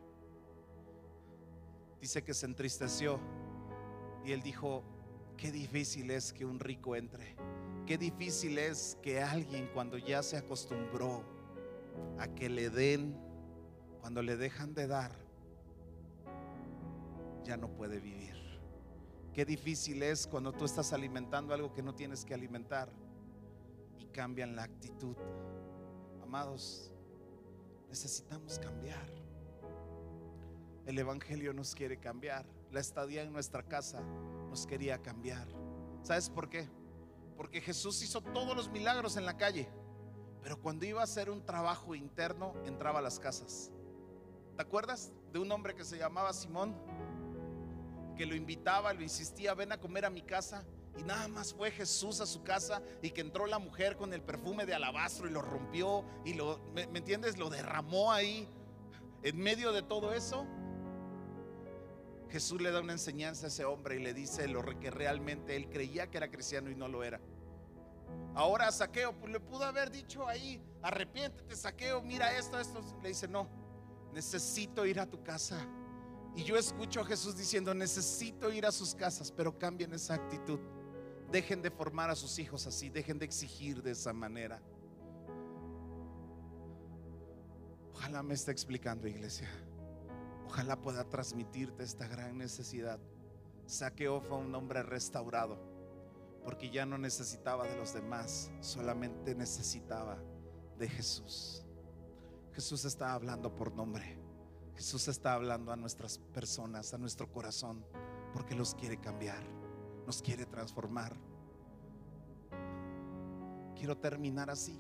dice 2.03 2.25
que 2.25 2.35
se 2.35 2.47
entristeció 2.47 3.20
y 4.25 4.33
él 4.33 4.43
dijo, 4.43 4.83
qué 5.37 5.53
difícil 5.53 6.11
es 6.11 6.33
que 6.33 6.45
un 6.45 6.59
rico 6.59 6.97
entre, 6.97 7.37
qué 7.87 7.97
difícil 7.97 8.59
es 8.59 8.99
que 9.03 9.23
alguien 9.23 9.70
cuando 9.73 9.97
ya 9.99 10.20
se 10.25 10.37
acostumbró 10.37 11.23
a 12.18 12.27
que 12.27 12.49
le 12.49 12.70
den, 12.70 13.16
cuando 14.01 14.20
le 14.20 14.37
dejan 14.37 14.75
de 14.75 14.89
dar, 14.89 15.12
ya 17.43 17.57
no 17.57 17.68
puede 17.68 17.99
vivir. 17.99 18.34
Qué 19.32 19.45
difícil 19.45 20.03
es 20.03 20.26
cuando 20.26 20.53
tú 20.53 20.64
estás 20.64 20.93
alimentando 20.93 21.55
algo 21.55 21.72
que 21.72 21.82
no 21.82 21.95
tienes 21.95 22.24
que 22.24 22.34
alimentar 22.34 22.93
y 23.99 24.07
cambian 24.07 24.55
la 24.55 24.64
actitud. 24.64 25.16
Amados, 26.22 26.93
necesitamos 27.88 28.59
cambiar. 28.59 29.07
El 30.86 30.99
Evangelio 30.99 31.53
nos 31.53 31.74
quiere 31.74 31.99
cambiar. 31.99 32.45
La 32.70 32.80
estadía 32.80 33.22
en 33.22 33.32
nuestra 33.32 33.62
casa 33.62 34.03
nos 34.51 34.66
quería 34.66 34.99
cambiar. 35.01 35.49
¿Sabes 36.03 36.28
por 36.28 36.49
qué? 36.49 36.68
Porque 37.36 37.61
Jesús 37.61 38.03
hizo 38.03 38.20
todos 38.20 38.57
los 38.57 38.70
milagros 38.70 39.16
en 39.16 39.24
la 39.24 39.36
calle. 39.36 39.68
Pero 40.43 40.61
cuando 40.61 40.84
iba 40.84 41.01
a 41.01 41.05
hacer 41.05 41.30
un 41.30 41.45
trabajo 41.45 41.95
interno, 41.95 42.55
entraba 42.66 42.99
a 42.99 43.03
las 43.03 43.18
casas. 43.18 43.70
¿Te 44.57 44.62
acuerdas 44.62 45.12
de 45.32 45.38
un 45.38 45.51
hombre 45.53 45.74
que 45.74 45.84
se 45.84 45.97
llamaba 45.97 46.32
Simón? 46.32 46.74
Que 48.17 48.27
lo 48.27 48.35
invitaba, 48.35 48.93
lo 48.93 49.03
insistía, 49.03 49.55
ven 49.55 49.73
a 49.73 49.79
comer 49.79 50.05
a 50.05 50.11
mi 50.11 50.23
casa. 50.23 50.65
Y 50.99 51.03
nada 51.05 51.27
más 51.29 51.55
fue 51.55 51.71
Jesús 51.71 52.21
a 52.21 52.27
su 52.27 52.43
casa 52.43 52.83
y 53.01 53.11
que 53.11 53.23
entró 53.23 53.47
la 53.47 53.59
mujer 53.59 53.97
con 53.97 54.13
el 54.13 54.21
perfume 54.21 54.67
de 54.67 54.75
alabastro 54.75 55.27
y 55.27 55.33
lo 55.33 55.41
rompió 55.41 56.05
y 56.25 56.35
lo, 56.35 56.59
¿me, 56.75 56.83
entiendes? 56.83 57.39
Lo 57.39 57.49
derramó 57.49 58.13
ahí. 58.13 58.49
En 59.23 59.39
medio 59.39 59.73
de 59.73 59.83
todo 59.83 60.13
eso, 60.13 60.47
Jesús 62.29 62.61
le 62.61 62.71
da 62.71 62.81
una 62.81 62.93
enseñanza 62.93 63.47
a 63.47 63.49
ese 63.49 63.65
hombre 63.65 63.97
y 63.97 64.01
le 64.01 64.13
dice 64.13 64.49
lo 64.49 64.63
que 64.81 64.91
realmente 64.91 65.57
él 65.57 65.71
creía 65.71 66.11
que 66.11 66.19
era 66.19 66.31
cristiano 66.31 66.71
y 66.71 66.75
no 66.75 66.89
lo 66.89 67.05
era. 67.05 67.21
Ahora 68.35 68.71
Saqueo 68.73 69.13
pues, 69.15 69.33
le 69.33 69.41
pudo 69.41 69.65
haber 69.65 69.91
dicho 69.91 70.27
ahí, 70.27 70.61
arrepiéntete, 70.83 71.55
Saqueo, 71.57 72.03
mira 72.03 72.37
esto, 72.37 72.59
esto. 72.59 72.81
Le 73.03 73.09
dice, 73.09 73.29
no, 73.29 73.49
necesito 74.13 74.85
ir 74.87 75.01
a 75.01 75.07
tu 75.07 75.23
casa. 75.23 75.67
Y 76.35 76.45
yo 76.45 76.57
escucho 76.57 77.01
a 77.01 77.05
Jesús 77.05 77.37
diciendo, 77.37 77.74
necesito 77.74 78.51
ir 78.53 78.64
a 78.64 78.72
sus 78.72 78.95
casas, 78.95 79.30
pero 79.30 79.59
cambien 79.59 79.93
esa 79.93 80.14
actitud. 80.14 80.59
Dejen 81.30 81.62
de 81.62 81.70
formar 81.70 82.11
a 82.11 82.14
sus 82.14 82.39
hijos 82.39 82.66
así, 82.66 82.89
dejen 82.89 83.18
de 83.18 83.24
exigir 83.24 83.83
de 83.83 83.91
esa 83.91 84.12
manera. 84.12 84.62
Ojalá 87.95 88.22
me 88.22 88.35
esté 88.35 88.51
explicando, 88.51 89.07
iglesia. 89.07 89.49
Ojalá 90.47 90.80
pueda 90.80 91.05
transmitirte 91.05 91.83
esta 91.83 92.07
gran 92.07 92.37
necesidad. 92.37 92.99
Saqueo 93.66 94.20
fue 94.20 94.39
un 94.39 94.55
hombre 94.55 94.83
restaurado, 94.83 95.59
porque 96.45 96.70
ya 96.70 96.85
no 96.85 96.99
necesitaba 96.99 97.66
de 97.66 97.76
los 97.76 97.95
demás, 97.95 98.51
solamente 98.61 99.35
necesitaba 99.35 100.18
de 100.78 100.89
Jesús. 100.89 101.64
Jesús 102.53 102.85
está 102.85 103.14
hablando 103.14 103.55
por 103.55 103.72
nombre. 103.72 104.22
Jesús 104.75 105.09
está 105.09 105.35
hablando 105.35 105.73
a 105.73 105.77
nuestras 105.77 106.18
personas, 106.18 106.95
a 106.95 106.99
nuestro 106.99 107.31
corazón, 107.31 107.85
porque 108.33 108.55
los 108.55 108.75
quiere 108.75 108.99
cambiar, 108.99 109.43
nos 110.07 110.23
quiere 110.23 110.47
transformar. 110.47 111.14
Quiero 113.77 113.97
terminar 113.97 114.51
así. 114.51 114.79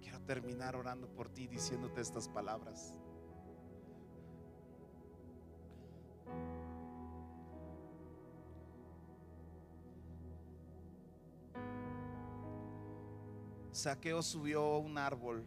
Quiero 0.00 0.20
terminar 0.20 0.76
orando 0.76 1.08
por 1.08 1.28
ti, 1.28 1.46
diciéndote 1.46 2.00
estas 2.00 2.28
palabras. 2.28 2.94
Saqueo 13.72 14.22
subió 14.22 14.78
un 14.78 14.96
árbol 14.96 15.44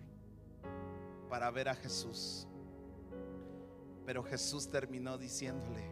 para 1.29 1.49
ver 1.51 1.67
a 1.67 1.73
Jesús. 1.75 2.47
Pero 4.09 4.23
Jesús 4.23 4.67
terminó 4.67 5.19
diciéndole, 5.19 5.87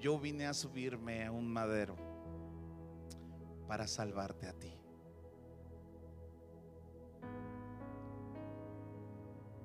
yo 0.00 0.18
vine 0.18 0.48
a 0.48 0.52
subirme 0.52 1.24
a 1.24 1.30
un 1.30 1.46
madero 1.46 1.94
para 3.68 3.86
salvarte 3.86 4.48
a 4.48 4.52
ti. 4.52 4.72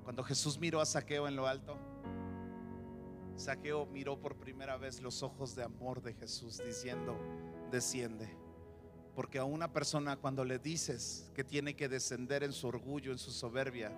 Cuando 0.03 0.23
Jesús 0.23 0.59
miró 0.59 0.79
a 0.79 0.85
Saqueo 0.85 1.27
en 1.27 1.35
lo 1.35 1.47
alto, 1.47 1.75
Saqueo 3.35 3.87
miró 3.87 4.19
por 4.19 4.35
primera 4.35 4.77
vez 4.77 5.01
los 5.01 5.23
ojos 5.23 5.55
de 5.55 5.63
amor 5.63 6.03
de 6.03 6.13
Jesús 6.13 6.61
diciendo, 6.63 7.17
desciende. 7.71 8.29
Porque 9.15 9.39
a 9.39 9.43
una 9.43 9.73
persona 9.73 10.17
cuando 10.17 10.45
le 10.45 10.59
dices 10.59 11.31
que 11.33 11.43
tiene 11.43 11.75
que 11.75 11.89
descender 11.89 12.43
en 12.43 12.53
su 12.53 12.67
orgullo, 12.67 13.11
en 13.11 13.17
su 13.17 13.31
soberbia, 13.31 13.91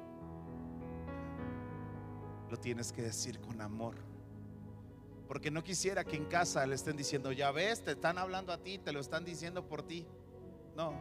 lo 2.54 2.60
tienes 2.60 2.92
que 2.92 3.02
decir 3.02 3.40
con 3.40 3.62
amor. 3.62 3.96
Porque 5.28 5.50
no 5.50 5.64
quisiera 5.64 6.04
que 6.04 6.16
en 6.16 6.26
casa 6.26 6.68
le 6.68 6.76
estén 6.76 6.96
diciendo, 6.96 7.32
ya 7.32 7.52
ves, 7.52 7.84
te 7.84 7.94
están 7.94 8.20
hablando 8.20 8.54
a 8.54 8.60
ti, 8.60 8.78
te 8.78 8.92
lo 8.92 9.00
están 9.00 9.26
diciendo 9.26 9.68
por 9.68 9.82
ti. 9.82 10.06
No, 10.76 10.94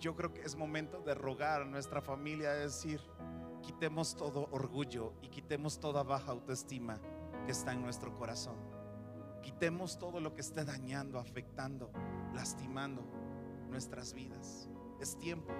yo 0.00 0.16
creo 0.16 0.34
que 0.34 0.40
es 0.42 0.56
momento 0.56 1.02
de 1.02 1.14
rogar 1.14 1.62
a 1.62 1.64
nuestra 1.66 2.00
familia, 2.00 2.50
decir, 2.50 3.00
quitemos 3.62 4.16
todo 4.16 4.48
orgullo 4.50 5.12
y 5.22 5.28
quitemos 5.28 5.78
toda 5.78 6.02
baja 6.02 6.32
autoestima 6.32 6.98
que 7.46 7.52
está 7.52 7.72
en 7.72 7.82
nuestro 7.82 8.12
corazón. 8.16 8.56
Quitemos 9.42 10.00
todo 10.00 10.18
lo 10.18 10.34
que 10.34 10.40
esté 10.40 10.64
dañando, 10.64 11.20
afectando, 11.20 11.92
lastimando 12.34 13.04
nuestras 13.68 14.14
vidas. 14.14 14.68
Es 15.00 15.16
tiempo 15.16 15.52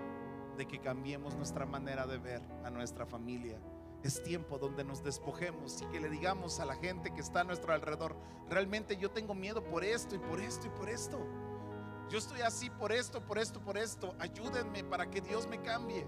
de 0.56 0.66
que 0.66 0.80
cambiemos 0.80 1.36
nuestra 1.36 1.64
manera 1.64 2.08
de 2.08 2.18
ver 2.18 2.42
a 2.64 2.70
nuestra 2.70 3.06
familia. 3.06 3.60
Es 4.02 4.22
tiempo 4.22 4.58
donde 4.58 4.82
nos 4.82 5.04
despojemos 5.04 5.82
y 5.82 5.86
que 5.86 6.00
le 6.00 6.08
digamos 6.08 6.58
a 6.58 6.64
la 6.64 6.74
gente 6.76 7.12
que 7.12 7.20
está 7.20 7.40
a 7.40 7.44
nuestro 7.44 7.72
alrededor, 7.72 8.16
realmente 8.48 8.96
yo 8.96 9.10
tengo 9.10 9.34
miedo 9.34 9.62
por 9.62 9.84
esto 9.84 10.14
y 10.14 10.18
por 10.18 10.40
esto 10.40 10.66
y 10.66 10.70
por 10.70 10.88
esto. 10.88 11.18
Yo 12.08 12.18
estoy 12.18 12.40
así 12.40 12.70
por 12.70 12.92
esto, 12.92 13.24
por 13.24 13.38
esto, 13.38 13.60
por 13.60 13.78
esto. 13.78 14.14
Ayúdenme 14.18 14.82
para 14.84 15.10
que 15.10 15.20
Dios 15.20 15.46
me 15.46 15.60
cambie 15.60 16.06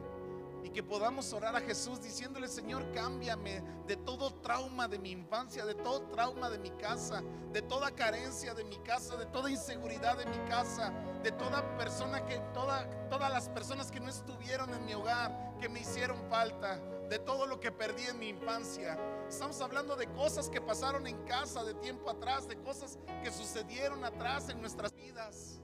y 0.65 0.71
que 0.71 0.83
podamos 0.83 1.33
orar 1.33 1.55
a 1.57 1.61
Jesús 1.61 2.01
diciéndole, 2.01 2.49
Señor, 2.49 2.91
cámbiame 2.93 3.63
de 3.87 3.97
todo 3.97 4.33
trauma 4.35 4.89
de 4.89 4.99
mi 4.99 5.11
infancia, 5.11 5.65
de 5.65 5.75
todo 5.75 6.03
trauma 6.09 6.51
de 6.51 6.59
mi 6.59 6.71
casa, 6.71 7.23
de 7.53 7.63
toda 7.63 7.91
carencia 7.91 8.55
de 8.55 8.65
mi 8.65 8.79
casa, 8.79 9.17
de 9.17 9.27
toda 9.27 9.51
inseguridad 9.51 10.17
de 10.17 10.27
mi 10.27 10.39
casa, 10.49 10.93
de 11.23 11.33
toda 11.33 11.77
persona 11.77 12.25
que, 12.25 12.39
toda, 12.55 12.89
todas 13.09 13.33
las 13.33 13.49
personas 13.49 13.91
que 13.91 14.01
no 14.01 14.09
estuvieron 14.09 14.73
en 14.73 14.85
mi 14.85 14.95
hogar, 14.95 15.57
que 15.61 15.69
me 15.69 15.81
hicieron 15.81 16.17
falta, 16.29 16.81
de 17.13 17.19
todo 17.19 17.47
lo 17.47 17.61
que 17.61 17.71
perdí 17.71 18.05
en 18.05 18.19
mi 18.19 18.29
infancia. 18.31 18.99
Estamos 19.29 19.61
hablando 19.61 19.97
de 19.97 20.07
cosas 20.15 20.49
que 20.49 20.63
pasaron 20.63 21.07
en 21.07 21.23
casa 21.27 21.63
de 21.63 21.75
tiempo 21.75 22.09
atrás, 22.09 22.49
de 22.49 22.57
cosas 22.57 22.99
que 23.23 23.31
sucedieron 23.31 24.03
atrás 24.03 24.49
en 24.49 24.59
nuestras 24.63 24.95
vidas. 24.95 25.61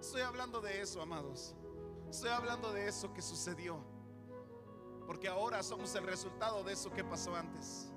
Estoy 0.00 0.20
hablando 0.20 0.60
de 0.60 0.80
eso, 0.80 1.02
amados. 1.02 1.56
Estoy 2.08 2.30
hablando 2.30 2.72
de 2.72 2.86
eso 2.86 3.12
que 3.12 3.20
sucedió. 3.20 3.84
Porque 5.04 5.26
ahora 5.26 5.64
somos 5.64 5.92
el 5.96 6.04
resultado 6.04 6.62
de 6.62 6.72
eso 6.74 6.92
que 6.92 7.02
pasó 7.02 7.34
antes. 7.34 7.90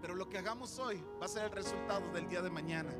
Pero 0.00 0.16
lo 0.16 0.28
que 0.28 0.38
hagamos 0.38 0.80
hoy 0.80 1.00
va 1.20 1.26
a 1.26 1.28
ser 1.28 1.44
el 1.44 1.52
resultado 1.52 2.10
del 2.10 2.28
día 2.28 2.42
de 2.42 2.50
mañana. 2.50 2.92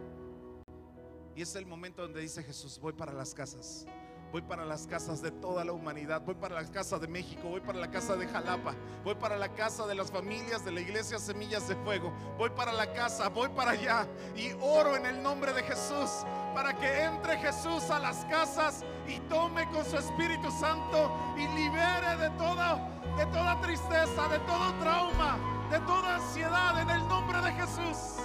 Y 1.34 1.42
es 1.42 1.56
el 1.56 1.66
momento 1.66 2.02
donde 2.02 2.20
dice 2.20 2.44
Jesús, 2.44 2.78
voy 2.78 2.92
para 2.92 3.12
las 3.12 3.34
casas. 3.34 3.86
Voy 4.32 4.40
para 4.40 4.64
las 4.64 4.86
casas 4.86 5.20
de 5.20 5.30
toda 5.30 5.62
la 5.62 5.72
humanidad. 5.72 6.22
Voy 6.24 6.34
para 6.34 6.54
la 6.54 6.66
casa 6.66 6.98
de 6.98 7.06
México. 7.06 7.50
Voy 7.50 7.60
para 7.60 7.78
la 7.78 7.90
casa 7.90 8.16
de 8.16 8.26
Jalapa. 8.26 8.74
Voy 9.04 9.14
para 9.14 9.36
la 9.36 9.50
casa 9.50 9.86
de 9.86 9.94
las 9.94 10.10
familias 10.10 10.64
de 10.64 10.72
la 10.72 10.80
iglesia 10.80 11.18
Semillas 11.18 11.68
de 11.68 11.76
Fuego. 11.76 12.10
Voy 12.38 12.48
para 12.48 12.72
la 12.72 12.90
casa. 12.94 13.28
Voy 13.28 13.50
para 13.50 13.72
allá. 13.72 14.06
Y 14.34 14.52
oro 14.62 14.96
en 14.96 15.04
el 15.04 15.22
nombre 15.22 15.52
de 15.52 15.62
Jesús. 15.62 16.24
Para 16.54 16.72
que 16.74 17.04
entre 17.04 17.36
Jesús 17.36 17.90
a 17.90 17.98
las 17.98 18.24
casas 18.24 18.86
y 19.06 19.18
tome 19.28 19.68
con 19.70 19.84
su 19.84 19.98
Espíritu 19.98 20.50
Santo 20.50 21.12
y 21.36 21.46
libere 21.48 22.16
de 22.16 22.30
toda, 22.38 22.88
de 23.18 23.26
toda 23.26 23.60
tristeza, 23.60 24.28
de 24.28 24.38
todo 24.40 24.72
trauma, 24.80 25.36
de 25.70 25.78
toda 25.80 26.16
ansiedad 26.16 26.80
en 26.80 26.88
el 26.88 27.06
nombre 27.06 27.38
de 27.42 27.52
Jesús. 27.52 28.16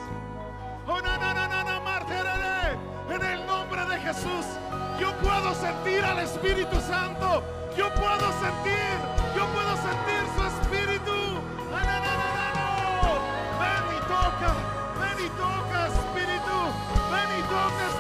Oh. 0.88 1.00
En 3.10 3.24
el 3.24 3.46
nombre 3.46 3.86
de 3.86 4.00
Jesús, 4.00 4.46
yo 5.00 5.14
puedo 5.18 5.54
sentir 5.56 6.04
al 6.04 6.20
Espíritu 6.20 6.80
Santo. 6.82 7.44
Yo 7.78 7.94
puedo 7.94 8.32
sentir, 8.42 8.98
yo 9.36 9.46
puedo 9.54 9.76
sentir 9.78 10.22
su 10.36 10.44
Espíritu. 10.44 11.42
Ven 13.60 13.84
y 13.96 14.00
toca, 14.08 14.50
ven 15.00 15.26
y 15.26 15.30
toca, 15.30 15.88
Espíritu. 15.88 16.58
Ven 17.12 17.30
y 17.38 17.44
toca, 17.44 17.97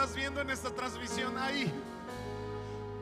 estás 0.00 0.14
viendo 0.14 0.40
en 0.40 0.50
esta 0.50 0.70
transmisión. 0.70 1.36
Ahí. 1.36 1.72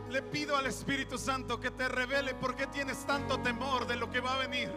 Le 0.08 0.22
pido 0.22 0.56
al 0.56 0.64
Espíritu 0.64 1.18
Santo 1.18 1.60
que 1.60 1.70
te 1.70 1.88
revele 1.88 2.32
por 2.32 2.56
qué 2.56 2.66
tienes 2.68 3.04
tanto 3.04 3.38
temor 3.40 3.86
de 3.86 3.96
lo 3.96 4.08
que 4.08 4.20
va 4.20 4.32
a 4.32 4.38
venir. 4.38 4.72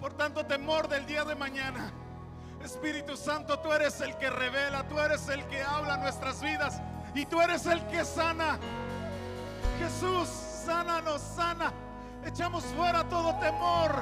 Por 0.00 0.12
tanto 0.14 0.44
temor 0.44 0.88
del 0.88 1.06
día 1.06 1.24
de 1.24 1.36
mañana. 1.36 1.92
Espíritu 2.64 3.16
Santo, 3.16 3.60
tú 3.60 3.72
eres 3.72 4.00
el 4.00 4.16
que 4.16 4.28
revela, 4.28 4.88
tú 4.88 4.98
eres 4.98 5.28
el 5.28 5.44
que 5.44 5.62
habla 5.62 5.98
nuestras 5.98 6.42
vidas 6.42 6.82
y 7.14 7.24
tú 7.26 7.40
eres 7.40 7.64
el 7.66 7.86
que 7.86 8.04
sana. 8.04 8.58
Jesús, 9.78 10.28
sánanos, 10.66 11.22
sana. 11.22 11.72
Echamos 12.26 12.64
fuera 12.76 13.08
todo 13.08 13.38
temor. 13.38 13.94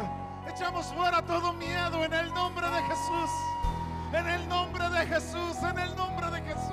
Echamos 0.49 0.87
fuera 0.95 1.21
todo 1.21 1.53
miedo 1.53 2.03
en 2.07 2.15
el 2.15 2.33
nombre 2.33 2.67
de 2.71 2.83
Jesús. 2.85 3.31
En 4.15 4.27
el 4.27 4.49
nombre 4.49 4.89
de 4.89 5.07
Jesús, 5.07 5.59
en 5.63 5.79
el 5.79 5.95
nombre 5.95 6.31
de 6.31 6.41
Jesús. 6.41 6.68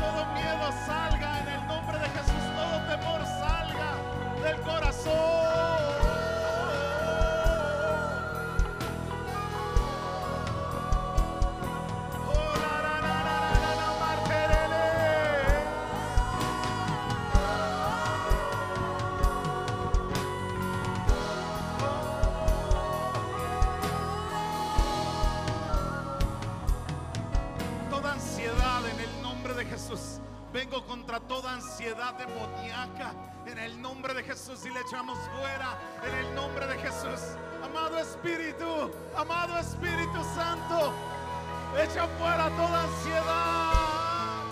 Todo 0.00 0.26
miedo 0.34 0.72
salga 0.86 1.40
en 1.40 1.48
el 1.48 1.66
nombre 1.66 1.98
de 1.98 2.06
Jesús. 2.06 2.44
Todo 2.54 2.76
temor 2.96 3.20
salga 3.26 3.90
del 4.44 4.60
corazón. 4.60 5.41
ansiedad 31.54 32.14
demoníaca. 32.14 33.12
En 33.46 33.58
el 33.58 33.80
nombre 33.80 34.14
de 34.14 34.22
Jesús 34.22 34.64
y 34.64 34.70
le 34.70 34.80
echamos 34.80 35.18
fuera. 35.36 35.76
En 36.04 36.14
el 36.26 36.34
nombre 36.34 36.66
de 36.66 36.78
Jesús. 36.78 37.36
Amado 37.62 37.98
Espíritu, 37.98 38.90
amado 39.16 39.56
Espíritu 39.58 40.22
Santo, 40.34 40.92
echa 41.80 42.06
fuera 42.18 42.48
toda 42.50 42.82
ansiedad. 42.82 44.42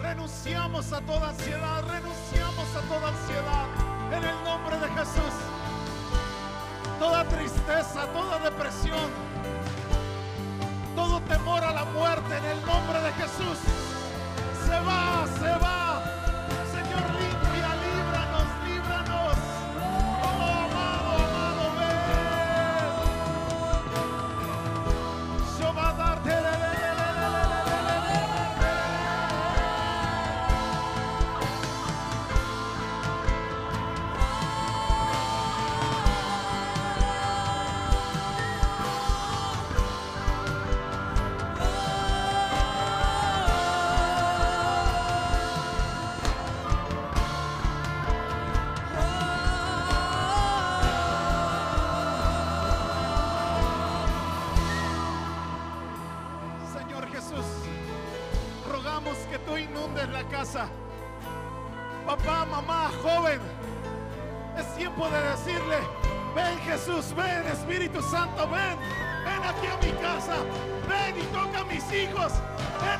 Renunciamos 0.00 0.92
a 0.92 1.00
toda 1.02 1.28
ansiedad, 1.28 1.84
renunciamos 1.88 2.68
a 2.76 2.80
toda 2.88 3.08
ansiedad. 3.08 3.66
En 4.12 4.24
el 4.24 4.44
nombre 4.44 4.76
de 4.78 4.88
Jesús. 4.88 5.34
Toda 6.98 7.24
tristeza, 7.28 8.06
toda 8.12 8.38
depresión, 8.38 9.10
todo 10.94 11.20
temor 11.22 11.64
a 11.64 11.72
la 11.72 11.84
muerte 11.86 12.36
en 12.36 12.44
el 12.44 12.66
nombre 12.66 13.00
de 13.00 13.12
Jesús. 13.12 13.58
Se 14.66 14.80
va, 14.80 15.26
se 15.40 15.64
va. 15.64 15.91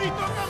¡Maldito 0.02 0.41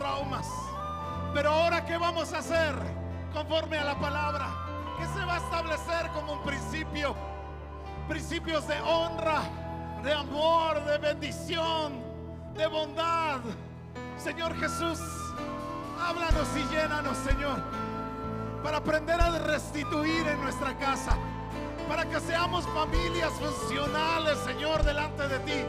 traumas. 0.00 0.48
Pero 1.34 1.50
ahora, 1.50 1.84
¿qué 1.84 1.96
vamos 1.98 2.32
a 2.32 2.38
hacer? 2.38 2.74
Conforme 3.34 3.78
a 3.78 3.84
la 3.84 4.00
palabra. 4.00 4.48
¿Qué 4.98 5.06
se 5.06 5.24
va 5.24 5.34
a 5.34 5.38
establecer 5.38 6.10
como 6.14 6.32
un 6.32 6.42
principio? 6.42 7.14
Principios 8.08 8.66
de 8.66 8.80
honra, 8.80 9.42
de 10.02 10.12
amor, 10.12 10.82
de 10.86 10.98
bendición, 10.98 12.02
de 12.54 12.66
bondad. 12.66 13.40
Señor 14.16 14.58
Jesús, 14.58 14.98
háblanos 16.00 16.48
y 16.56 16.74
llénanos, 16.74 17.16
Señor, 17.18 17.62
para 18.64 18.78
aprender 18.78 19.20
a 19.20 19.38
restituir 19.38 20.26
en 20.26 20.40
nuestra 20.42 20.76
casa, 20.78 21.16
para 21.88 22.06
que 22.06 22.20
seamos 22.20 22.66
familias 22.68 23.32
funcionales, 23.34 24.38
Señor, 24.46 24.82
delante 24.82 25.28
de 25.28 25.38
ti. 25.40 25.64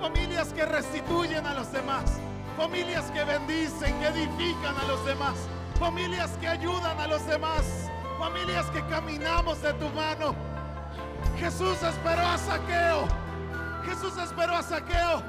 Familias 0.00 0.52
que 0.52 0.66
restituyen 0.66 1.46
a 1.46 1.54
los 1.54 1.72
demás, 1.72 2.20
familias 2.56 3.10
que 3.10 3.24
bendicen, 3.24 3.98
que 4.00 4.06
edifican 4.08 4.76
a 4.76 4.84
los 4.84 5.04
demás, 5.04 5.34
familias 5.78 6.30
que 6.40 6.48
ayudan 6.48 6.98
a 7.00 7.06
los 7.06 7.26
demás, 7.26 7.90
familias 8.18 8.66
que 8.66 8.84
caminamos 8.86 9.60
de 9.62 9.72
tu 9.74 9.88
mano. 9.90 10.34
Jesús 11.38 11.82
esperó 11.82 12.26
a 12.26 12.38
Saqueo. 12.38 13.08
Jesús 13.84 14.16
esperó 14.18 14.56
a 14.56 14.62
Saqueo. 14.62 15.22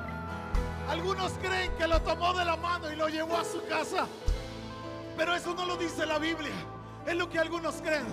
Algunos 0.90 1.34
creen 1.42 1.72
que 1.78 1.88
lo 1.88 2.02
tomó 2.02 2.34
de 2.34 2.46
la 2.46 2.56
mano 2.58 2.92
y 2.92 2.96
lo 2.96 3.08
llevó 3.08 3.38
a 3.38 3.44
su 3.44 3.66
casa. 3.68 4.08
Pero 5.18 5.34
eso 5.34 5.54
no 5.56 5.66
lo 5.66 5.78
dice 5.78 6.06
la 6.06 6.20
Biblia. 6.20 6.54
Es 7.06 7.16
lo 7.16 7.30
que 7.30 7.40
algunos 7.40 7.76
creen. 7.82 8.06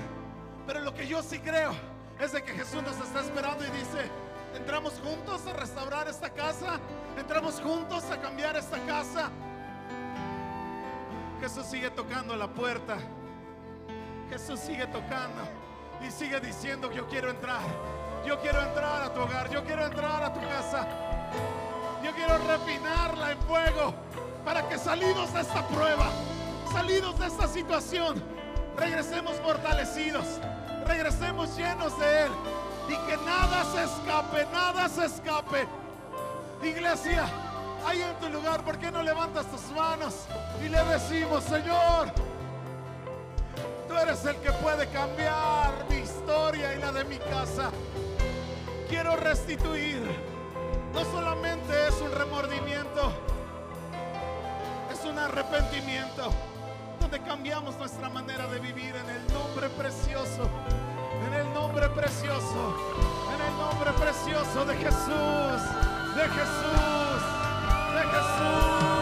Pero 0.66 0.80
lo 0.80 0.94
que 0.94 1.06
yo 1.06 1.22
sí 1.22 1.38
creo 1.38 1.74
es 2.18 2.32
de 2.32 2.42
que 2.42 2.52
Jesús 2.52 2.82
nos 2.82 2.96
está 2.96 3.20
esperando 3.20 3.64
y 3.64 3.70
dice, 3.70 4.10
entramos 4.54 4.94
juntos 5.02 5.46
a 5.46 5.52
restaurar 5.52 6.08
esta 6.08 6.30
casa. 6.30 6.78
Entramos 7.18 7.60
juntos 7.60 8.04
a 8.10 8.20
cambiar 8.20 8.56
esta 8.56 8.78
casa. 8.86 9.30
Jesús 11.40 11.66
sigue 11.66 11.90
tocando 11.90 12.36
la 12.36 12.48
puerta. 12.48 12.98
Jesús 14.30 14.60
sigue 14.60 14.86
tocando 14.86 15.42
y 16.00 16.10
sigue 16.10 16.40
diciendo, 16.40 16.90
yo 16.92 17.06
quiero 17.08 17.30
entrar. 17.30 17.62
Yo 18.26 18.38
quiero 18.40 18.62
entrar 18.62 19.02
a 19.02 19.12
tu 19.12 19.20
hogar. 19.20 19.50
Yo 19.50 19.64
quiero 19.64 19.84
entrar 19.84 20.22
a 20.22 20.32
tu 20.32 20.40
casa. 20.40 20.86
Yo 22.02 22.12
quiero 22.12 22.38
refinarla 22.38 23.32
en 23.32 23.38
fuego 23.42 23.94
para 24.44 24.68
que 24.68 24.76
salidos 24.76 25.32
de 25.32 25.40
esta 25.40 25.66
prueba, 25.68 26.10
salidos 26.72 27.18
de 27.18 27.26
esta 27.26 27.46
situación, 27.46 28.20
regresemos 28.76 29.36
fortalecidos, 29.36 30.26
regresemos 30.84 31.56
llenos 31.56 31.96
de 32.00 32.26
Él 32.26 32.32
y 32.88 32.96
que 33.06 33.16
nada 33.18 33.64
se 33.64 33.84
escape, 33.84 34.46
nada 34.52 34.88
se 34.88 35.04
escape. 35.06 35.66
Iglesia, 36.62 37.26
ahí 37.86 38.02
en 38.02 38.14
tu 38.16 38.28
lugar, 38.28 38.62
¿por 38.62 38.78
qué 38.78 38.90
no 38.90 39.02
levantas 39.02 39.46
tus 39.46 39.62
manos 39.74 40.26
y 40.64 40.68
le 40.68 40.82
decimos, 40.84 41.42
Señor, 41.44 42.12
tú 43.88 43.96
eres 43.96 44.24
el 44.24 44.36
que 44.36 44.52
puede 44.52 44.88
cambiar 44.88 45.72
mi 45.88 45.96
historia 45.96 46.74
y 46.74 46.78
la 46.78 46.92
de 46.92 47.04
mi 47.04 47.18
casa? 47.18 47.70
Quiero 48.88 49.16
restituir. 49.16 50.32
No 50.92 51.04
solamente 51.06 51.88
es 51.88 51.98
un 52.02 52.12
remordimiento, 52.12 53.12
es 54.92 55.02
un 55.06 55.18
arrepentimiento 55.18 56.30
donde 57.00 57.18
cambiamos 57.20 57.78
nuestra 57.78 58.10
manera 58.10 58.46
de 58.46 58.60
vivir 58.60 58.94
en 58.94 59.08
el 59.08 59.32
nombre 59.32 59.70
precioso, 59.70 60.48
en 61.26 61.34
el 61.34 61.52
nombre 61.52 61.88
precioso, 61.90 62.74
en 63.34 63.40
el 63.40 63.58
nombre 63.58 63.92
precioso 63.92 64.64
de 64.64 64.76
Jesús, 64.76 65.62
de 66.16 66.28
Jesús, 66.28 67.22
de 67.94 68.02
Jesús, 68.12 69.01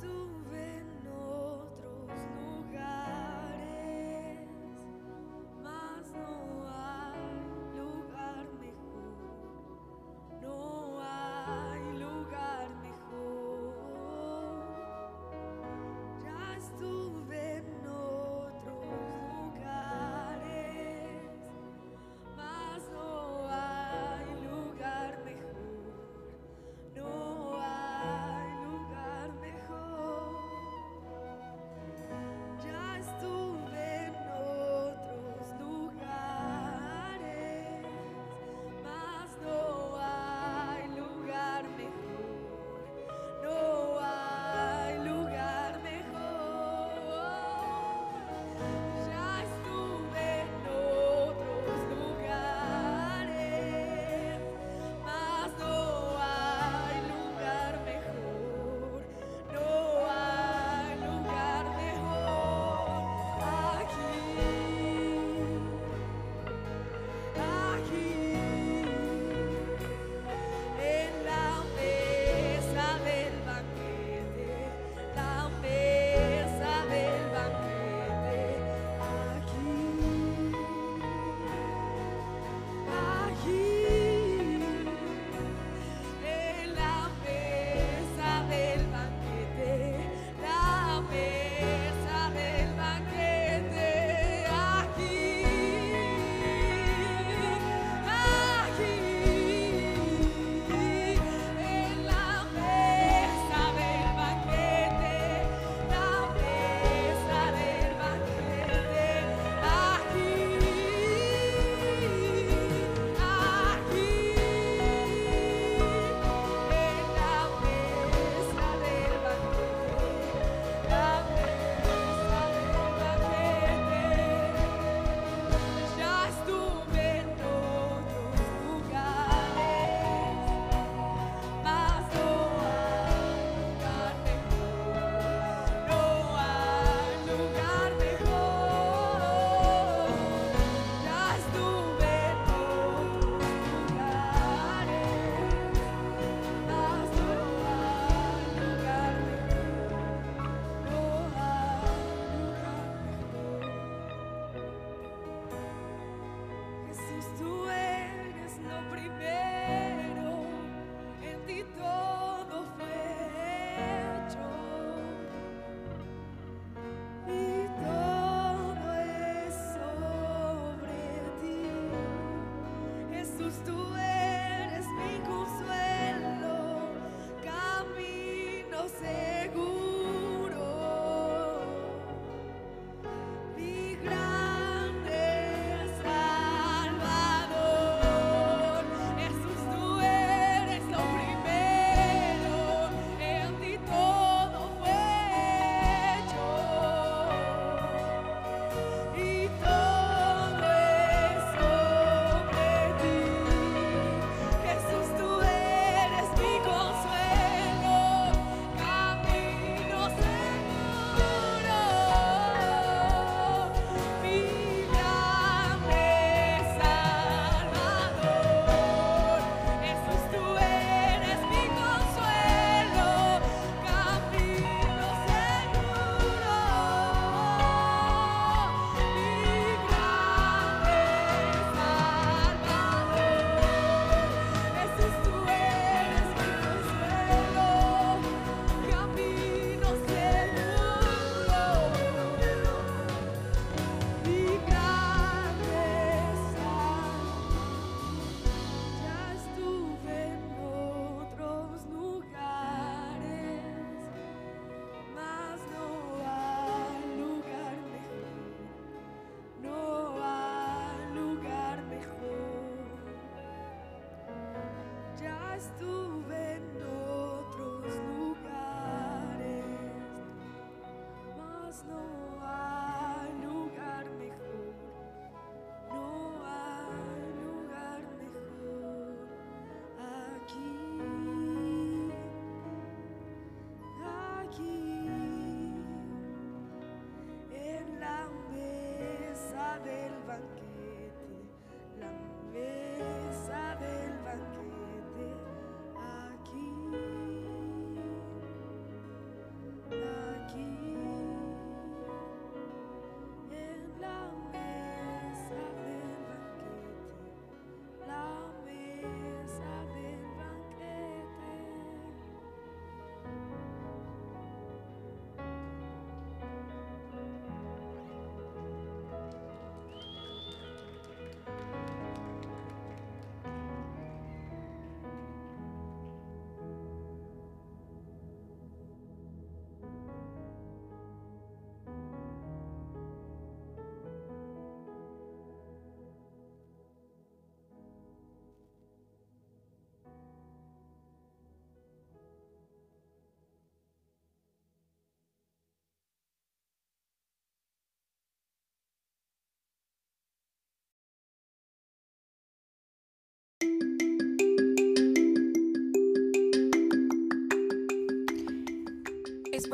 to 0.00 0.43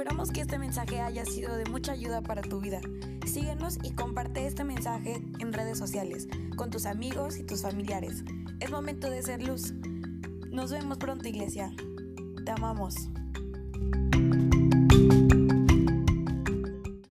Esperamos 0.00 0.30
que 0.30 0.40
este 0.40 0.58
mensaje 0.58 0.98
haya 1.02 1.26
sido 1.26 1.54
de 1.56 1.66
mucha 1.66 1.92
ayuda 1.92 2.22
para 2.22 2.40
tu 2.40 2.58
vida. 2.58 2.80
Síguenos 3.26 3.76
y 3.82 3.92
comparte 3.92 4.46
este 4.46 4.64
mensaje 4.64 5.20
en 5.40 5.52
redes 5.52 5.76
sociales 5.76 6.26
con 6.56 6.70
tus 6.70 6.86
amigos 6.86 7.36
y 7.36 7.42
tus 7.42 7.60
familiares. 7.60 8.24
Es 8.60 8.70
momento 8.70 9.10
de 9.10 9.20
ser 9.20 9.42
luz. 9.42 9.74
Nos 10.50 10.70
vemos 10.70 10.96
pronto, 10.96 11.28
iglesia. 11.28 11.70
Te 12.46 12.50
amamos. 12.50 13.09